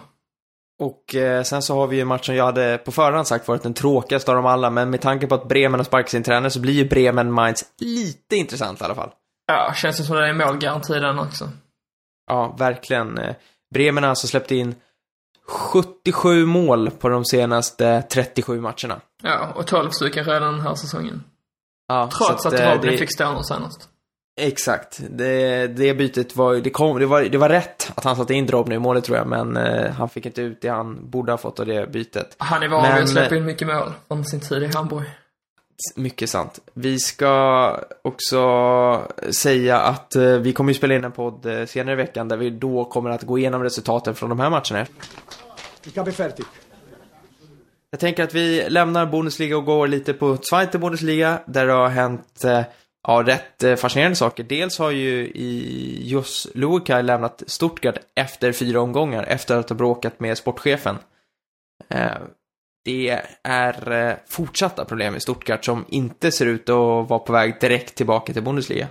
Och 0.81 1.15
eh, 1.15 1.43
sen 1.43 1.63
så 1.63 1.75
har 1.75 1.87
vi 1.87 1.97
ju 1.97 2.05
matchen 2.05 2.37
jag 2.37 2.45
hade 2.45 2.79
på 2.79 2.93
förhand 2.93 3.27
sagt 3.27 3.49
varit 3.49 3.63
den 3.63 3.75
tråkigaste 3.75 4.31
av 4.31 4.37
dem 4.37 4.47
alla, 4.47 4.71
men 4.71 4.91
med 4.91 5.01
tanke 5.01 5.27
på 5.27 5.35
att 5.35 5.49
Bremen 5.49 5.81
har 5.81 5.85
sparkat 5.85 6.11
sin 6.11 6.23
tränare 6.23 6.51
så 6.51 6.61
blir 6.61 6.73
ju 6.73 6.89
Bremen-Mainz 6.89 7.65
lite 7.81 8.37
intressant 8.37 8.81
i 8.81 8.85
alla 8.85 8.95
fall. 8.95 9.11
Ja, 9.49 9.73
känns 9.77 9.97
det 9.97 10.05
som 10.05 10.17
det 10.17 10.29
är 10.29 10.33
målgaranti 10.33 10.93
den 10.93 11.19
också. 11.19 11.51
Ja, 12.27 12.55
verkligen. 12.59 13.19
Eh, 13.19 13.35
Bremen 13.75 14.03
har 14.03 14.11
alltså 14.11 14.27
släppt 14.27 14.51
in 14.51 14.75
77 15.49 16.47
mål 16.47 16.91
på 16.91 17.09
de 17.09 17.25
senaste 17.25 18.03
37 18.03 18.61
matcherna. 18.61 19.01
Ja, 19.23 19.53
och 19.55 19.67
12 19.67 19.91
stycken 19.91 20.25
redan 20.25 20.53
den 20.53 20.61
här 20.61 20.75
säsongen. 20.75 21.25
Ja, 21.89 22.11
Trots 22.19 22.43
så 22.43 22.49
att, 22.49 22.55
eh, 22.55 22.75
Robin 22.75 22.99
fick 22.99 23.15
stå 23.15 23.43
senast. 23.43 23.89
Exakt. 24.41 25.01
Det, 25.11 25.67
det 25.67 25.95
bytet 25.95 26.37
var, 26.37 26.55
det, 26.55 26.71
kom, 26.71 26.99
det, 26.99 27.07
var, 27.07 27.23
det 27.23 27.39
var 27.39 27.49
rätt 27.49 27.93
att 27.95 28.05
han 28.05 28.17
satte 28.17 28.35
in 28.35 28.47
Drobny 28.47 28.75
i 28.75 28.79
målet 28.79 29.05
tror 29.05 29.19
jag, 29.19 29.27
men 29.27 29.57
eh, 29.57 29.91
han 29.91 30.09
fick 30.09 30.27
inte 30.27 30.43
ut 30.43 30.61
det 30.61 30.69
han 30.69 31.11
borde 31.11 31.33
ha 31.33 31.39
fått 31.39 31.61
av 31.61 31.67
det 31.67 31.93
bytet. 31.93 32.37
Han 32.39 32.63
är 32.63 32.69
van 32.69 32.95
vid 32.95 33.03
att 33.03 33.09
släppa 33.09 33.37
in 33.37 33.45
mycket 33.45 33.69
mål 33.69 33.93
från 34.09 34.25
sin 34.25 34.41
tid 34.41 34.63
i 34.63 34.67
Hamburg. 34.75 35.07
Mycket 35.97 36.31
sant. 36.31 36.61
Vi 36.75 36.99
ska 36.99 37.81
också 38.03 39.09
säga 39.31 39.81
att 39.81 40.17
eh, 40.17 40.23
vi 40.23 40.53
kommer 40.53 40.73
ju 40.73 40.75
spela 40.75 40.95
in 40.95 41.05
en 41.05 41.13
podd 41.13 41.47
eh, 41.47 41.67
senare 41.67 41.93
i 41.93 41.97
veckan 41.97 42.29
där 42.29 42.37
vi 42.37 42.51
då 42.51 42.85
kommer 42.85 43.11
att 43.11 43.23
gå 43.23 43.39
igenom 43.39 43.63
resultaten 43.63 44.15
från 44.15 44.29
de 44.29 44.41
här 44.41 44.51
matcherna. 44.51 44.87
Ich 45.85 45.97
habe 45.97 46.13
fertig. 46.13 46.45
Jag 47.91 48.01
tänker 48.01 48.23
att 48.23 48.35
vi 48.35 48.71
lämnar 48.71 49.07
Bundesliga 49.07 49.57
och 49.57 49.65
går 49.65 49.89
lite 49.89 50.15
på 50.15 50.37
Zweite 50.37 50.79
Bundesliga 50.79 51.41
där 51.47 51.67
det 51.67 51.73
har 51.73 51.89
hänt 51.89 52.45
eh, 52.45 52.63
ja, 53.07 53.23
rätt 53.27 53.81
fascinerande 53.81 54.17
saker. 54.17 54.45
Dels 54.45 54.79
har 54.79 54.91
ju 54.91 55.27
i 55.27 56.01
Jos 56.03 56.49
Lukai 56.55 57.03
lämnat 57.03 57.43
Stuttgart 57.47 57.99
efter 58.15 58.53
fyra 58.53 58.81
omgångar 58.81 59.23
efter 59.23 59.57
att 59.57 59.69
ha 59.69 59.77
bråkat 59.77 60.21
med 60.21 60.39
sportchefen. 60.39 60.99
Det 62.89 63.23
är 63.43 63.93
eh, 63.93 64.17
fortsatta 64.29 64.85
problem 64.85 65.17
i 65.17 65.21
Stuttgart 65.21 65.65
som 65.65 65.85
inte 65.89 66.33
ser 66.33 66.47
ut 66.47 66.69
att 66.69 67.09
vara 67.09 67.19
på 67.19 67.33
väg 67.33 67.61
direkt 67.61 67.95
tillbaka 67.95 68.33
till 68.33 68.43
Bundesliga. 68.43 68.89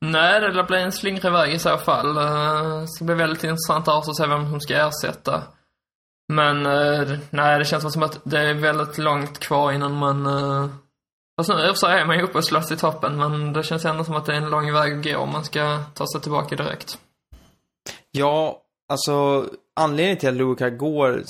Nej, 0.00 0.40
det 0.40 0.52
lär 0.52 0.62
bli 0.62 0.82
en 0.82 0.92
slingrig 0.92 1.32
väg 1.32 1.54
i 1.54 1.58
så 1.58 1.78
fall. 1.78 2.16
Eh, 2.16 2.84
Så 2.86 2.98
det 2.98 3.04
blir 3.04 3.16
väldigt 3.16 3.44
intressant 3.44 3.88
att 3.88 3.94
se 4.16 4.26
vem 4.26 4.50
som 4.50 4.60
ska 4.60 4.74
ersätta. 4.74 5.42
Men 6.32 6.66
eh, 6.66 7.18
nej, 7.30 7.58
det 7.58 7.64
känns 7.64 7.92
som 7.92 8.02
att 8.02 8.20
det 8.24 8.38
är 8.38 8.54
väldigt 8.54 8.98
långt 8.98 9.38
kvar 9.38 9.72
innan 9.72 9.96
man... 9.98 10.26
Fast 11.36 11.48
nu 11.50 11.74
sig 11.74 11.86
är 11.86 12.04
man 12.06 12.16
ju 12.18 12.22
uppe 12.22 12.38
och 12.38 12.44
slåss 12.44 12.72
i 12.72 12.76
toppen, 12.76 13.16
men 13.16 13.52
det 13.52 13.62
känns 13.62 13.84
ändå 13.84 14.04
som 14.04 14.14
att 14.16 14.26
det 14.26 14.32
är 14.32 14.36
en 14.36 14.50
lång 14.50 14.72
väg 14.72 14.98
att 14.98 15.04
gå 15.04 15.18
om 15.18 15.32
man 15.32 15.44
ska 15.44 15.78
ta 15.94 16.06
sig 16.06 16.20
tillbaka 16.20 16.56
direkt. 16.56 16.98
Ja, 18.10 18.62
alltså 18.88 19.46
anledningen 19.76 20.18
till 20.18 20.28
att 20.28 20.34
Luka 20.34 20.70
går 20.70 21.22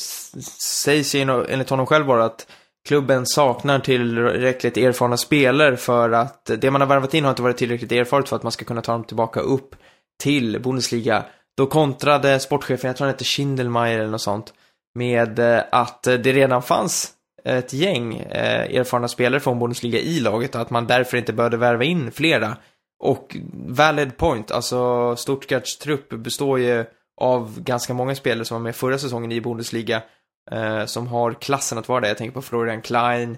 sägs 0.61 1.15
ju 1.15 1.21
enligt 1.21 1.71
honom 1.71 1.87
själv 1.87 2.07
vara 2.07 2.25
att 2.25 2.47
klubben 2.89 3.27
saknar 3.27 3.79
tillräckligt 3.79 4.77
erfarna 4.77 5.17
spelare 5.17 5.77
för 5.77 6.11
att 6.11 6.51
det 6.59 6.71
man 6.71 6.81
har 6.81 6.89
värvat 6.89 7.15
in 7.15 7.25
har 7.25 7.31
inte 7.31 7.43
varit 7.43 7.57
tillräckligt 7.57 7.93
erfaret 7.93 8.29
för 8.29 8.37
att 8.37 8.43
man 8.43 8.53
ska 8.53 8.65
kunna 8.65 8.83
ta 8.83 8.93
dem 8.93 9.05
tillbaka 9.05 9.41
upp 9.41 9.75
till 10.23 10.61
Bundesliga. 10.61 11.25
Då 11.57 11.67
kontrade 11.67 12.41
sportchefen, 12.41 12.89
jag 12.89 12.97
tror 12.97 13.07
han 13.07 13.15
hette 13.15 13.25
Schindelmeier 13.25 13.99
eller 13.99 14.11
något 14.11 14.21
sånt, 14.21 14.55
med 14.95 15.39
eh, 15.39 15.63
att 15.73 16.03
det 16.03 16.33
redan 16.33 16.63
fanns 16.63 17.13
ett 17.45 17.73
gäng 17.73 18.17
eh, 18.17 18.77
erfarna 18.77 19.09
spelare 19.09 19.41
från 19.41 19.59
Bundesliga 19.59 20.01
i 20.01 20.21
laget 20.21 20.55
och 20.55 20.61
att 20.61 20.71
man 20.71 20.87
därför 20.87 21.17
inte 21.17 21.33
behövde 21.33 21.57
värva 21.57 21.85
in 21.85 22.13
flera. 22.13 22.57
Och 22.99 23.37
valid 23.53 24.17
point, 24.17 24.51
alltså 24.51 25.17
Stuttgarts 25.17 25.79
trupp 25.79 26.09
består 26.09 26.59
ju 26.59 26.85
av 27.21 27.61
ganska 27.61 27.95
många 27.95 28.15
spelare 28.15 28.45
som 28.45 28.55
var 28.55 28.63
med 28.63 28.77
förra 28.77 28.99
säsongen 28.99 29.33
i 29.33 29.41
Bundesliga 29.41 30.03
eh, 30.51 30.85
som 30.85 31.07
har 31.07 31.33
klassen 31.33 31.79
att 31.79 31.89
vara 31.89 32.01
det. 32.01 32.09
Jag 32.09 32.19
tänker 32.19 32.35
på 32.35 32.43
Florian 32.43 32.83
Klein, 32.83 33.37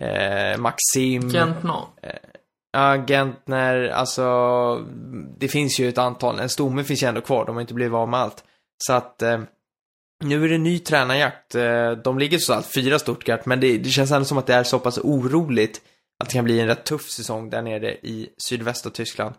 eh, 0.00 0.58
Maxim, 0.58 1.30
Gentner. 1.30 1.80
ja, 2.72 3.04
Gentner, 3.06 3.88
alltså 3.88 4.86
det 5.38 5.48
finns 5.48 5.80
ju 5.80 5.88
ett 5.88 5.98
antal, 5.98 6.38
en 6.38 6.48
stomme 6.48 6.84
finns 6.84 7.02
ju 7.02 7.06
ändå 7.06 7.20
kvar, 7.20 7.44
de 7.46 7.56
har 7.56 7.60
inte 7.60 7.74
blivit 7.74 7.94
av 7.94 8.08
med 8.08 8.20
allt. 8.20 8.44
Så 8.86 8.92
att 8.92 9.22
eh, 9.22 9.40
nu 10.24 10.44
är 10.44 10.48
det 10.48 10.58
ny 10.58 10.78
tränarjakt. 10.78 11.54
Eh, 11.54 11.90
de 11.90 12.18
ligger 12.18 12.38
så 12.38 12.52
att 12.52 12.66
fyra 12.66 12.98
Stuttgart, 12.98 13.46
men 13.46 13.60
det, 13.60 13.78
det 13.78 13.90
känns 13.90 14.10
ändå 14.10 14.24
som 14.24 14.38
att 14.38 14.46
det 14.46 14.54
är 14.54 14.64
så 14.64 14.78
pass 14.78 14.98
oroligt 14.98 15.82
att 16.22 16.28
det 16.28 16.34
kan 16.34 16.44
bli 16.44 16.60
en 16.60 16.66
rätt 16.66 16.84
tuff 16.84 17.10
säsong 17.10 17.50
där 17.50 17.62
nere 17.62 17.92
i 17.92 18.28
sydvästra 18.48 18.90
Tyskland. 18.90 19.34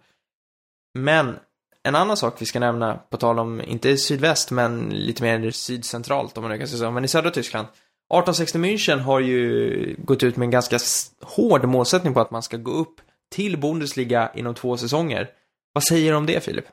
Men 0.93 1.39
en 1.83 1.95
annan 1.95 2.17
sak 2.17 2.35
vi 2.39 2.45
ska 2.45 2.59
nämna, 2.59 2.99
på 3.09 3.17
tal 3.17 3.39
om, 3.39 3.61
inte 3.61 3.97
sydväst, 3.97 4.51
men 4.51 4.89
lite 4.89 5.23
mer 5.23 5.51
sydcentralt 5.51 6.37
om 6.37 6.43
man 6.43 6.51
nu 6.51 6.57
kan 6.57 6.67
säga 6.67 6.79
så, 6.79 6.91
men 6.91 7.05
i 7.05 7.07
södra 7.07 7.31
Tyskland. 7.31 7.67
1860 7.67 8.57
München 8.57 8.99
har 8.99 9.19
ju 9.19 9.95
gått 9.97 10.23
ut 10.23 10.35
med 10.35 10.45
en 10.45 10.51
ganska 10.51 10.79
hård 11.21 11.65
målsättning 11.65 12.13
på 12.13 12.21
att 12.21 12.31
man 12.31 12.43
ska 12.43 12.57
gå 12.57 12.71
upp 12.71 12.95
till 13.31 13.57
Bundesliga 13.57 14.31
inom 14.35 14.55
två 14.55 14.77
säsonger. 14.77 15.29
Vad 15.73 15.83
säger 15.83 16.11
du 16.11 16.17
om 16.17 16.25
det, 16.25 16.43
Filip? 16.43 16.65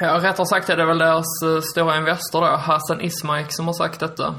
Ja, 0.00 0.18
rättare 0.22 0.46
sagt 0.46 0.68
är 0.68 0.76
det 0.76 0.84
väl 0.84 0.98
deras 0.98 1.42
eh, 1.44 1.60
stora 1.60 1.96
investor 1.96 2.40
då, 2.40 2.46
Hassan 2.46 3.00
Ismaik, 3.00 3.52
som 3.52 3.66
har 3.66 3.74
sagt 3.74 4.00
detta. 4.00 4.34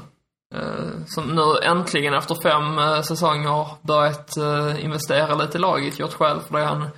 Eh, 0.54 1.04
som 1.06 1.24
nu 1.24 1.68
äntligen 1.68 2.14
efter 2.14 2.34
fem 2.42 2.78
eh, 2.78 3.02
säsonger 3.02 3.66
börjat 3.82 4.36
investera 4.78 5.34
lite 5.34 5.58
i 5.58 5.60
laget, 5.60 5.98
gjort 5.98 6.14
själv 6.14 6.40
för 6.40 6.58
det 6.58 6.64
han 6.64 6.88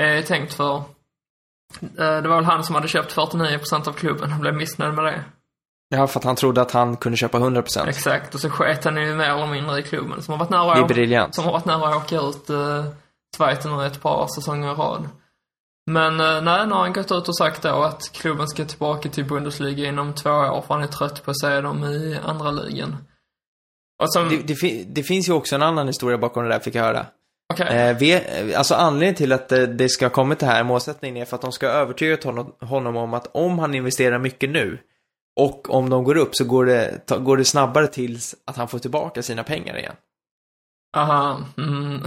är 0.00 0.22
tänkt 0.22 0.54
för. 0.54 0.82
Eh, 1.82 2.22
det 2.22 2.28
var 2.28 2.36
väl 2.36 2.44
han 2.44 2.64
som 2.64 2.74
hade 2.74 2.88
köpt 2.88 3.14
49% 3.16 3.88
av 3.88 3.92
klubben 3.92 4.32
och 4.32 4.38
blev 4.38 4.54
missnöjd 4.54 4.94
med 4.94 5.04
det. 5.04 5.24
Ja, 5.88 6.06
för 6.06 6.20
att 6.20 6.24
han 6.24 6.36
trodde 6.36 6.62
att 6.62 6.70
han 6.72 6.96
kunde 6.96 7.18
köpa 7.18 7.38
100%. 7.38 7.86
Exakt, 7.88 8.34
och 8.34 8.40
så 8.40 8.50
sket 8.50 8.84
han 8.84 8.96
ju 8.96 9.14
mer 9.14 9.24
eller 9.24 9.46
mindre 9.46 9.78
i 9.78 9.82
klubben 9.82 10.22
som 10.22 10.32
har 10.32 10.38
varit 10.38 10.50
nära 10.50 10.74
Det 10.74 10.80
är 10.80 10.88
briljant. 10.88 11.34
som 11.34 11.44
har 11.44 11.52
varit 11.52 11.64
nära 11.64 11.88
att 11.88 11.96
åka 11.96 12.16
ut 12.16 12.50
eh, 12.50 12.84
Schweiz 13.36 13.64
nu 13.64 13.86
ett 13.86 14.02
par 14.02 14.26
säsonger 14.34 14.72
i 14.72 14.74
rad. 14.74 15.08
Men 15.90 16.20
eh, 16.20 16.42
nej, 16.42 16.66
nu 16.66 16.72
har 16.72 16.80
han 16.80 16.92
gått 16.92 17.12
ut 17.12 17.28
och 17.28 17.36
sagt 17.36 17.62
då 17.62 17.82
att 17.82 18.12
klubben 18.12 18.48
ska 18.48 18.64
tillbaka 18.64 19.08
till 19.08 19.24
Bundesliga 19.24 19.88
inom 19.88 20.12
två 20.14 20.30
år 20.30 20.60
för 20.66 20.74
han 20.74 20.82
är 20.82 20.86
trött 20.86 21.24
på 21.24 21.30
att 21.30 21.40
se 21.40 21.60
dem 21.60 21.84
i 21.84 22.18
andra 22.24 22.50
ligan. 22.50 22.96
Som, 24.06 24.28
Det, 24.28 24.36
det, 24.36 24.84
det 24.88 25.02
finns 25.02 25.28
ju 25.28 25.32
också 25.32 25.54
en 25.54 25.62
annan 25.62 25.86
historia 25.86 26.18
bakom 26.18 26.42
det 26.44 26.48
där, 26.48 26.58
fick 26.58 26.74
jag 26.74 26.82
höra. 26.82 27.06
Okej. 27.52 27.66
Eh, 27.76 27.96
vi, 27.96 28.12
eh, 28.12 28.58
alltså 28.58 28.74
anledningen 28.74 29.14
till 29.14 29.32
att 29.32 29.52
eh, 29.52 29.62
det 29.62 29.88
ska 29.88 30.04
ha 30.04 30.10
kommit 30.10 30.38
det 30.38 30.46
här 30.46 30.64
målsättningen 30.64 31.16
är 31.16 31.24
för 31.24 31.36
att 31.36 31.42
de 31.42 31.52
ska 31.52 31.66
ha 31.66 31.74
övertygat 31.74 32.24
honom, 32.24 32.52
honom 32.60 32.96
om 32.96 33.14
att 33.14 33.30
om 33.32 33.58
han 33.58 33.74
investerar 33.74 34.18
mycket 34.18 34.50
nu 34.50 34.78
och 35.40 35.70
om 35.70 35.90
de 35.90 36.04
går 36.04 36.16
upp 36.16 36.36
så 36.36 36.44
går 36.44 36.66
det, 36.66 37.06
ta, 37.06 37.18
går 37.18 37.36
det 37.36 37.44
snabbare 37.44 37.86
tills 37.86 38.34
att 38.44 38.56
han 38.56 38.68
får 38.68 38.78
tillbaka 38.78 39.22
sina 39.22 39.42
pengar 39.42 39.78
igen. 39.78 39.94
Aha, 40.96 41.40
mm. 41.56 42.02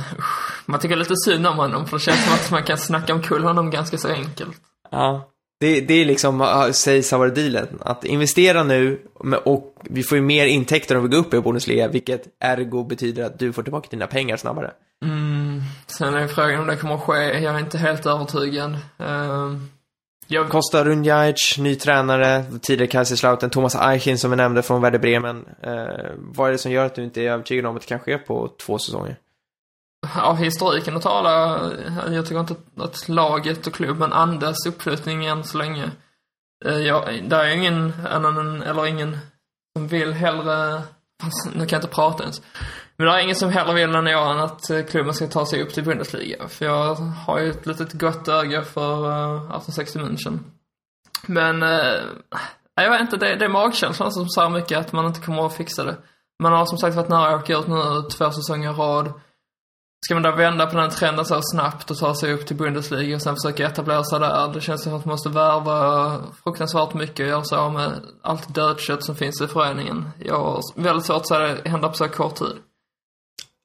Man 0.66 0.80
tycker 0.80 0.96
lite 0.96 1.16
synd 1.16 1.48
om 1.48 1.58
honom 1.58 1.88
för 1.88 1.98
det 1.98 2.04
känns 2.04 2.26
som 2.26 2.34
att 2.34 2.52
man 2.52 2.64
kan 2.64 2.78
snacka 2.78 3.14
omkull 3.14 3.44
honom 3.44 3.70
ganska 3.70 3.98
så 3.98 4.08
enkelt. 4.08 4.58
Ja. 4.92 5.32
Det, 5.60 5.82
det 5.82 5.94
är 5.94 6.06
liksom, 6.06 6.70
sägs 6.74 7.12
ha 7.12 7.18
varit 7.18 7.36
dealen. 7.36 7.68
Att 7.82 8.06
investera 8.06 8.64
nu 8.64 9.02
och 9.44 9.76
vi 9.84 10.04
får 10.04 10.18
ju 10.18 10.22
mer 10.22 10.46
intäkter 10.46 10.98
om 10.98 11.04
vi 11.04 11.10
går 11.10 11.18
upp 11.18 11.34
i 11.34 11.42
Bundesliga, 11.42 11.88
vilket 11.88 12.28
ergo 12.40 12.84
betyder 12.84 13.24
att 13.24 13.40
du 13.40 13.54
får 13.54 13.64
tillbaka 13.64 13.88
dina 13.92 14.08
pengar 14.08 14.38
snabbare. 14.38 14.72
Mm, 15.06 15.62
sen 15.88 16.14
är 16.14 16.28
frågan 16.28 16.60
om 16.60 16.68
det 16.68 16.76
kommer 16.78 16.96
att 16.96 17.02
ske. 17.02 17.40
Jag 17.40 17.56
är 17.56 17.60
inte 17.60 17.78
helt 17.78 18.06
övertygad. 18.06 18.78
Ehm, 18.98 19.70
jag, 20.28 20.50
Kosta 20.50 20.86
Runjajic, 20.86 21.56
ny 21.58 21.76
tränare, 21.76 22.46
tidigare 22.62 22.92
Kaiserslautern, 22.92 23.50
Thomas 23.50 23.76
Eichin 23.76 24.18
som 24.18 24.32
vi 24.32 24.38
nämnde 24.38 24.62
från 24.62 24.82
Werder 24.82 25.00
Bremen. 25.00 25.46
Eh, 25.62 26.12
vad 26.18 26.48
är 26.48 26.52
det 26.52 26.58
som 26.58 26.72
gör 26.72 26.86
att 26.86 26.96
du 26.96 27.04
inte 27.04 27.22
är 27.22 27.32
övertygad 27.32 27.66
om 27.66 27.76
att 27.76 27.82
det 27.82 27.88
kan 27.88 28.00
ske 28.00 28.18
på 28.18 28.50
två 28.66 28.80
säsonger? 28.80 29.16
Ja, 30.16 30.34
historiken 30.34 30.98
att 30.98 31.04
tala. 31.04 31.62
Jag 32.12 32.26
tycker 32.26 32.40
inte 32.40 32.56
att- 32.78 33.10
laget 33.10 33.68
och 33.68 33.74
klubben 33.74 34.14
andas 34.14 34.66
uppflyttning 34.68 35.26
än 35.26 35.44
så 35.44 35.58
länge. 35.58 35.92
Ja, 36.66 37.06
det 37.24 37.36
är 37.36 37.48
ingen 37.48 37.94
annan, 38.12 38.62
eller 38.62 38.86
ingen 38.86 39.18
som 39.78 39.88
vill 39.88 40.14
hellre, 40.14 40.82
nu 41.54 41.66
kan 41.66 41.68
jag 41.70 41.78
inte 41.78 41.96
prata 41.96 42.24
ens. 42.24 42.42
Men 43.00 43.08
det 43.08 43.14
är 43.14 43.24
ingen 43.24 43.36
som 43.36 43.50
hellre 43.50 43.74
vill 43.74 43.96
än 43.96 44.06
jag 44.06 44.32
än 44.32 44.40
att 44.40 44.70
eh, 44.70 44.86
klubben 44.86 45.14
ska 45.14 45.28
ta 45.28 45.46
sig 45.46 45.64
upp 45.64 45.74
till 45.74 45.84
Bundesliga. 45.84 46.48
För 46.48 46.66
jag 46.66 46.96
har 46.96 47.40
ju 47.40 47.50
ett 47.50 47.66
litet 47.66 47.94
gott 47.94 48.28
öga 48.28 48.62
för 48.62 49.12
eh, 49.12 49.34
uh, 49.34 49.56
1860 49.56 50.00
München. 50.00 50.40
Men, 51.28 51.64
uh, 51.64 52.02
jag 52.76 52.92
vet 52.92 53.02
inte, 53.02 53.18
det, 53.18 53.36
det 53.36 53.46
är 53.46 53.50
magkänslan 53.50 54.12
som 54.12 54.30
säger 54.30 54.50
mycket 54.50 54.78
att 54.78 54.92
man 54.92 55.06
inte 55.06 55.22
kommer 55.22 55.46
att 55.46 55.56
fixa 55.56 55.84
det. 55.84 55.98
Man 56.44 56.54
har 56.54 56.66
som 56.66 56.78
sagt 56.78 56.96
varit 56.96 57.10
nära 57.10 57.36
att 57.36 57.44
åka 57.44 57.58
ut 57.58 57.68
nu 57.68 58.10
två 58.12 58.32
säsonger 58.32 58.72
i 58.72 58.74
rad. 58.74 59.14
Ska 60.06 60.14
man 60.14 60.24
då 60.24 60.36
vända 60.36 60.66
på 60.66 60.78
den 60.78 60.90
trenden 60.90 61.26
så 61.26 61.40
snabbt 61.42 61.92
och 61.92 61.98
ta 61.98 62.16
sig 62.16 62.34
upp 62.34 62.46
till 62.46 62.58
Bundesliga 62.58 63.16
och 63.16 63.22
sen 63.22 63.36
försöka 63.36 63.68
etablera 63.68 64.04
sig 64.04 64.20
där. 64.20 64.54
Det 64.54 64.62
känns 64.62 64.84
som 64.84 64.94
att 64.94 65.06
man 65.06 65.14
måste 65.14 65.30
värva 65.30 66.22
fruktansvärt 66.44 66.94
mycket 66.94 67.20
och 67.20 67.28
göra 67.28 67.44
sig 67.44 67.58
av 67.58 67.74
med 67.74 67.92
allt 68.22 68.56
dödkött 68.56 69.04
som 69.04 69.16
finns 69.16 69.42
i 69.42 69.48
föreningen. 69.48 70.10
Jag 70.20 70.38
har 70.38 70.62
väldigt 70.76 71.06
svårt 71.06 71.18
att 71.18 71.28
se 71.28 71.38
det 71.38 71.70
hända 71.70 71.90
på 71.90 71.96
så 71.96 72.10
kort 72.10 72.36
tid. 72.36 72.58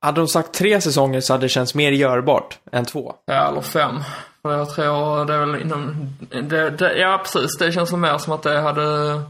Hade 0.05 0.21
de 0.21 0.29
sagt 0.29 0.53
tre 0.55 0.81
säsonger 0.81 1.21
så 1.21 1.33
hade 1.33 1.45
det 1.45 1.49
känts 1.49 1.75
mer 1.75 1.93
görbart 1.93 2.59
än 2.73 2.85
två. 2.85 3.15
Ja, 3.25 3.49
eller 3.49 3.61
fem. 3.61 4.01
För 4.43 4.59
jag 4.59 4.71
tror 4.71 5.25
det 5.25 5.35
är 5.35 5.39
väl 5.39 5.63
inom... 5.63 6.09
Det, 6.29 6.71
det, 6.71 6.99
ja, 6.99 7.21
precis. 7.23 7.59
Det 7.59 7.73
känns 7.73 7.93
mer 7.93 8.19
som 8.19 8.33
att 8.33 8.43
det 8.43 8.61
hade, 8.61 9.21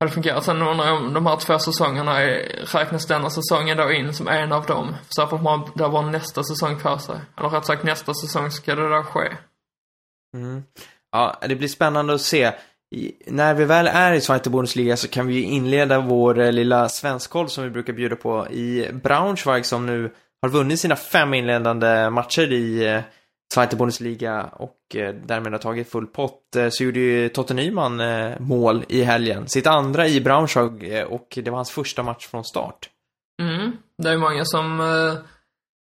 hade 0.00 0.12
fungerat. 0.12 0.44
Sen 0.44 0.62
undrar 0.62 0.86
jag 0.86 0.96
om 0.96 1.14
de 1.14 1.26
här 1.26 1.36
två 1.36 1.58
säsongerna 1.58 2.22
är, 2.22 2.66
räknas 2.66 3.06
denna 3.06 3.30
säsongen 3.30 3.76
då 3.76 3.92
in 3.92 4.14
som 4.14 4.28
en 4.28 4.52
av 4.52 4.66
dem? 4.66 4.94
Så 5.08 5.22
att 5.22 5.42
man 5.42 5.70
det 5.74 5.88
var 5.88 6.02
nästa 6.02 6.42
säsong 6.42 6.80
på 6.80 6.98
sig. 6.98 7.16
Eller 7.38 7.48
rätt 7.48 7.66
sagt 7.66 7.84
nästa 7.84 8.14
säsong 8.14 8.50
ska 8.50 8.74
det 8.74 8.88
då 8.88 9.02
ske. 9.02 9.36
Mm. 10.36 10.62
Ja, 11.12 11.36
det 11.40 11.56
blir 11.56 11.68
spännande 11.68 12.14
att 12.14 12.20
se. 12.20 12.52
I, 12.94 13.12
när 13.26 13.54
vi 13.54 13.64
väl 13.64 13.86
är 13.86 14.12
i 14.12 14.20
Zweite 14.20 14.50
Bundesliga 14.50 14.96
så 14.96 15.08
kan 15.08 15.26
vi 15.26 15.34
ju 15.34 15.42
inleda 15.42 16.00
vår 16.00 16.40
eh, 16.40 16.52
lilla 16.52 16.88
svenskkoll 16.88 17.48
som 17.48 17.64
vi 17.64 17.70
brukar 17.70 17.92
bjuda 17.92 18.16
på 18.16 18.46
i 18.50 18.88
Braunschweig 18.92 19.66
som 19.66 19.86
nu 19.86 20.10
har 20.42 20.48
vunnit 20.48 20.80
sina 20.80 20.96
fem 20.96 21.34
inledande 21.34 22.10
matcher 22.10 22.52
i 22.52 22.86
eh, 22.86 23.00
Zweite 23.54 23.76
Bundesliga 23.76 24.42
och 24.42 24.76
eh, 24.94 25.14
därmed 25.14 25.52
har 25.52 25.58
tagit 25.58 25.90
full 25.90 26.06
pott. 26.06 26.40
Så 26.70 26.84
gjorde 26.84 27.00
ju 27.00 27.28
Totte 27.28 27.54
Nyman 27.54 28.02
mål 28.38 28.84
i 28.88 29.02
helgen. 29.02 29.48
Sitt 29.48 29.66
andra 29.66 30.08
i 30.08 30.20
Braunschweig 30.20 31.04
och 31.08 31.38
det 31.42 31.50
var 31.50 31.56
hans 31.56 31.70
första 31.70 32.02
match 32.02 32.26
från 32.26 32.44
start. 32.44 32.88
Mm. 33.42 33.72
Det 34.02 34.10
är 34.10 34.16
många 34.16 34.44
som 34.44 34.80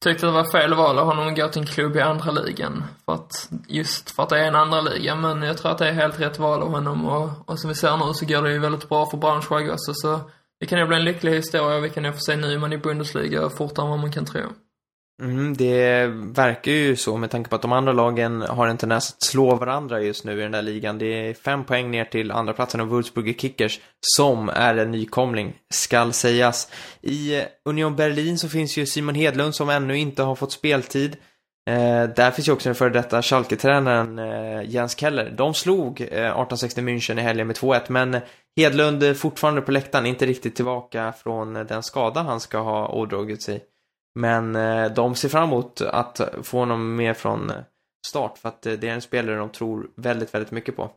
tyckte 0.05 0.27
det 0.27 0.33
var 0.33 0.45
fel 0.45 0.75
val 0.75 0.99
av 0.99 1.07
honom 1.07 1.29
att 1.29 1.37
gå 1.37 1.49
till 1.49 1.61
en 1.61 1.67
klubb 1.67 1.97
i 1.97 2.01
andra 2.01 2.31
ligan. 2.31 2.85
För 3.05 3.13
att, 3.13 3.51
just 3.69 4.11
för 4.11 4.23
att 4.23 4.29
det 4.29 4.39
är 4.39 4.45
en 4.45 4.55
andra 4.55 4.81
liga. 4.81 5.15
Men 5.15 5.43
jag 5.43 5.59
tror 5.59 5.73
att 5.73 5.79
det 5.79 5.89
är 5.89 5.93
helt 5.93 6.21
rätt 6.21 6.39
val 6.39 6.63
av 6.63 6.71
honom. 6.71 7.07
Och, 7.07 7.31
och 7.47 7.61
som 7.61 7.69
vi 7.69 7.75
ser 7.75 7.97
nu 7.97 8.15
så 8.15 8.27
går 8.27 8.43
det 8.43 8.53
ju 8.53 8.59
väldigt 8.59 8.89
bra 8.89 9.07
för 9.07 9.17
Braunschweig 9.17 9.71
också. 9.71 9.95
Så 9.95 10.21
det 10.61 10.67
kan 10.67 10.79
ju 10.79 10.87
bli 10.87 10.97
en 10.97 11.05
lycklig 11.05 11.33
historia. 11.33 11.81
Vi 11.81 11.91
kan 11.91 12.05
ju 12.05 12.13
få 12.13 12.19
se 12.19 12.37
Nyman 12.37 12.73
i 12.73 12.79
Bundesliga 12.79 13.51
fortare 13.51 13.85
än 13.85 13.91
vad 13.91 13.99
man 13.99 14.13
kan 14.13 14.25
tro. 14.25 14.41
Mm, 15.21 15.57
det 15.57 16.07
verkar 16.07 16.73
ju 16.73 16.97
så 16.97 17.16
med 17.16 17.31
tanke 17.31 17.51
på 17.51 17.57
att 17.57 17.62
de 17.62 17.73
andra 17.73 17.93
lagen 17.93 18.43
har 18.43 18.66
en 18.66 18.77
tendens 18.77 19.11
att 19.12 19.23
slå 19.23 19.55
varandra 19.55 20.01
just 20.01 20.25
nu 20.25 20.39
i 20.39 20.43
den 20.43 20.53
där 20.53 20.62
ligan. 20.62 20.99
Det 20.99 21.07
är 21.07 21.35
fem 21.35 21.64
poäng 21.64 21.91
ner 21.91 22.05
till 22.05 22.31
andra 22.31 22.53
platsen 22.53 22.81
av 22.81 22.89
Wolfsburger 22.89 23.33
Kickers 23.33 23.81
som 24.01 24.49
är 24.49 24.77
en 24.77 24.91
nykomling, 24.91 25.53
skall 25.75 26.12
sägas. 26.12 26.73
I 27.03 27.43
Union 27.64 27.97
Berlin 27.97 28.39
så 28.39 28.49
finns 28.49 28.77
ju 28.77 28.87
Simon 28.87 29.14
Hedlund 29.14 29.55
som 29.55 29.68
ännu 29.68 29.99
inte 29.99 30.23
har 30.23 30.35
fått 30.35 30.53
speltid. 30.53 31.16
Eh, 31.71 32.09
där 32.16 32.31
finns 32.31 32.49
ju 32.49 32.53
också 32.53 32.68
den 32.68 32.77
före 32.77 32.91
detta 32.91 33.23
Schalke-tränaren 33.23 34.18
eh, 34.18 34.71
Jens 34.71 34.99
Keller. 34.99 35.31
De 35.31 35.55
slog 35.55 36.01
eh, 36.01 36.07
1860 36.07 36.81
München 36.81 37.18
i 37.18 37.23
helgen 37.23 37.47
med 37.47 37.57
2-1 37.57 37.81
men 37.89 38.21
Hedlund 38.57 39.03
är 39.03 39.14
fortfarande 39.14 39.61
på 39.61 39.73
läktaren, 39.73 40.07
inte 40.07 40.27
riktigt 40.27 40.57
tillbaka 40.57 41.12
från 41.23 41.55
den 41.55 41.83
skada 41.83 42.23
han 42.23 42.41
ska 42.41 42.59
ha 42.59 42.89
ådragit 42.89 43.43
sig. 43.43 43.61
Men 44.15 44.57
eh, 44.57 44.93
de 44.93 45.15
ser 45.15 45.29
fram 45.29 45.45
emot 45.45 45.81
att 45.81 46.21
få 46.43 46.59
honom 46.59 46.97
med 46.97 47.17
från 47.17 47.51
eh, 47.51 47.57
start 48.07 48.39
för 48.39 48.49
att 48.49 48.67
eh, 48.67 48.73
det 48.73 48.89
är 48.89 48.95
en 48.95 49.01
spelare 49.01 49.37
de 49.37 49.49
tror 49.49 49.91
väldigt, 49.95 50.35
väldigt 50.35 50.51
mycket 50.51 50.77
på. 50.77 50.91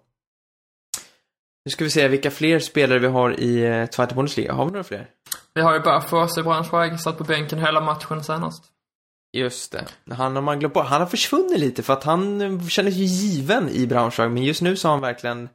Nu 1.66 1.72
ska 1.72 1.84
vi 1.84 1.90
se 1.90 2.08
vilka 2.08 2.32
fler 2.32 2.60
spelare 2.60 3.00
vi 3.00 3.08
har 3.08 3.40
i 3.40 3.88
Zweite 3.92 4.16
Bundesliga. 4.16 4.54
Har 4.54 4.66
vi 4.66 4.72
några 4.72 4.84
fler? 4.84 5.10
Vi 5.54 5.62
har 5.62 5.74
ju 5.74 5.80
Bafos 5.80 6.38
i 6.38 6.44
Braunschweig, 6.44 7.00
satt 7.00 7.18
på 7.18 7.24
bänken 7.24 7.60
hela 7.60 7.82
matchen 7.82 8.24
senast. 8.24 8.64
Just 9.38 9.72
det. 9.72 9.86
Han 10.16 10.36
har 10.36 10.42
man 10.42 10.60
glömt 10.60 10.74
bort. 10.74 10.86
Han 10.86 11.02
har 11.02 11.08
försvunnit 11.08 11.60
lite 11.60 11.84
för 11.84 11.94
att 11.94 12.04
han 12.04 12.70
kändes 12.70 12.96
ju 12.96 13.04
given 13.04 13.70
i 13.70 13.88
Braunschweig 13.88 14.32
men 14.32 14.44
just 14.44 14.62
nu 14.62 14.76
så 14.76 14.88
har 14.88 14.94
han 14.94 15.02
verkligen 15.02 15.50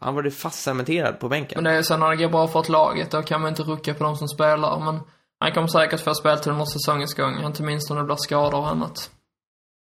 han 0.00 0.14
var 0.14 0.30
fast 0.30 0.62
cementerad 0.62 1.20
på 1.20 1.28
bänken. 1.28 1.56
Men 1.56 1.64
det 1.64 1.70
är 1.70 1.76
ju 1.76 1.82
så 1.82 1.96
när 1.96 2.10
det 2.10 2.16
går 2.16 2.28
bra 2.28 2.48
för 2.48 2.60
ett 2.60 2.68
laget, 2.68 3.10
då 3.10 3.22
kan 3.22 3.40
man 3.40 3.48
inte 3.48 3.62
rucka 3.62 3.94
på 3.94 4.04
de 4.04 4.16
som 4.16 4.28
spelar. 4.28 4.80
Men 4.80 5.00
han 5.40 5.52
kommer 5.52 5.68
säkert 5.68 6.00
få 6.00 6.14
speltid 6.14 6.52
under 6.52 6.64
säsongens 6.64 7.14
gång, 7.14 7.44
inte 7.44 7.62
minst 7.62 7.90
om 7.90 7.96
det 7.96 8.04
blir 8.04 8.16
skador 8.16 8.58
och 8.58 8.68
annat. 8.68 9.10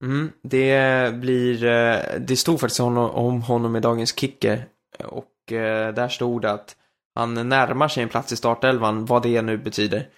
Mm, 0.04 0.32
det 0.42 1.14
blir, 1.14 1.64
eh, 1.64 1.98
det 2.18 2.36
stod 2.36 2.60
faktiskt 2.60 2.80
om 2.80 3.42
honom 3.42 3.76
i 3.76 3.80
dagens 3.80 4.18
kicker 4.18 4.64
och 5.04 5.52
eh, 5.52 5.94
där 5.94 6.08
stod 6.08 6.42
det 6.42 6.50
att 6.50 6.76
han 7.14 7.48
närmar 7.48 7.88
sig 7.88 8.02
en 8.02 8.08
plats 8.08 8.32
i 8.32 8.36
startelvan, 8.36 9.06
vad 9.06 9.22
det 9.22 9.42
nu 9.42 9.58
betyder. 9.58 10.08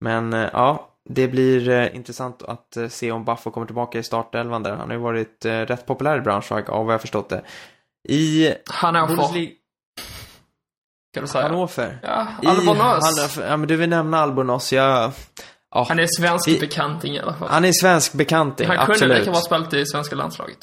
Men 0.00 0.32
eh, 0.32 0.48
ja, 0.52 0.88
det 1.08 1.28
blir 1.28 1.94
intressant 1.94 2.42
att 2.42 2.76
se 2.88 3.12
om 3.12 3.24
Buffo 3.24 3.50
kommer 3.50 3.66
tillbaka 3.66 3.98
i 3.98 4.02
startelvan 4.02 4.62
där. 4.62 4.76
Han 4.76 4.88
har 4.88 4.96
ju 4.96 5.02
varit 5.02 5.44
rätt 5.44 5.86
populär 5.86 6.18
i 6.18 6.20
Braunschweig 6.20 6.70
av 6.70 6.86
vad 6.86 6.94
jag 6.94 7.00
förstått 7.00 7.28
det. 7.28 7.42
I 8.08 8.54
Hannover, 8.66 9.06
Bundesliga... 9.06 9.50
kan 11.14 11.22
du 11.22 11.28
säga. 11.28 11.44
Hannover? 11.48 11.98
Ja. 12.02 12.26
Hannover- 12.42 13.42
Ja, 13.48 13.56
men 13.56 13.68
du 13.68 13.76
vill 13.76 13.88
nämna 13.88 14.18
Albornoz. 14.18 14.72
Jag... 14.72 15.12
Ja, 15.74 15.86
Han 15.88 15.98
är 15.98 16.06
svensk 16.20 16.48
I- 16.48 16.60
bekanting 16.60 17.14
i 17.14 17.20
alla 17.20 17.34
fall. 17.34 17.48
han 17.48 17.64
är 17.64 17.72
svensk 17.72 18.12
bekanting, 18.12 18.66
Han 18.66 18.76
kunde 18.76 18.92
absolut. 18.92 19.18
lika 19.18 19.30
bra 19.30 19.40
spelat 19.40 19.74
i 19.74 19.86
svenska 19.86 20.16
landslaget. 20.16 20.58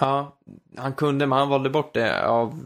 Ja, 0.00 0.36
han 0.78 0.92
kunde, 0.92 1.26
men 1.26 1.38
han 1.38 1.48
valde 1.48 1.70
bort 1.70 1.94
det 1.94 2.26
av 2.26 2.60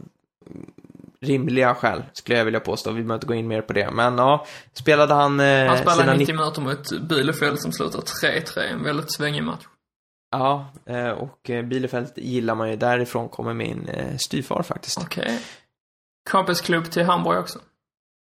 rimliga 1.21 1.75
skäl, 1.75 2.03
skulle 2.13 2.37
jag 2.37 2.45
vilja 2.45 2.59
påstå. 2.59 2.91
Vi 2.91 2.95
behöver 3.01 3.13
inte 3.13 3.27
gå 3.27 3.33
in 3.33 3.47
mer 3.47 3.61
på 3.61 3.73
det. 3.73 3.91
Men 3.91 4.17
ja, 4.17 4.45
spelade 4.73 5.13
han... 5.13 5.39
Eh, 5.39 5.67
Han 5.67 5.77
spelade 5.77 6.01
sina 6.01 6.13
90 6.13 6.35
minuter 6.35 6.61
mot 6.61 7.09
Bielefeld 7.09 7.59
som 7.59 7.71
slutade 7.71 8.03
3-3, 8.03 8.59
en 8.59 8.83
väldigt 8.83 9.13
svängig 9.13 9.43
match. 9.43 9.63
Ja, 10.31 10.65
eh, 10.85 11.09
och 11.09 11.49
eh, 11.49 11.65
Bielefeld 11.65 12.11
gillar 12.15 12.55
man 12.55 12.69
ju. 12.69 12.75
Därifrån 12.75 13.29
kommer 13.29 13.53
min 13.53 13.87
eh, 13.89 14.17
styvfar 14.17 14.63
faktiskt. 14.63 14.97
Okej. 15.01 15.39
Kompisklubb 16.29 16.91
till 16.91 17.03
Hamburg 17.03 17.39
också. 17.39 17.59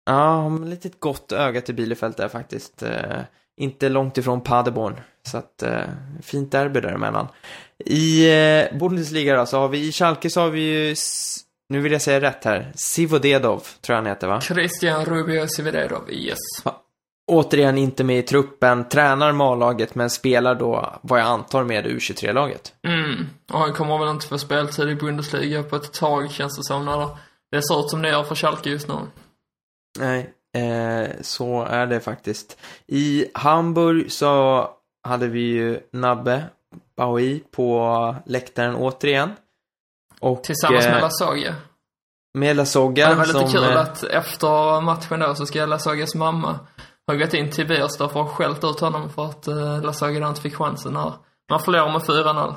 Ja, 0.06 0.56
ett 0.56 0.68
litet 0.68 1.00
gott 1.00 1.32
öga 1.32 1.62
till 1.62 1.76
Bielefeld 1.76 2.16
där 2.18 2.28
faktiskt. 2.28 2.84
Eh, 2.84 3.22
inte 3.58 3.90
långt 3.90 4.18
ifrån 4.18 4.42
Paderborn. 4.42 5.00
Så 5.24 5.38
att, 5.38 5.64
eh, 5.64 5.82
fint 6.22 6.52
derby 6.52 6.82
däremellan. 6.82 7.28
I 7.86 8.32
eh, 8.32 8.78
Bundesliga 8.78 9.36
då, 9.38 9.46
så 9.46 9.60
har 9.60 9.68
vi 9.68 9.88
i 9.88 9.92
Schalke 9.92 10.30
så 10.30 10.42
har 10.42 10.50
vi 10.50 10.62
ju, 10.62 10.96
nu 11.70 11.80
vill 11.80 11.92
jag 11.92 12.02
säga 12.02 12.22
rätt 12.22 12.44
här, 12.44 12.72
Sivodedov, 12.76 13.60
tror 13.82 13.94
jag 13.94 13.96
han 13.96 14.06
heter 14.06 14.28
va? 14.28 14.42
Christian 14.42 15.06
Rubio 15.06 15.48
Sivedorov, 15.48 16.12
yes. 16.12 16.38
Återigen 17.32 17.78
inte 17.78 18.04
med 18.04 18.20
i 18.20 18.22
truppen, 18.22 18.90
tränar 18.90 19.52
A-laget 19.52 19.96
men 19.96 20.10
spelar 20.10 20.56
då, 20.56 21.00
vad 21.02 21.20
jag 21.20 21.28
antar, 21.28 21.64
med 21.64 21.86
U23-laget. 21.86 22.74
Mm. 22.88 23.30
Och 23.52 23.60
han 23.60 23.74
kommer 23.74 23.98
väl 23.98 24.10
inte 24.10 24.28
få 24.28 24.38
speltid 24.38 24.90
i 24.90 24.96
Bundesliga 24.96 25.64
på 25.64 25.76
ett 25.76 25.94
tag, 25.94 26.32
känns 26.32 26.58
det 26.58 26.64
som, 26.64 26.86
när 26.86 27.10
det 27.54 27.62
ser 27.64 27.80
ut 27.80 27.90
som 27.90 28.02
det 28.02 28.10
gör 28.10 28.24
för 28.24 28.36
Schalke 28.36 28.70
just 28.70 28.88
nu. 28.88 28.96
Nej, 30.00 30.34
eh, 30.56 31.10
så 31.22 31.64
är 31.64 31.86
det 31.86 32.00
faktiskt. 32.00 32.58
I 32.88 33.26
Hamburg 33.34 34.12
så 34.12 34.70
hade 35.04 35.28
vi 35.28 35.40
ju 35.40 35.80
Nabbe 35.92 36.44
Baui 36.98 37.40
på 37.52 38.16
läktaren 38.26 38.76
återigen. 38.76 39.32
Och, 40.20 40.44
Tillsammans 40.44 40.86
med 40.86 40.96
eh, 40.96 41.02
Lasogga. 41.02 41.56
med 42.34 42.56
Lasogga 42.56 43.10
Det 43.10 43.16
var 43.16 43.26
lite 43.26 43.40
som, 43.40 43.52
kul 43.52 43.64
eh, 43.64 43.82
att 43.82 44.04
efter 44.04 44.82
matchen 44.82 45.20
då 45.20 45.36
så 45.36 45.46
ska 45.46 45.66
Lasoggas 45.66 46.16
mamma 46.16 46.60
ha 47.08 47.16
gått 47.16 47.34
in 47.34 47.52
till 47.52 47.68
Biersdorf 47.68 48.16
och 48.16 48.30
skällt 48.30 48.64
ut 48.64 48.80
honom 48.80 49.10
för 49.10 49.26
att 49.26 49.48
Lasogga 49.84 50.20
då 50.20 50.28
inte 50.28 50.42
fick 50.42 50.56
chansen 50.56 50.94
när 50.94 51.14
man 51.50 51.60
förlorar 51.60 51.92
med 51.92 52.02
4-0. 52.02 52.56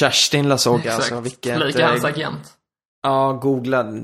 Kerstin 0.00 0.48
Lasogga 0.48 0.78
Exakt. 0.78 0.96
alltså, 0.98 1.20
vilket... 1.20 1.58
Lika 1.58 1.88
hans 1.88 2.04
eh, 2.04 2.10
agent. 2.10 2.57
Ja, 3.02 3.32
googla, 3.32 3.94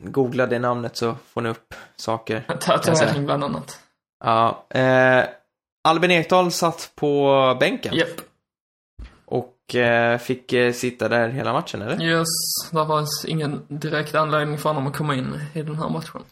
googla 0.00 0.46
det 0.46 0.58
namnet 0.58 0.96
så 0.96 1.16
får 1.32 1.40
ni 1.40 1.48
upp 1.48 1.74
saker. 1.96 2.40
Tatuering 2.60 3.24
bland 3.26 3.44
annat. 3.44 3.80
Ja, 4.24 4.66
eh, 4.70 5.24
Albin 5.88 6.10
Ekdal 6.10 6.52
satt 6.52 6.92
på 6.94 7.56
bänken 7.60 7.94
Japp. 7.94 8.20
och 9.24 9.74
eh, 9.74 10.18
fick 10.18 10.52
eh, 10.52 10.72
sitta 10.72 11.08
där 11.08 11.28
hela 11.28 11.52
matchen, 11.52 11.82
eller? 11.82 12.02
Yes, 12.02 12.28
det 12.70 12.86
fanns 12.86 13.24
ingen 13.28 13.62
direkt 13.68 14.14
anledning 14.14 14.58
för 14.58 14.68
honom 14.68 14.86
att 14.86 14.96
komma 14.96 15.14
in 15.14 15.40
i 15.54 15.62
den 15.62 15.76
här 15.76 15.88
matchen. 15.88 16.22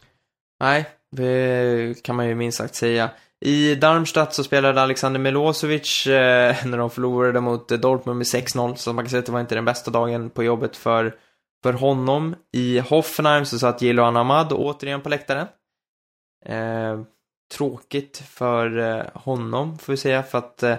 Nej, 0.60 0.88
det 1.16 2.02
kan 2.02 2.16
man 2.16 2.28
ju 2.28 2.34
minst 2.34 2.58
sagt 2.58 2.74
säga. 2.74 3.10
I 3.40 3.74
Darmstadt 3.74 4.34
så 4.34 4.44
spelade 4.44 4.82
Alexander 4.82 5.20
Milosevic 5.20 6.06
eh, 6.06 6.56
när 6.66 6.78
de 6.78 6.90
förlorade 6.90 7.40
mot 7.40 7.68
Dortmund 7.68 8.18
med 8.18 8.24
6-0, 8.24 8.74
så 8.74 8.92
man 8.92 9.04
kan 9.04 9.10
säga 9.10 9.18
att 9.20 9.26
det 9.26 9.32
var 9.32 9.40
inte 9.40 9.54
den 9.54 9.64
bästa 9.64 9.90
dagen 9.90 10.30
på 10.30 10.44
jobbet 10.44 10.76
för 10.76 11.14
för 11.62 11.72
honom. 11.72 12.36
I 12.52 12.78
Hoffenheim 12.78 13.44
så 13.44 13.58
satt 13.58 13.82
Jiloan 13.82 14.16
Ahmad 14.16 14.52
återigen 14.52 15.00
på 15.00 15.08
läktaren. 15.08 15.46
Eh, 16.46 17.00
tråkigt 17.54 18.18
för 18.18 18.78
eh, 18.78 19.04
honom, 19.14 19.78
får 19.78 19.92
vi 19.92 19.96
säga, 19.96 20.22
för 20.22 20.38
att, 20.38 20.62
eh, 20.62 20.76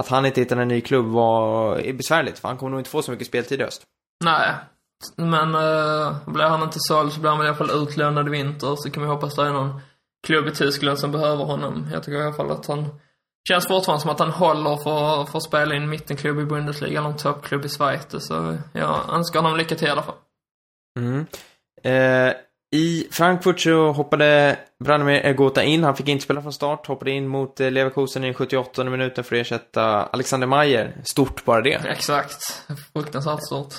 att 0.00 0.08
han 0.08 0.26
inte 0.26 0.40
hittade 0.40 0.62
en 0.62 0.68
ny 0.68 0.80
klubb 0.80 1.06
var 1.06 1.76
är 1.78 1.92
besvärligt, 1.92 2.38
för 2.38 2.48
han 2.48 2.56
kommer 2.56 2.70
nog 2.70 2.80
inte 2.80 2.90
få 2.90 3.02
så 3.02 3.10
mycket 3.10 3.26
speltid 3.26 3.60
i 3.60 3.64
höst. 3.64 3.82
Nej. 4.24 4.54
Men 5.16 5.54
eh, 5.54 6.16
blir 6.26 6.44
han 6.44 6.62
inte 6.62 6.78
såld 6.80 7.12
så 7.12 7.20
blir 7.20 7.30
han 7.30 7.38
väl 7.38 7.46
i 7.46 7.48
alla 7.48 7.58
fall 7.58 7.82
utlånad 7.82 8.26
i 8.26 8.30
vinter. 8.30 8.76
Så 8.76 8.90
kan 8.90 9.02
vi 9.02 9.08
hoppas 9.08 9.34
det 9.34 9.42
är 9.42 9.52
någon 9.52 9.80
klubb 10.26 10.46
i 10.46 10.50
Tyskland 10.50 10.98
som 10.98 11.12
behöver 11.12 11.44
honom. 11.44 11.88
Jag 11.92 12.02
tycker 12.02 12.18
i 12.18 12.22
alla 12.22 12.32
fall 12.32 12.50
att 12.50 12.66
han 12.66 13.00
känns 13.48 13.68
fortfarande 13.68 14.02
som 14.02 14.10
att 14.10 14.18
han 14.18 14.30
håller 14.30 14.76
för, 14.76 15.24
för 15.24 15.38
att 15.38 15.44
spela 15.44 15.74
i 15.74 15.76
en 15.76 15.88
mittenklubb 15.88 16.40
i 16.40 16.44
Bundesliga 16.44 16.98
eller 16.98 17.08
en 17.08 17.16
toppklubb 17.16 17.64
i 17.64 17.68
Schweiz. 17.68 18.06
Så 18.08 18.58
jag 18.72 19.14
önskar 19.14 19.42
honom 19.42 19.58
lycka 19.58 19.74
till 19.74 19.88
i 19.88 19.90
alla 19.90 20.02
fall. 20.02 20.14
Mm. 20.98 21.26
Eh, 21.82 22.34
I 22.74 23.08
Frankfurt 23.10 23.60
så 23.60 23.92
hoppade 23.92 24.58
Branimir 24.84 25.20
Ergota 25.26 25.62
in. 25.62 25.84
Han 25.84 25.96
fick 25.96 26.08
inte 26.08 26.24
spela 26.24 26.42
från 26.42 26.52
start. 26.52 26.86
Hoppade 26.86 27.10
in 27.10 27.28
mot 27.28 27.60
eh, 27.60 27.70
Leverkusen 27.70 28.24
i 28.24 28.26
den 28.26 28.34
78 28.34 28.84
minuten 28.84 29.24
för 29.24 29.36
att 29.36 29.40
ersätta 29.40 30.02
Alexander 30.02 30.46
Mayer. 30.46 30.96
Stort 31.04 31.44
bara 31.44 31.60
det. 31.60 31.74
Exakt. 31.74 32.62
Fruktansvärt 32.92 33.46
stort. 33.46 33.74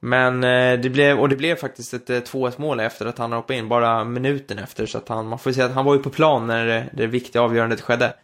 Men 0.00 0.44
eh, 0.44 0.80
det 0.80 0.90
blev, 0.90 1.18
och 1.18 1.28
det 1.28 1.36
blev 1.36 1.56
faktiskt 1.56 1.94
ett 1.94 2.10
eh, 2.10 2.16
2-1 2.16 2.52
mål 2.56 2.80
efter 2.80 3.06
att 3.06 3.18
han 3.18 3.32
hoppade 3.32 3.58
in, 3.58 3.68
bara 3.68 4.04
minuten 4.04 4.58
efter. 4.58 4.86
Så 4.86 4.98
att 4.98 5.08
han, 5.08 5.28
man 5.28 5.38
får 5.38 5.52
säga 5.52 5.66
att 5.66 5.74
han 5.74 5.84
var 5.84 5.94
ju 5.94 6.02
på 6.02 6.10
plan 6.10 6.46
när 6.46 6.66
det, 6.66 6.86
det 6.92 7.06
viktiga 7.06 7.42
avgörandet 7.42 7.80
skedde. 7.80 8.14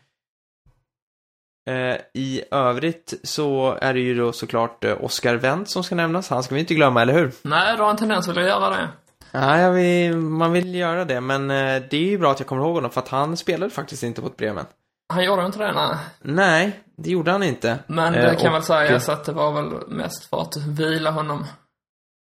Eh, 1.70 1.96
I 2.14 2.42
övrigt 2.50 3.14
så 3.22 3.78
är 3.80 3.94
det 3.94 4.00
ju 4.00 4.14
då 4.14 4.32
såklart 4.32 4.84
eh, 4.84 5.04
Oscar 5.04 5.34
Wendt 5.34 5.70
som 5.70 5.84
ska 5.84 5.94
nämnas. 5.94 6.30
Han 6.30 6.42
ska 6.42 6.54
vi 6.54 6.60
inte 6.60 6.74
glömma, 6.74 7.02
eller 7.02 7.14
hur? 7.14 7.32
Nej, 7.42 7.76
du 7.76 7.82
har 7.82 7.90
en 7.90 7.96
tendens 7.96 8.28
att 8.28 8.36
vilja 8.36 8.48
göra 8.48 8.70
det. 8.70 8.88
Jag 9.32 9.70
vill, 9.72 10.16
man 10.16 10.52
vill 10.52 10.74
göra 10.74 11.04
det, 11.04 11.20
men 11.20 11.50
eh, 11.50 11.82
det 11.90 11.96
är 11.96 12.04
ju 12.10 12.18
bra 12.18 12.30
att 12.30 12.40
jag 12.40 12.46
kommer 12.46 12.62
ihåg 12.62 12.74
honom 12.74 12.90
för 12.90 13.00
att 13.00 13.08
han 13.08 13.36
spelade 13.36 13.70
faktiskt 13.70 14.02
inte 14.02 14.20
mot 14.22 14.36
Bremen. 14.36 14.64
Han 15.12 15.24
gjorde 15.24 15.46
inte 15.46 15.58
det, 15.58 15.72
nej. 15.72 15.96
Nej, 16.22 16.80
det 16.96 17.10
gjorde 17.10 17.30
han 17.30 17.42
inte. 17.42 17.78
Men 17.86 18.12
det 18.12 18.36
kan 18.40 18.48
och- 18.48 18.54
väl 18.54 18.62
sägas 18.62 19.08
att 19.08 19.24
det 19.24 19.32
var 19.32 19.52
väl 19.52 19.88
mest 19.88 20.24
för 20.24 20.40
att 20.40 20.56
vila 20.56 21.10
honom. 21.10 21.44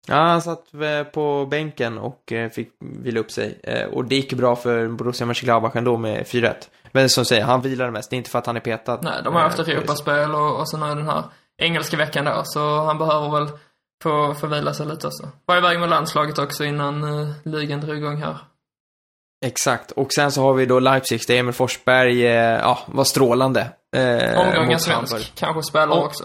Ja, 0.08 0.14
han 0.14 0.42
satt 0.42 0.74
eh, 0.74 1.02
på 1.04 1.46
bänken 1.50 1.98
och 1.98 2.32
eh, 2.32 2.50
fick 2.50 2.68
vila 2.80 3.20
upp 3.20 3.30
sig. 3.30 3.60
Eh, 3.62 3.84
Och 3.86 4.04
det 4.04 4.14
gick 4.14 4.32
bra 4.32 4.56
för 4.56 4.88
Borussia 4.88 5.26
Mönchengladbach 5.26 5.76
ändå 5.76 5.96
med 5.96 6.26
4-1. 6.26 6.54
Men 6.92 7.08
som 7.08 7.24
säger, 7.24 7.44
han 7.44 7.60
vilade 7.60 7.90
mest. 7.90 8.10
Det 8.10 8.16
är 8.16 8.18
inte 8.18 8.30
för 8.30 8.38
att 8.38 8.46
han 8.46 8.56
är 8.56 8.60
petad. 8.60 8.98
Nej, 9.02 9.20
de 9.24 9.34
har 9.34 9.42
haft 9.42 9.58
Europaspel 9.58 10.34
och, 10.34 10.60
och 10.60 10.70
sen 10.70 10.82
är 10.82 10.96
den 10.96 11.06
här 11.08 11.22
engelska 11.58 11.96
veckan 11.96 12.24
då, 12.24 12.42
så 12.44 12.84
han 12.84 12.98
behöver 12.98 13.30
väl 13.30 13.48
få, 14.02 14.34
få 14.34 14.46
vila 14.46 14.74
sig 14.74 14.86
lite 14.86 15.06
också. 15.06 15.28
Var 15.46 15.56
iväg 15.56 15.80
med 15.80 15.88
landslaget 15.88 16.38
också 16.38 16.64
innan 16.64 17.04
uh, 17.04 17.30
ligan 17.44 17.80
drog 17.80 17.96
igång 17.96 18.16
här. 18.16 18.36
Exakt. 19.44 19.90
Och 19.90 20.12
sen 20.12 20.32
så 20.32 20.42
har 20.42 20.54
vi 20.54 20.66
då 20.66 20.80
Leipzig, 20.80 21.20
där 21.28 21.34
Emil 21.38 21.54
Forsberg, 21.54 22.26
eh, 22.26 22.32
ja, 22.60 22.78
var 22.86 23.04
strålande. 23.04 23.60
Eh, 23.96 24.40
Omgången 24.40 24.80
svensk, 24.80 25.32
kanske 25.34 25.62
spelar 25.62 26.04
också. 26.04 26.24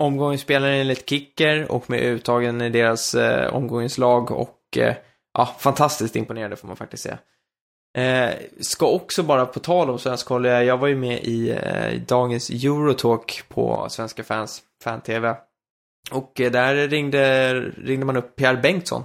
Omgångens 0.00 0.40
spelare 0.40 0.76
enligt 0.76 1.08
Kicker 1.08 1.72
och 1.72 1.90
med 1.90 2.00
uttagen 2.00 2.60
i 2.60 2.70
deras 2.70 3.14
eh, 3.14 3.54
omgångens 3.54 3.98
lag 3.98 4.30
och 4.30 4.58
eh, 4.76 4.94
ja, 5.34 5.54
fantastiskt 5.58 6.16
imponerande 6.16 6.56
får 6.56 6.68
man 6.68 6.76
faktiskt 6.76 7.02
säga. 7.02 7.18
Eh, 7.96 8.34
ska 8.60 8.86
också 8.86 9.22
bara 9.22 9.46
på 9.46 9.60
tal 9.60 9.90
om 9.90 9.98
svensk 9.98 10.28
håll, 10.28 10.46
eh, 10.46 10.52
jag 10.52 10.78
var 10.78 10.88
ju 10.88 10.96
med 10.96 11.18
i 11.22 11.50
eh, 11.50 12.00
dagens 12.06 12.50
Eurotalk 12.50 13.42
på 13.48 13.86
Svenska 13.88 14.24
fans, 14.24 14.62
fan-tv. 14.84 15.36
Och 16.10 16.40
eh, 16.40 16.50
där 16.50 16.88
ringde, 16.88 17.54
ringde 17.60 18.06
man 18.06 18.16
upp 18.16 18.36
Pierre 18.36 18.56
Bengtsson. 18.56 19.04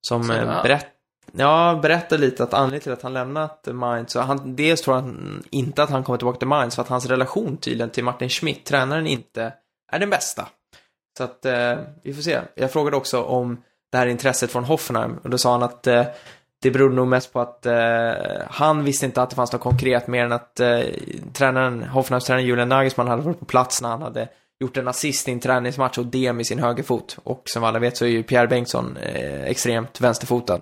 Som 0.00 0.30
eh, 0.30 0.62
berätt, 0.62 0.86
ja, 1.32 1.78
berättade 1.82 2.22
lite 2.22 2.42
att 2.42 2.54
anledningen 2.54 2.82
till 2.82 2.92
att 2.92 3.02
han 3.02 3.12
lämnat 3.12 3.68
Mainz, 3.72 4.12
så 4.12 4.20
han, 4.20 4.56
dels 4.56 4.82
tror 4.82 4.94
han 4.94 5.42
inte 5.50 5.82
att 5.82 5.90
han 5.90 6.04
kommer 6.04 6.16
tillbaka 6.16 6.38
till 6.38 6.48
Mainz, 6.48 6.74
för 6.74 6.82
att 6.82 6.88
hans 6.88 7.06
relation 7.06 7.56
tydligen 7.56 7.90
till 7.90 8.04
Martin 8.04 8.28
Schmidt, 8.28 8.64
tränaren, 8.64 9.06
inte 9.06 9.52
är 9.92 9.98
den 9.98 10.10
bästa. 10.10 10.48
Så 11.18 11.24
att 11.24 11.44
eh, 11.44 11.78
vi 12.02 12.14
får 12.14 12.22
se. 12.22 12.40
Jag 12.54 12.72
frågade 12.72 12.96
också 12.96 13.22
om 13.22 13.62
det 13.92 13.98
här 13.98 14.06
intresset 14.06 14.50
från 14.50 14.64
Hoffenheim 14.64 15.18
och 15.22 15.30
då 15.30 15.38
sa 15.38 15.52
han 15.52 15.62
att 15.62 15.86
eh, 15.86 16.06
det 16.62 16.70
berodde 16.70 16.94
nog 16.94 17.08
mest 17.08 17.32
på 17.32 17.40
att 17.40 17.66
eh, 17.66 18.12
han 18.46 18.84
visste 18.84 19.06
inte 19.06 19.22
att 19.22 19.30
det 19.30 19.36
fanns 19.36 19.52
något 19.52 19.60
konkret 19.60 20.06
mer 20.06 20.24
än 20.24 20.32
att 20.32 20.60
eh, 20.60 20.80
tränaren, 21.32 21.82
Hoffenheims 21.82 22.24
tränare 22.24 22.44
Julian 22.44 22.68
Nagelsmann 22.68 23.08
hade 23.08 23.22
varit 23.22 23.38
på 23.38 23.44
plats 23.44 23.82
när 23.82 23.88
han 23.88 24.02
hade 24.02 24.28
gjort 24.60 24.76
en 24.76 24.88
assist 24.88 25.28
i 25.28 25.32
en 25.32 25.40
träningsmatch 25.40 25.98
och 25.98 26.06
det 26.06 26.32
med 26.32 26.46
sin 26.46 26.58
högerfot. 26.58 27.18
Och 27.24 27.42
som 27.44 27.64
alla 27.64 27.78
vet 27.78 27.96
så 27.96 28.04
är 28.04 28.08
ju 28.08 28.22
Pierre 28.22 28.46
Bengtsson 28.46 28.96
eh, 28.96 29.44
extremt 29.44 30.00
vänsterfotad. 30.00 30.60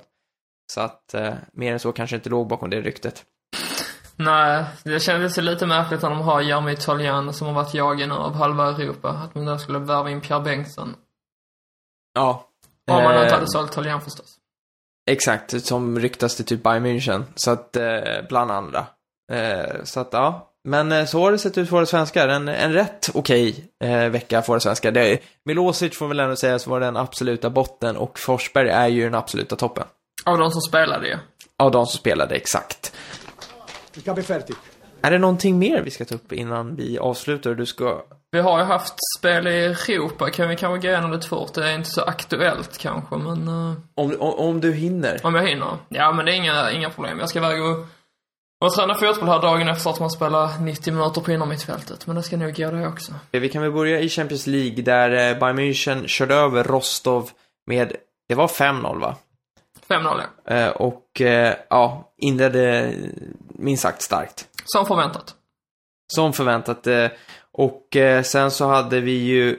Så 0.73 0.81
att 0.81 1.15
eh, 1.15 1.35
mer 1.53 1.73
än 1.73 1.79
så 1.79 1.93
kanske 1.93 2.17
inte 2.17 2.31
låg 2.31 2.49
bakom 2.49 2.71
det 2.71 2.81
ryktet. 2.81 3.25
Nej, 4.17 4.65
det 4.85 5.01
kändes 5.01 5.37
lite 5.37 5.67
märkligt 5.67 6.03
när 6.03 6.11
de 6.11 6.21
har 6.21 6.41
Jeremy 6.41 6.77
Toljan 6.77 7.33
som 7.33 7.47
har 7.47 7.55
varit 7.55 7.75
jagen 7.75 8.13
av 8.13 8.35
halva 8.35 8.69
Europa. 8.69 9.09
Att 9.09 9.35
man 9.35 9.45
då 9.45 9.59
skulle 9.59 9.79
värva 9.79 10.11
in 10.11 10.21
Pierre 10.21 10.41
Bengtsson. 10.41 10.95
Ja. 12.15 12.49
Om 12.91 13.03
man 13.03 13.15
Eh, 13.15 13.23
inte 13.23 13.35
hade 13.35 13.49
sålt 13.49 13.73
Toljan 13.73 14.01
förstås. 14.01 14.37
Exakt, 15.11 15.65
som 15.67 15.99
ryktas 15.99 16.37
till 16.37 16.45
typ 16.45 16.63
Bayern 16.63 16.87
München. 16.87 17.25
Så 17.35 17.51
att, 17.51 17.77
eh, 17.77 17.93
bland 18.29 18.51
andra. 18.51 18.87
Eh, 19.33 19.85
så 19.85 20.01
att, 20.01 20.09
ja. 20.13 20.49
Men 20.65 20.93
eh, 20.93 21.05
så 21.05 21.21
har 21.21 21.33
det 21.33 21.39
sett 21.39 21.59
ut 21.59 21.69
för 21.69 21.77
våra 21.77 21.87
svenskar. 21.87 22.29
En, 22.29 22.49
en 22.49 22.73
rätt 22.73 23.11
okej 23.15 23.71
eh, 23.85 24.09
vecka 24.09 24.43
för 24.43 24.49
våra 24.49 24.61
svenskar. 24.61 24.91
Det, 24.91 25.19
Milosevic 25.45 25.99
får 25.99 26.09
väl 26.09 26.21
ändå 26.21 26.37
säga 26.37 26.59
så 26.59 26.71
var 26.71 26.81
den 26.81 26.97
absoluta 26.97 27.51
botten 27.51 27.97
och 27.97 28.19
Forsberg 28.19 28.69
är 28.69 28.89
ju 28.89 29.05
den 29.05 29.15
absoluta 29.15 29.57
toppen. 29.57 29.85
Av 30.25 30.39
de 30.39 30.51
som 30.51 30.61
spelade 30.61 31.09
ju. 31.09 31.19
Av 31.59 31.71
de 31.71 31.87
som 31.87 31.99
spelade, 31.99 32.35
exakt. 32.35 32.93
Il 33.95 34.03
capo 34.03 34.21
è 34.21 34.23
ferti. 34.23 34.55
Är 35.03 35.11
det 35.11 35.19
någonting 35.19 35.59
mer 35.59 35.83
vi 35.83 35.91
ska 35.91 36.05
ta 36.05 36.15
upp 36.15 36.33
innan 36.33 36.77
vi 36.77 36.99
avslutar? 36.99 37.55
Du 37.55 37.67
ska... 37.67 38.03
Vi 38.31 38.41
har 38.41 38.59
ju 38.59 38.65
haft 38.65 38.95
spel 39.19 39.47
i 39.47 39.65
Europa, 39.65 40.31
kan 40.31 40.49
vi 40.49 40.57
kanske 40.57 40.87
gå 40.87 40.93
igenom 40.93 41.11
det 41.11 41.23
fort? 41.23 41.55
Det 41.55 41.71
är 41.71 41.75
inte 41.75 41.91
så 41.91 42.03
aktuellt 42.03 42.79
kanske, 42.79 43.17
men 43.17 43.49
eh, 43.49 43.75
Om, 43.95 44.17
om, 44.21 44.35
om 44.35 44.61
du 44.61 44.73
hinner. 44.73 45.21
om 45.23 45.35
jag 45.35 45.49
hinner. 45.49 45.77
Ja, 45.89 46.13
men 46.13 46.25
det 46.27 46.33
är 46.33 46.37
inga, 46.37 46.71
inga 46.71 46.91
problem. 46.91 47.19
Jag 47.19 47.29
ska 47.29 47.39
iväg 47.39 47.63
och, 47.63 47.87
och 48.65 48.73
träna 48.73 48.95
fotboll 48.95 49.29
här 49.29 49.43
dagen 49.43 49.69
efter 49.69 49.91
att 49.91 50.01
man 50.01 50.11
spelar 50.11 50.61
90 50.61 50.93
minuter 50.93 51.21
på 51.21 51.33
innermittfältet. 51.33 52.07
Men 52.07 52.17
det 52.17 52.23
ska 52.23 52.37
nog 52.37 52.55
gå 52.55 52.71
det 52.71 52.87
också. 52.87 53.13
Vi 53.31 53.49
kan 53.49 53.63
väl 53.63 53.73
börja 53.73 54.01
i 54.01 54.09
Champions 54.09 54.47
League 54.47 54.83
där 54.83 55.11
eh, 55.11 55.39
Bayern 55.39 55.59
München 55.59 56.07
körde 56.07 56.35
över 56.35 56.65
Rostov 56.65 57.31
med, 57.67 57.93
det 58.29 58.35
var 58.35 58.47
5-0 58.49 59.01
va? 59.01 59.17
5-0 59.89 60.23
ja. 60.45 60.55
Eh, 60.55 60.69
och 60.69 61.21
ja, 61.69 62.12
inledde 62.23 62.95
minst 63.49 63.83
sagt 63.83 64.03
starkt. 64.03 64.49
Som 64.65 64.87
förväntat. 64.87 65.35
Som 66.15 66.33
förväntat. 66.33 66.87
Eh, 66.87 67.09
och 67.53 67.97
eh, 67.97 68.23
sen 68.23 68.51
så 68.51 68.67
hade 68.67 69.01
vi 69.01 69.13
ju 69.13 69.59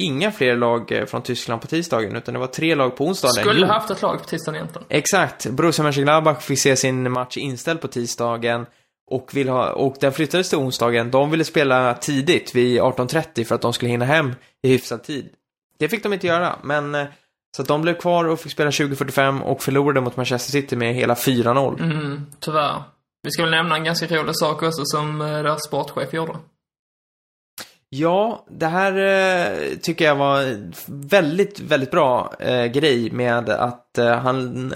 inga 0.00 0.32
fler 0.32 0.56
lag 0.56 0.92
eh, 0.92 1.06
från 1.06 1.22
Tyskland 1.22 1.60
på 1.60 1.66
tisdagen, 1.66 2.16
utan 2.16 2.34
det 2.34 2.40
var 2.40 2.46
tre 2.46 2.74
lag 2.74 2.96
på 2.96 3.04
onsdagen. 3.04 3.44
Skulle 3.44 3.66
haft 3.66 3.90
ett 3.90 4.02
lag 4.02 4.18
på 4.18 4.24
tisdagen 4.24 4.56
egentligen. 4.56 4.86
Exakt. 4.88 5.46
Borussia 5.46 5.82
Mönchengladbach 5.82 6.42
fick 6.42 6.58
se 6.58 6.76
sin 6.76 7.12
match 7.12 7.36
inställd 7.36 7.80
på 7.80 7.88
tisdagen. 7.88 8.66
Och, 9.10 9.30
vill 9.34 9.48
ha, 9.48 9.72
och 9.72 9.96
den 10.00 10.12
flyttades 10.12 10.48
till 10.48 10.58
onsdagen. 10.58 11.10
De 11.10 11.30
ville 11.30 11.44
spela 11.44 11.94
tidigt, 11.94 12.54
vid 12.54 12.80
18.30, 12.80 13.44
för 13.44 13.54
att 13.54 13.60
de 13.60 13.72
skulle 13.72 13.90
hinna 13.90 14.04
hem 14.04 14.34
i 14.62 14.68
hyfsad 14.68 15.02
tid. 15.02 15.28
Det 15.78 15.88
fick 15.88 16.02
de 16.02 16.12
inte 16.12 16.26
göra, 16.26 16.58
men 16.62 17.06
så 17.56 17.62
att 17.62 17.68
de 17.68 17.82
blev 17.82 17.94
kvar 17.94 18.24
och 18.24 18.40
fick 18.40 18.52
spela 18.52 18.70
20.45 18.70 19.40
och 19.40 19.62
förlorade 19.62 20.00
mot 20.00 20.16
Manchester 20.16 20.52
City 20.52 20.76
med 20.76 20.94
hela 20.94 21.14
4-0. 21.14 21.82
Mm, 21.82 22.26
tyvärr. 22.40 22.82
Vi 23.22 23.30
ska 23.30 23.42
väl 23.42 23.50
nämna 23.50 23.76
en 23.76 23.84
ganska 23.84 24.06
rolig 24.06 24.36
sak 24.36 24.62
också 24.62 24.82
som 24.84 25.20
eh, 25.20 25.26
deras 25.26 25.64
sportchef 25.66 26.12
gjorde. 26.12 26.32
Ja, 27.88 28.44
det 28.50 28.66
här 28.66 28.96
eh, 28.96 29.76
tycker 29.82 30.04
jag 30.04 30.16
var 30.16 30.56
väldigt, 30.86 31.60
väldigt 31.60 31.90
bra 31.90 32.34
eh, 32.38 32.64
grej 32.64 33.10
med 33.10 33.48
att 33.48 33.98
eh, 33.98 34.18
han, 34.18 34.74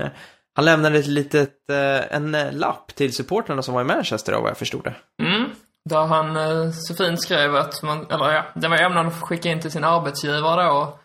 han 0.55 0.64
lämnade 0.64 0.99
ett 0.99 1.07
litet, 1.07 1.70
eh, 1.70 2.16
en 2.16 2.37
lapp 2.53 2.95
till 2.95 3.12
supportrarna 3.12 3.62
som 3.62 3.74
var 3.74 3.81
i 3.81 3.85
Manchester 3.85 4.33
då, 4.33 4.41
vad 4.41 4.51
jag 4.51 4.59
förstod 4.59 4.85
det. 4.85 4.95
Mm. 5.22 5.51
Där 5.91 6.07
han 6.07 6.37
eh, 6.37 6.70
så 6.70 6.95
fint 6.95 7.22
skrev 7.22 7.57
att 7.57 7.83
man, 7.83 8.07
eller 8.11 8.33
ja, 8.33 8.45
den 8.55 8.70
var 8.70 8.79
ämnad 8.79 9.07
att 9.07 9.22
skicka 9.22 9.49
in 9.49 9.61
till 9.61 9.70
sin 9.70 9.85
arbetsgivare 9.85 10.64
då. 10.64 10.99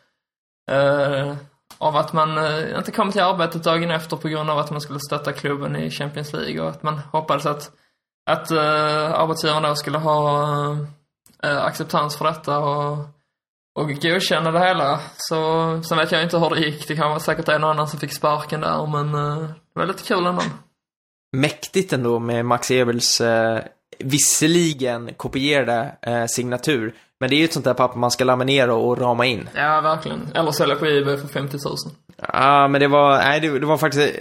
Av 1.84 1.96
att 1.96 2.14
man 2.14 2.38
eh, 2.38 2.78
inte 2.78 2.92
kom 2.92 3.12
till 3.12 3.22
arbetet 3.22 3.64
dagen 3.64 3.92
efter 3.92 4.18
på 4.18 4.28
grund 4.28 4.50
av 4.50 4.60
att 4.60 4.72
man 4.72 4.82
skulle 4.82 5.00
stötta 5.00 5.34
klubben 5.34 5.76
i 5.76 5.92
Champions 5.92 6.34
League 6.34 6.62
och 6.62 6.70
att 6.70 6.84
man 6.84 7.02
hoppades 7.12 7.46
att, 7.46 7.72
att 8.32 8.52
eh, 8.52 8.58
uh, 8.58 9.14
arbetsgivaren 9.14 9.64
då 9.64 9.76
skulle 9.76 9.98
ha 9.98 10.48
uh, 11.46 11.58
acceptans 11.66 12.18
för 12.18 12.26
detta 12.26 12.60
och, 12.60 12.98
och 13.80 13.88
godkänna 14.02 14.52
det 14.52 14.60
hela. 14.60 15.00
Så, 15.18 15.82
sen 15.84 15.98
vet 15.98 16.12
jag 16.12 16.24
inte 16.24 16.38
hur 16.38 16.50
det 16.50 16.60
gick. 16.60 16.88
Det 16.88 16.96
kan 16.96 17.10
vara 17.10 17.20
säkert 17.20 17.50
en 17.50 17.64
och 17.64 17.70
annan 17.70 17.88
som 17.88 18.00
fick 18.00 18.14
sparken 18.14 18.62
där, 18.62 18.88
men 18.88 19.16
uh, 19.16 19.48
det 19.74 19.80
var 19.80 19.86
lite 19.86 20.04
kul 20.04 20.26
ändå. 20.26 20.42
Mäktigt 21.38 21.94
ändå 21.94 22.20
med 22.20 22.46
Max 22.46 22.72
Ebels 22.72 23.22
uh, 23.22 23.60
visserligen 24.00 25.14
kopierade 25.14 25.96
uh, 26.08 26.26
signatur, 26.26 26.94
men 27.24 27.30
det 27.30 27.36
är 27.36 27.38
ju 27.38 27.46
ett 27.46 27.54
sånt 27.54 27.66
där 27.66 27.74
papper 27.74 28.00
man 28.00 28.12
ska 28.12 28.24
laminera 28.24 28.74
och 28.74 28.98
rama 28.98 29.26
in. 29.26 29.50
Ja, 29.56 29.82
verkligen. 29.82 30.28
Eller 30.36 30.52
sälja 30.52 30.76
på 30.76 30.86
Ebay 30.86 31.18
för 31.18 31.28
50 31.28 31.58
000. 31.66 31.76
Ja, 32.34 32.68
men 32.68 32.82
det 32.82 32.88
var, 32.88 33.18
nej, 33.18 33.40
det, 33.40 33.60
det 33.60 33.66
var 33.66 33.78
faktiskt 33.78 34.14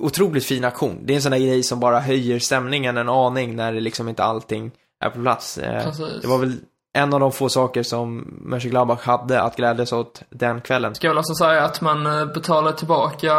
otroligt 0.00 0.44
fin 0.44 0.64
aktion. 0.64 0.98
Det 1.02 1.12
är 1.12 1.14
en 1.14 1.22
sån 1.22 1.32
där 1.32 1.38
grej 1.38 1.62
som 1.62 1.80
bara 1.80 2.00
höjer 2.00 2.38
stämningen 2.38 2.96
en 2.96 3.08
aning 3.08 3.56
när 3.56 3.72
det 3.72 3.80
liksom 3.80 4.08
inte 4.08 4.24
allting 4.24 4.70
är 5.04 5.10
på 5.10 5.22
plats. 5.22 5.58
Eh, 5.58 5.84
Precis. 5.84 6.22
Det 6.22 6.28
var 6.28 6.38
väl 6.38 6.52
en 6.98 7.14
av 7.14 7.20
de 7.20 7.32
få 7.32 7.48
saker 7.48 7.82
som 7.82 8.38
Mönchengladbach 8.44 9.04
hade 9.04 9.40
att 9.40 9.56
glädjas 9.56 9.92
åt 9.92 10.22
den 10.30 10.60
kvällen. 10.60 10.94
Ska 10.94 11.08
väl 11.08 11.18
alltså 11.18 11.34
säga 11.34 11.64
att 11.64 11.80
man 11.80 12.06
eh, 12.06 12.26
betalade 12.26 12.78
tillbaka 12.78 13.34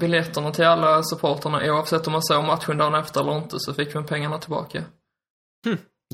biljetterna 0.00 0.50
till 0.50 0.64
alla 0.64 1.02
supporterna 1.02 1.72
oavsett 1.72 2.06
om 2.06 2.12
man 2.12 2.22
såg 2.22 2.44
matchen 2.44 2.78
dagen 2.78 2.94
efter 2.94 3.20
eller 3.20 3.36
inte 3.36 3.56
så 3.58 3.74
fick 3.74 3.94
man 3.94 4.04
pengarna 4.04 4.38
tillbaka. 4.38 4.82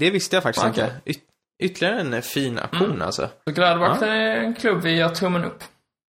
Det 0.01 0.11
visste 0.11 0.37
jag 0.37 0.43
faktiskt 0.43 0.67
Okej. 0.67 0.93
inte. 1.05 1.21
Yt- 1.63 1.71
ytterligare 1.71 2.01
en 2.01 2.23
fin 2.23 2.59
aktion 2.59 2.91
Mm. 2.91 3.03
alltså. 3.03 3.29
Så 3.47 3.53
Gladbach 3.53 3.99
Ja. 4.01 4.07
är 4.07 4.37
en 4.37 4.55
klubb 4.55 4.83
vi 4.83 4.97
ger 4.97 5.09
tummen 5.09 5.45
upp. 5.45 5.65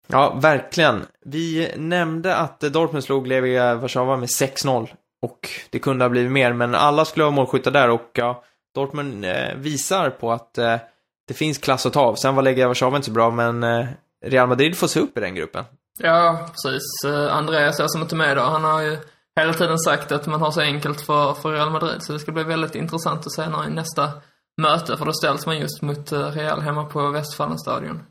Ja, 0.08 0.34
verkligen. 0.34 1.06
Vi 1.24 1.72
nämnde 1.76 2.36
att 2.36 2.60
Dortmund 2.60 3.04
slog 3.04 3.26
Legia 3.26 3.74
Warszawa 3.74 4.16
med 4.16 4.28
6-0. 4.30 4.88
Och 5.22 5.48
det 5.70 5.78
kunde 5.78 6.04
ha 6.04 6.08
blivit 6.08 6.32
mer, 6.32 6.52
men 6.52 6.74
alla 6.74 7.04
skulle 7.04 7.24
ha 7.24 7.30
målskyttar 7.30 7.70
där 7.70 7.90
och 7.90 8.10
ja, 8.12 8.42
Dortmund 8.74 9.24
eh, 9.24 9.54
visar 9.56 10.10
på 10.10 10.32
att 10.32 10.58
eh, 10.58 10.76
det 11.28 11.34
finns 11.34 11.58
klass 11.58 11.86
att 11.86 11.92
ta 11.92 12.00
av. 12.00 12.14
Sen 12.14 12.34
var 12.34 12.42
Legia 12.42 12.68
Warszawa 12.68 12.96
inte 12.96 13.06
så 13.06 13.12
bra, 13.12 13.30
men 13.30 13.62
eh, 13.64 13.86
Real 14.26 14.48
Madrid 14.48 14.76
får 14.78 14.86
se 14.86 15.00
upp 15.00 15.18
i 15.18 15.20
den 15.20 15.34
gruppen. 15.34 15.64
Ja, 15.98 16.48
precis. 16.50 16.82
Eh, 17.06 17.36
Andreas 17.36 17.80
är 17.80 17.86
som 17.88 18.02
inte 18.02 18.14
med 18.16 18.36
då. 18.36 18.42
Han 18.42 18.64
har 18.64 18.80
ju 18.82 18.96
hela 19.40 19.52
tiden 19.54 19.78
sagt 19.78 20.12
att 20.12 20.26
man 20.26 20.40
har 20.40 20.50
så 20.50 20.60
enkelt 20.60 21.00
för, 21.00 21.34
för 21.34 21.52
Real 21.52 21.70
Madrid. 21.70 22.02
Så 22.02 22.12
det 22.12 22.18
ska 22.18 22.32
bli 22.32 22.42
väldigt 22.44 22.74
intressant 22.74 23.26
att 23.26 23.32
se 23.32 23.48
när 23.48 23.68
nästa 23.70 24.10
möte. 24.56 24.96
För 24.96 25.04
då 25.04 25.12
ställs 25.12 25.46
man 25.46 25.58
just 25.58 25.82
mot 25.82 26.12
eh, 26.12 26.30
Real 26.30 26.60
hemma 26.60 26.84
på 26.84 27.10
Westfalenstadion. 27.10 28.02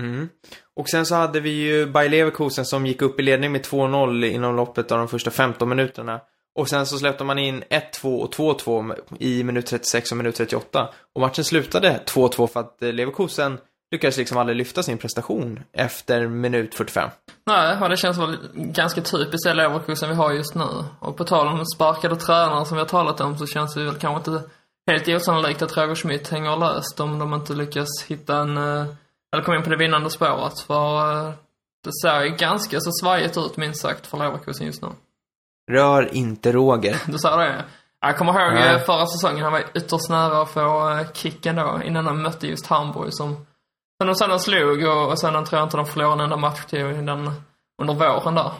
Mm. 0.00 0.28
Och 0.76 0.88
sen 0.88 1.06
så 1.06 1.14
hade 1.14 1.40
vi 1.40 1.50
ju 1.50 1.86
Bayer 1.86 2.10
Leverkusen 2.10 2.64
som 2.64 2.86
gick 2.86 3.02
upp 3.02 3.20
i 3.20 3.22
ledning 3.22 3.52
med 3.52 3.64
2-0 3.64 4.24
inom 4.24 4.56
loppet 4.56 4.92
av 4.92 4.98
de 4.98 5.08
första 5.08 5.30
15 5.30 5.68
minuterna. 5.68 6.20
Och 6.54 6.68
sen 6.68 6.86
så 6.86 6.98
släppte 6.98 7.24
man 7.24 7.38
in 7.38 7.64
1-2 7.70 8.22
och 8.22 8.34
2-2 8.34 8.94
i 9.18 9.44
minut 9.44 9.66
36 9.66 10.10
och 10.10 10.16
minut 10.16 10.36
38. 10.36 10.88
Och 11.14 11.20
matchen 11.20 11.44
slutade 11.44 12.00
2-2 12.06 12.46
för 12.46 12.60
att 12.60 12.82
eh, 12.82 12.92
Leverkusen 12.92 13.58
lyckades 13.90 14.16
liksom 14.16 14.38
aldrig 14.38 14.56
lyfta 14.56 14.82
sin 14.82 14.98
prestation 14.98 15.60
efter 15.72 16.26
minut 16.26 16.74
45. 16.74 17.10
Nej, 17.46 17.78
och 17.82 17.88
det 17.88 17.96
känns 17.96 18.18
väl 18.18 18.36
ganska 18.54 19.00
typiskt 19.00 19.44
det 19.44 19.54
Leverkusen 19.54 20.08
vi 20.08 20.14
har 20.14 20.32
just 20.32 20.54
nu. 20.54 20.84
Och 21.00 21.16
på 21.16 21.24
tal 21.24 21.48
om 21.48 21.66
sparkade 21.66 22.16
tränare 22.16 22.64
som 22.64 22.76
vi 22.76 22.80
har 22.80 22.88
talat 22.88 23.20
om 23.20 23.38
så 23.38 23.46
känns 23.46 23.74
det 23.74 23.84
väl 23.84 23.94
kanske 23.94 24.30
inte 24.30 24.50
helt 24.92 25.08
osannolikt 25.08 25.62
att 25.62 25.76
Roger 25.76 25.94
Schmidt 25.94 26.28
hänger 26.28 26.56
löst 26.56 27.00
om 27.00 27.18
de 27.18 27.34
inte 27.34 27.52
lyckas 27.52 28.04
hitta 28.06 28.36
en, 28.36 28.56
eh, 28.56 28.86
eller 29.32 29.44
komma 29.44 29.56
in 29.56 29.62
på 29.62 29.70
det 29.70 29.76
vinnande 29.76 30.10
spåret. 30.10 30.60
För 30.60 31.12
eh, 31.26 31.32
det 31.84 31.92
ser 32.02 32.22
ju 32.22 32.30
ganska 32.30 32.80
så 32.80 32.90
svajigt 32.92 33.36
ut 33.36 33.56
minst 33.56 33.80
sagt 33.80 34.06
för 34.06 34.18
Leverkusen 34.18 34.66
just 34.66 34.82
nu. 34.82 34.88
Rör 35.70 36.14
inte 36.14 36.52
Roger. 36.52 36.96
Du 37.06 37.18
sa 37.18 37.36
det? 37.36 37.64
Jag 38.00 38.18
kommer 38.18 38.32
ihåg 38.32 38.54
Nej. 38.54 38.74
eh, 38.74 38.80
förra 38.80 39.06
säsongen, 39.06 39.42
han 39.42 39.52
var 39.52 39.64
ytterst 39.74 40.10
nära 40.10 40.42
att 40.42 40.50
få 40.50 40.98
kicken 41.14 41.56
då 41.56 41.80
innan 41.84 42.04
de 42.04 42.22
mötte 42.22 42.46
just 42.46 42.66
Hamburg 42.66 43.14
som 43.14 43.46
som 43.98 44.06
de 44.06 44.14
sedan 44.14 44.40
slog 44.40 44.82
och, 44.84 45.10
och 45.10 45.20
sen 45.20 45.44
tror 45.44 45.58
jag 45.58 45.66
inte 45.66 45.76
de 45.76 45.86
förlorade 45.86 46.14
en 46.14 46.20
enda 46.20 46.36
match 46.36 46.64
till 46.64 47.06
den, 47.06 47.30
under 47.82 47.94
våren 47.94 48.34
där. 48.34 48.52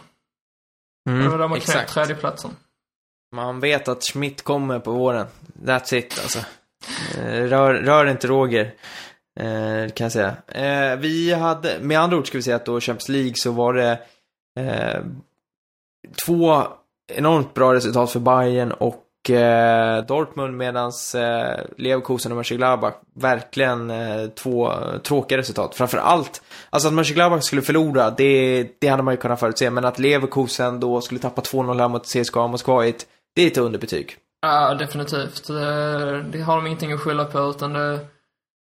Mm, 1.08 1.22
det 1.22 1.28
var 1.28 1.38
då 1.38 1.48
man 1.48 1.56
exakt. 1.56 1.92
tredjeplatsen. 1.92 2.56
Man 3.32 3.60
vet 3.60 3.88
att 3.88 4.04
Schmidt 4.04 4.42
kommer 4.42 4.78
på 4.78 4.92
våren. 4.92 5.26
That's 5.64 5.94
it 5.94 6.20
alltså. 6.22 6.38
Eh, 7.18 7.42
rör, 7.42 7.74
rör 7.74 8.06
inte 8.06 8.26
Roger. 8.26 8.74
Eh, 9.40 9.92
kan 9.92 10.04
jag 10.04 10.12
säga. 10.12 10.36
Eh, 10.46 10.98
vi 10.98 11.34
hade, 11.34 11.78
med 11.80 12.00
andra 12.00 12.16
ord 12.16 12.26
ska 12.26 12.38
vi 12.38 12.42
säga 12.42 12.56
att 12.56 12.66
då 12.66 12.80
Champions 12.80 13.08
League 13.08 13.34
så 13.34 13.50
var 13.50 13.74
det 13.74 14.00
eh, 14.60 15.00
två 16.26 16.62
enormt 17.12 17.54
bra 17.54 17.74
resultat 17.74 18.10
för 18.10 18.20
Bayern 18.20 18.72
och 18.72 19.30
eh, 19.30 20.04
Dortmund 20.04 20.56
medans 20.56 21.14
eh, 21.14 21.60
Leverkusen 21.76 22.32
och 22.32 22.36
Mönchengladbach 22.36 22.94
verkligen 23.14 23.90
eh, 23.90 24.26
två 24.26 24.72
tråkiga 25.02 25.38
resultat. 25.38 25.74
Framförallt, 25.74 26.42
alltså 26.70 26.88
att 26.88 26.94
Mönchengladbach 26.94 27.44
skulle 27.44 27.62
förlora, 27.62 28.10
det, 28.10 28.66
det 28.78 28.88
hade 28.88 29.02
man 29.02 29.14
ju 29.14 29.18
kunnat 29.18 29.40
förutse, 29.40 29.70
men 29.70 29.84
att 29.84 29.98
Leverkusen 29.98 30.80
då 30.80 31.00
skulle 31.00 31.20
tappa 31.20 31.42
2-0 31.42 31.80
här 31.80 31.88
mot 31.88 32.06
CSKA 32.06 32.46
Moskva 32.46 32.86
i 32.86 32.88
ett, 32.88 33.06
det 33.34 33.42
är 33.42 33.46
ett 33.46 33.58
underbetyg. 33.58 34.16
Ja, 34.40 34.74
definitivt. 34.74 35.46
Det, 35.46 36.22
det 36.22 36.40
har 36.40 36.56
de 36.56 36.66
ingenting 36.66 36.92
att 36.92 37.00
skylla 37.00 37.24
på 37.24 37.38
utan 37.38 37.72
det, 37.72 37.98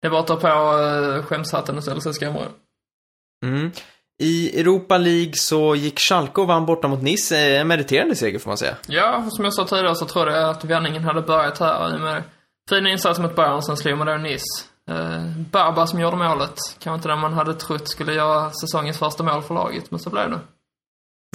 det 0.01 0.07
är 0.07 0.09
bara 0.09 0.21
att 0.21 0.27
ta 0.27 0.35
på 0.35 0.47
uh, 0.47 1.23
skämshatten 1.23 1.77
och 1.77 1.83
ställa 1.83 2.01
sig 2.01 2.09
i 2.09 2.13
skammen. 2.13 2.49
Mm. 3.45 3.71
I 4.21 4.59
Europa 4.59 4.97
League 4.97 5.33
så 5.35 5.75
gick 5.75 5.99
Schalke 5.99 6.41
och 6.41 6.47
vann 6.47 6.65
borta 6.65 6.87
mot 6.87 7.01
Nice, 7.01 7.37
Eh, 7.37 7.61
en 7.61 7.67
meriterande 7.67 8.15
seger 8.15 8.39
får 8.39 8.49
man 8.49 8.57
säga. 8.57 8.75
Ja, 8.87 9.25
som 9.29 9.45
jag 9.45 9.53
sa 9.53 9.65
tidigare 9.65 9.95
så 9.95 10.05
trodde 10.05 10.39
jag 10.39 10.49
att 10.49 10.63
vändningen 10.65 11.03
hade 11.03 11.21
börjat 11.21 11.59
här 11.59 11.93
i 11.93 11.95
och 11.95 12.01
med 12.01 12.23
fina 12.69 12.89
insats 12.89 13.19
mot 13.19 13.35
Bayern, 13.35 13.61
sen 13.61 13.77
slog 13.77 13.97
man 13.97 14.07
då 14.07 14.17
Nice. 14.17 14.45
Barba 15.51 15.87
som 15.87 15.99
gjorde 15.99 16.17
målet, 16.17 16.55
kanske 16.79 16.95
inte 16.95 17.07
den 17.07 17.19
man 17.19 17.33
hade 17.33 17.53
trott 17.53 17.89
skulle 17.89 18.13
göra 18.13 18.51
säsongens 18.51 18.99
första 18.99 19.23
mål 19.23 19.41
för 19.41 19.53
laget, 19.53 19.91
men 19.91 19.99
så 19.99 20.09
blev 20.09 20.29
det. 20.29 20.39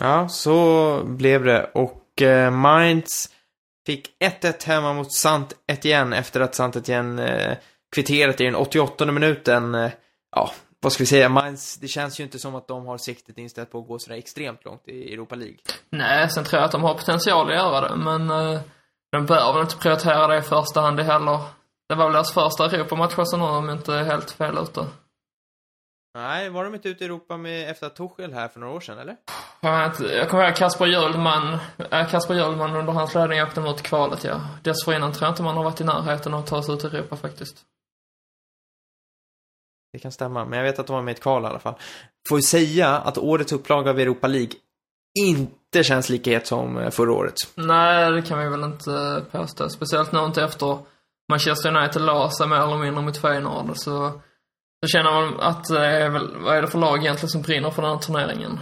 Ja, 0.01 0.29
så 0.29 1.01
blev 1.05 1.45
det. 1.45 1.71
Och 1.75 1.98
eh, 2.23 2.51
Mainz 2.51 3.29
fick 3.87 4.09
1-1 4.25 4.67
hemma 4.67 4.93
mot 4.93 5.13
Sant 5.13 5.55
Etienne 5.67 6.19
efter 6.19 6.41
att 6.41 6.55
Sant 6.55 6.77
Etienne 6.77 7.27
eh, 7.27 7.57
kvitterat 7.95 8.41
i 8.41 8.45
den 8.45 8.55
88 8.55 9.07
minuten. 9.07 9.75
Eh, 9.75 9.91
ja, 10.37 10.51
vad 10.81 10.93
ska 10.93 11.03
vi 11.03 11.07
säga? 11.07 11.29
Mainz, 11.29 11.77
det 11.77 11.89
känns 11.89 12.21
ju 12.21 12.25
inte 12.25 12.39
som 12.39 12.55
att 12.55 12.69
de 12.69 12.87
har 12.87 12.99
siktet 12.99 13.39
inställt 13.39 13.71
på 13.71 13.79
att 13.79 13.89
gå 13.89 13.99
sådär 13.99 14.17
extremt 14.17 14.65
långt 14.65 14.89
i 14.89 15.15
Europa 15.15 15.35
League. 15.35 15.59
Nej, 15.91 16.31
sen 16.31 16.45
tror 16.45 16.61
jag 16.61 16.67
att 16.67 16.73
de 16.73 16.83
har 16.83 16.95
potential 16.95 17.49
att 17.49 17.57
göra 17.57 17.89
det, 17.89 17.97
men 17.97 18.31
eh, 18.31 18.61
de 19.13 19.27
bör 19.27 19.53
väl 19.53 19.63
inte 19.63 19.77
prioritera 19.77 20.27
det 20.27 20.39
i 20.39 20.43
första 20.43 20.81
hand 20.81 21.01
heller. 21.01 21.41
Det 21.89 21.95
var 21.95 22.05
väl 22.05 22.13
deras 22.13 22.35
första 22.35 22.65
Europamatch 22.65 23.15
så 23.25 23.37
nu 23.37 23.45
om 23.45 23.71
inte 23.71 23.93
helt 23.93 24.31
fel 24.31 24.59
ute. 24.59 24.87
Nej, 26.15 26.51
var 26.51 26.65
de 26.65 26.75
inte 26.75 26.89
ute 26.89 27.05
i 27.05 27.07
Europa 27.07 27.37
med 27.37 27.71
efter 27.71 27.89
Tuchel 27.89 28.33
här 28.33 28.49
för 28.49 28.61
några 28.61 28.73
år 28.73 28.81
sedan, 28.81 28.99
eller? 28.99 29.17
Jag, 29.61 30.29
kommer 30.29 30.45
ihåg 30.45 30.57
Kasper 30.57 30.87
Hjulman, 30.87 31.59
äh, 31.91 32.11
Kasper 32.11 32.35
Hjulman 32.35 32.77
under 32.77 32.93
hans 32.93 33.15
ledning 33.15 33.43
åkte 33.43 33.61
mot 33.61 33.83
kvalet, 33.83 34.25
ja. 34.25 34.41
Dessförinnan 34.63 35.13
tror 35.13 35.27
jag 35.27 35.33
inte 35.33 35.43
man 35.43 35.57
har 35.57 35.65
varit 35.65 35.81
i 35.81 35.85
närheten 35.85 36.35
av 36.35 36.41
att 36.41 36.47
ta 36.47 36.63
sig 36.63 36.75
ut 36.75 36.85
i 36.85 36.87
Europa 36.87 37.17
faktiskt. 37.17 37.65
Det 39.93 39.99
kan 39.99 40.13
stämma, 40.13 40.45
men 40.45 40.59
jag 40.59 40.65
vet 40.65 40.79
att 40.79 40.87
de 40.87 40.93
var 40.93 41.03
med 41.03 41.13
i 41.13 41.15
ett 41.15 41.23
kval 41.23 41.43
i 41.43 41.47
alla 41.47 41.59
fall. 41.59 41.75
Får 42.29 42.39
ju 42.39 42.43
säga 42.43 42.89
att 42.89 43.19
årets 43.19 43.53
upplaga 43.53 43.91
av 43.91 44.01
Europa 44.01 44.27
League 44.27 44.53
inte 45.19 45.85
känns 45.85 46.09
lika 46.09 46.31
het 46.31 46.47
som 46.47 46.79
eh, 46.79 46.91
förra 46.91 47.13
året. 47.13 47.35
Nej, 47.55 48.13
det 48.13 48.23
kan 48.23 48.39
vi 48.39 48.49
väl 48.49 48.65
inte 48.65 49.25
påstå. 49.31 49.69
Speciellt 49.69 50.13
nu 50.13 50.25
inte 50.25 50.43
efter 50.43 50.79
Manchester 51.31 51.77
United 51.77 52.03
la 52.03 52.31
sig 52.31 52.47
mer 52.47 52.57
eller 52.57 52.79
mindre 52.79 53.03
mot 53.03 53.17
Feyenoord. 53.17 53.77
Så, 53.77 54.21
så 54.87 54.89
känner 54.89 55.11
man 55.13 55.41
att 55.41 55.71
väl, 55.71 56.37
vad 56.37 56.57
är 56.57 56.63
det 56.63 56.69
för 56.69 56.79
lag 56.79 56.99
egentligen 56.99 57.29
som 57.31 57.43
brinner 57.43 57.71
för 57.71 57.83
den 57.83 57.91
här 57.91 57.99
turneringen? 57.99 58.59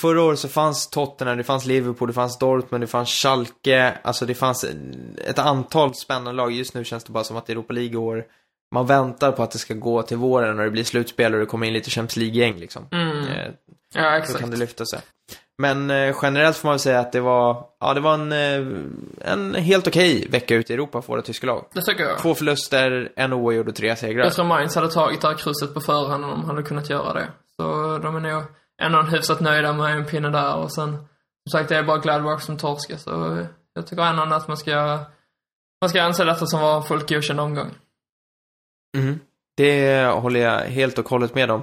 Förra 0.00 0.22
året 0.22 0.38
så 0.38 0.48
fanns 0.48 0.90
Tottenham, 0.90 1.36
det 1.38 1.44
fanns 1.44 1.66
Liverpool, 1.66 2.08
det 2.08 2.14
fanns 2.14 2.38
Dortmund, 2.38 2.82
det 2.82 2.88
fanns 2.88 3.08
Schalke. 3.08 3.98
Alltså 4.02 4.26
det 4.26 4.34
fanns 4.34 4.64
ett 5.24 5.38
antal 5.38 5.94
spännande 5.94 6.32
lag. 6.32 6.52
Just 6.52 6.74
nu 6.74 6.84
känns 6.84 7.04
det 7.04 7.12
bara 7.12 7.24
som 7.24 7.36
att 7.36 7.50
Europa 7.50 7.72
League 7.72 7.92
i 7.92 7.96
år, 7.96 8.24
man 8.74 8.86
väntar 8.86 9.32
på 9.32 9.42
att 9.42 9.50
det 9.50 9.58
ska 9.58 9.74
gå 9.74 10.02
till 10.02 10.16
våren 10.16 10.56
när 10.56 10.64
det 10.64 10.70
blir 10.70 10.84
slutspel 10.84 11.34
och 11.34 11.40
det 11.40 11.46
kommer 11.46 11.66
in 11.66 11.72
lite 11.72 11.90
Champions 11.90 12.16
League-gäng 12.16 12.56
liksom. 12.58 12.86
Mm. 12.92 13.18
Eh, 13.28 13.50
Ja, 13.94 14.10
Då 14.10 14.16
exakt. 14.16 14.40
kan 14.40 14.50
det 14.50 14.56
lyfta 14.56 14.86
sig. 14.86 15.00
Men 15.58 15.90
eh, 15.90 16.16
generellt 16.22 16.56
får 16.56 16.68
man 16.68 16.72
väl 16.72 16.80
säga 16.80 17.00
att 17.00 17.12
det 17.12 17.20
var, 17.20 17.66
ja 17.80 17.94
det 17.94 18.00
var 18.00 18.14
en, 18.14 18.32
eh, 18.32 19.32
en 19.32 19.54
helt 19.54 19.86
okej 19.86 20.28
vecka 20.28 20.54
ute 20.54 20.72
i 20.72 20.74
Europa 20.74 21.02
för 21.02 21.08
våra 21.08 21.22
tyska 21.22 21.46
lag. 21.46 21.64
Det 21.72 21.82
tycker 21.82 22.04
jag. 22.04 22.18
Två 22.18 22.34
förluster, 22.34 23.12
en 23.16 23.32
oavgjord 23.32 23.68
och 23.68 23.74
tre 23.74 23.96
segrar. 23.96 24.24
Jag 24.24 24.32
tror 24.32 24.44
Mainz 24.44 24.74
hade 24.74 24.90
tagit 24.90 25.20
det 25.20 25.28
här 25.28 25.34
krysset 25.34 25.74
på 25.74 25.80
förhand 25.80 26.24
om 26.24 26.30
de 26.30 26.44
hade 26.44 26.62
kunnat 26.62 26.90
göra 26.90 27.12
det. 27.12 27.28
Så 27.56 27.98
de 27.98 28.16
är 28.16 28.20
nog 28.20 28.42
ändå 28.82 29.02
hyfsat 29.02 29.40
nöjda 29.40 29.72
med 29.72 29.96
en 29.96 30.04
pinne 30.04 30.30
där 30.30 30.56
och 30.56 30.72
sen, 30.72 30.90
som 30.90 31.58
sagt, 31.58 31.68
det 31.68 31.76
är 31.76 31.82
bara 31.82 31.98
Gladbach 31.98 32.42
som 32.42 32.56
torskar 32.56 32.96
så 32.96 33.46
jag 33.74 33.86
tycker 33.86 34.02
ändå 34.02 34.34
att 34.34 34.48
man 34.48 34.56
ska, 34.56 34.98
man 35.80 35.90
ska 35.90 36.02
anse 36.02 36.24
detta 36.24 36.46
som 36.46 36.60
var 36.60 36.82
fullt 36.82 37.08
godkänd 37.08 37.40
omgång. 37.40 37.74
Mm. 38.96 39.20
Det 39.56 40.06
håller 40.06 40.40
jag 40.40 40.60
helt 40.60 40.98
och 40.98 41.08
hållet 41.08 41.34
med 41.34 41.50
om. 41.50 41.62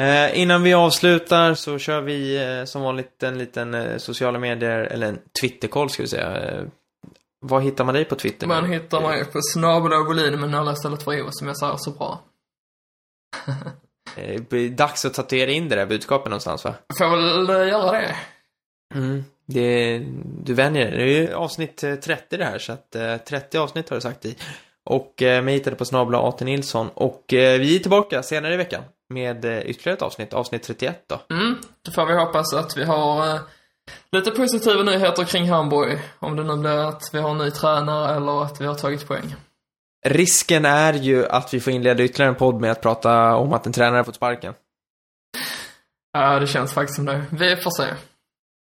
Eh, 0.00 0.40
innan 0.40 0.62
vi 0.62 0.74
avslutar 0.74 1.54
så 1.54 1.78
kör 1.78 2.00
vi 2.00 2.44
eh, 2.44 2.64
som 2.64 2.82
vanligt 2.82 3.22
en 3.22 3.38
liten 3.38 3.74
eh, 3.74 3.96
sociala 3.96 4.38
medier, 4.38 4.78
eller 4.78 5.06
en 5.06 5.18
Twitterkoll 5.40 5.90
ska 5.90 6.02
vi 6.02 6.08
säga. 6.08 6.36
Eh, 6.36 6.64
vad 7.40 7.62
hittar 7.62 7.84
man 7.84 7.94
dig 7.94 8.04
på 8.04 8.14
Twitter? 8.14 8.46
Man 8.46 8.72
hittar 8.72 9.00
mig 9.00 9.24
på 9.24 9.38
snabel 9.42 9.92
och 9.92 10.06
volym 10.06 10.40
med 10.40 10.50
nolla 10.50 10.72
istället 10.72 11.02
för 11.02 11.22
o 11.22 11.28
som 11.30 11.46
jag 11.46 11.58
säger 11.58 11.76
så 11.76 11.90
bra. 11.90 12.20
Eh, 14.16 14.34
det 14.34 14.48
blir 14.48 14.70
dags 14.70 15.04
att 15.04 15.14
tatuera 15.14 15.50
in 15.50 15.68
det 15.68 15.76
där 15.76 15.86
budskapet 15.86 16.30
någonstans 16.30 16.64
va? 16.64 16.74
Får 16.98 17.10
väl 17.10 17.50
eh, 17.50 17.68
göra 17.68 17.92
det. 17.92 18.16
Mm. 18.94 19.24
Det, 19.46 19.98
du 20.44 20.54
vänjer 20.54 20.90
dig. 20.90 20.98
Det 20.98 21.02
är 21.02 21.20
ju 21.20 21.34
avsnitt 21.34 21.84
eh, 21.84 21.94
30 21.94 22.36
det 22.36 22.44
här, 22.44 22.58
så 22.58 22.72
att 22.72 22.96
eh, 22.96 23.16
30 23.16 23.58
avsnitt 23.58 23.88
har 23.88 23.96
du 23.96 24.00
sagt 24.00 24.24
i. 24.24 24.36
Och 24.84 25.22
eh, 25.22 25.42
mig 25.42 25.54
hittade 25.54 25.76
på 25.76 25.84
snabla 25.84 26.28
AT 26.28 26.40
Nilsson. 26.40 26.88
Och 26.94 27.32
eh, 27.32 27.60
vi 27.60 27.76
är 27.76 27.80
tillbaka 27.80 28.22
senare 28.22 28.54
i 28.54 28.56
veckan 28.56 28.82
med 29.10 29.44
eh, 29.44 29.58
ytterligare 29.60 29.96
ett 29.96 30.02
avsnitt, 30.02 30.32
avsnitt 30.34 30.62
31 30.62 31.04
då. 31.08 31.20
Mm, 31.34 31.58
då 31.82 31.92
får 31.92 32.06
vi 32.06 32.14
hoppas 32.14 32.54
att 32.54 32.76
vi 32.76 32.84
har 32.84 33.34
eh, 33.34 33.40
lite 34.12 34.30
positiva 34.30 34.82
nyheter 34.82 35.24
kring 35.24 35.50
Hamburg. 35.50 35.98
Om 36.18 36.36
det 36.36 36.42
nu 36.44 36.56
blir 36.56 36.78
att 36.88 37.02
vi 37.12 37.18
har 37.20 37.30
en 37.30 37.38
ny 37.38 37.50
tränare 37.50 38.16
eller 38.16 38.42
att 38.44 38.60
vi 38.60 38.66
har 38.66 38.74
tagit 38.74 39.08
poäng. 39.08 39.34
Risken 40.06 40.64
är 40.64 40.92
ju 40.92 41.26
att 41.26 41.54
vi 41.54 41.60
får 41.60 41.72
inleda 41.72 42.02
ytterligare 42.04 42.30
en 42.32 42.36
podd 42.38 42.60
med 42.60 42.70
att 42.70 42.82
prata 42.82 43.36
om 43.36 43.52
att 43.52 43.66
en 43.66 43.72
tränare 43.72 43.96
har 43.96 44.04
fått 44.04 44.14
sparken. 44.14 44.54
Ja, 46.12 46.38
det 46.40 46.46
känns 46.46 46.72
faktiskt 46.74 46.96
som 46.96 47.04
det. 47.04 47.24
Vi 47.30 47.56
får 47.56 47.70
se. 47.70 47.86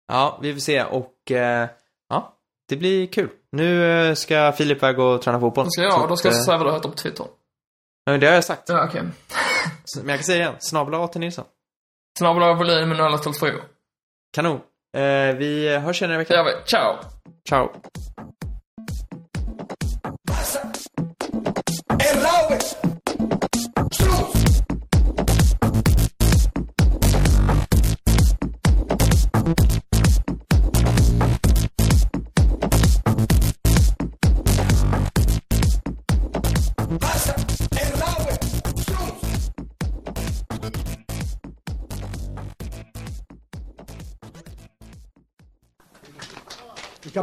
Ja, 0.09 0.39
vi 0.43 0.53
får 0.53 0.61
se 0.61 0.85
och 0.85 1.31
eh, 1.31 1.69
ja, 2.09 2.33
det 2.69 2.77
blir 2.77 3.07
kul. 3.07 3.29
Nu 3.53 4.15
ska 4.17 4.53
Filip 4.53 4.79
iväg 4.79 4.99
och 4.99 5.23
träna 5.23 5.41
fotboll. 5.41 5.65
Då 5.65 5.71
ska 5.71 5.83
jag, 5.83 6.09
då 6.09 6.17
ska 6.17 6.29
jag 6.29 6.45
säga 6.45 6.57
vad 6.59 6.67
du 6.67 6.73
heter 6.73 6.89
på 6.89 6.95
Twitter. 6.95 7.27
ja, 8.05 8.19
Det 8.19 8.27
har 8.27 8.35
jag 8.35 8.45
sagt. 8.45 8.69
Ja, 8.69 8.85
okej. 8.89 9.03
Så- 9.29 9.37
Men 9.97 10.09
jag 10.09 10.19
kan 10.19 10.25
säga 10.25 10.39
det 10.39 10.43
igen. 10.43 10.57
Snabla 10.61 11.05
AT 11.05 11.15
Nilsson. 11.19 11.45
Snabel 12.19 12.43
av 12.43 12.57
volym 12.57 12.89
med 12.89 12.99
0 12.99 13.19
till 13.19 13.33
3. 13.33 13.51
Kanon. 14.35 14.61
Eh, 14.97 15.37
vi 15.37 15.77
hörs 15.79 15.99
senare 15.99 16.23
i 16.23 16.25
Det 16.25 16.43
veckan. 16.43 16.47
vi. 16.47 16.53
Ciao! 16.71 16.97
Ciao. 17.49 17.73
Erraue! 21.99 22.59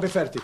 Fertig. 0.08 0.42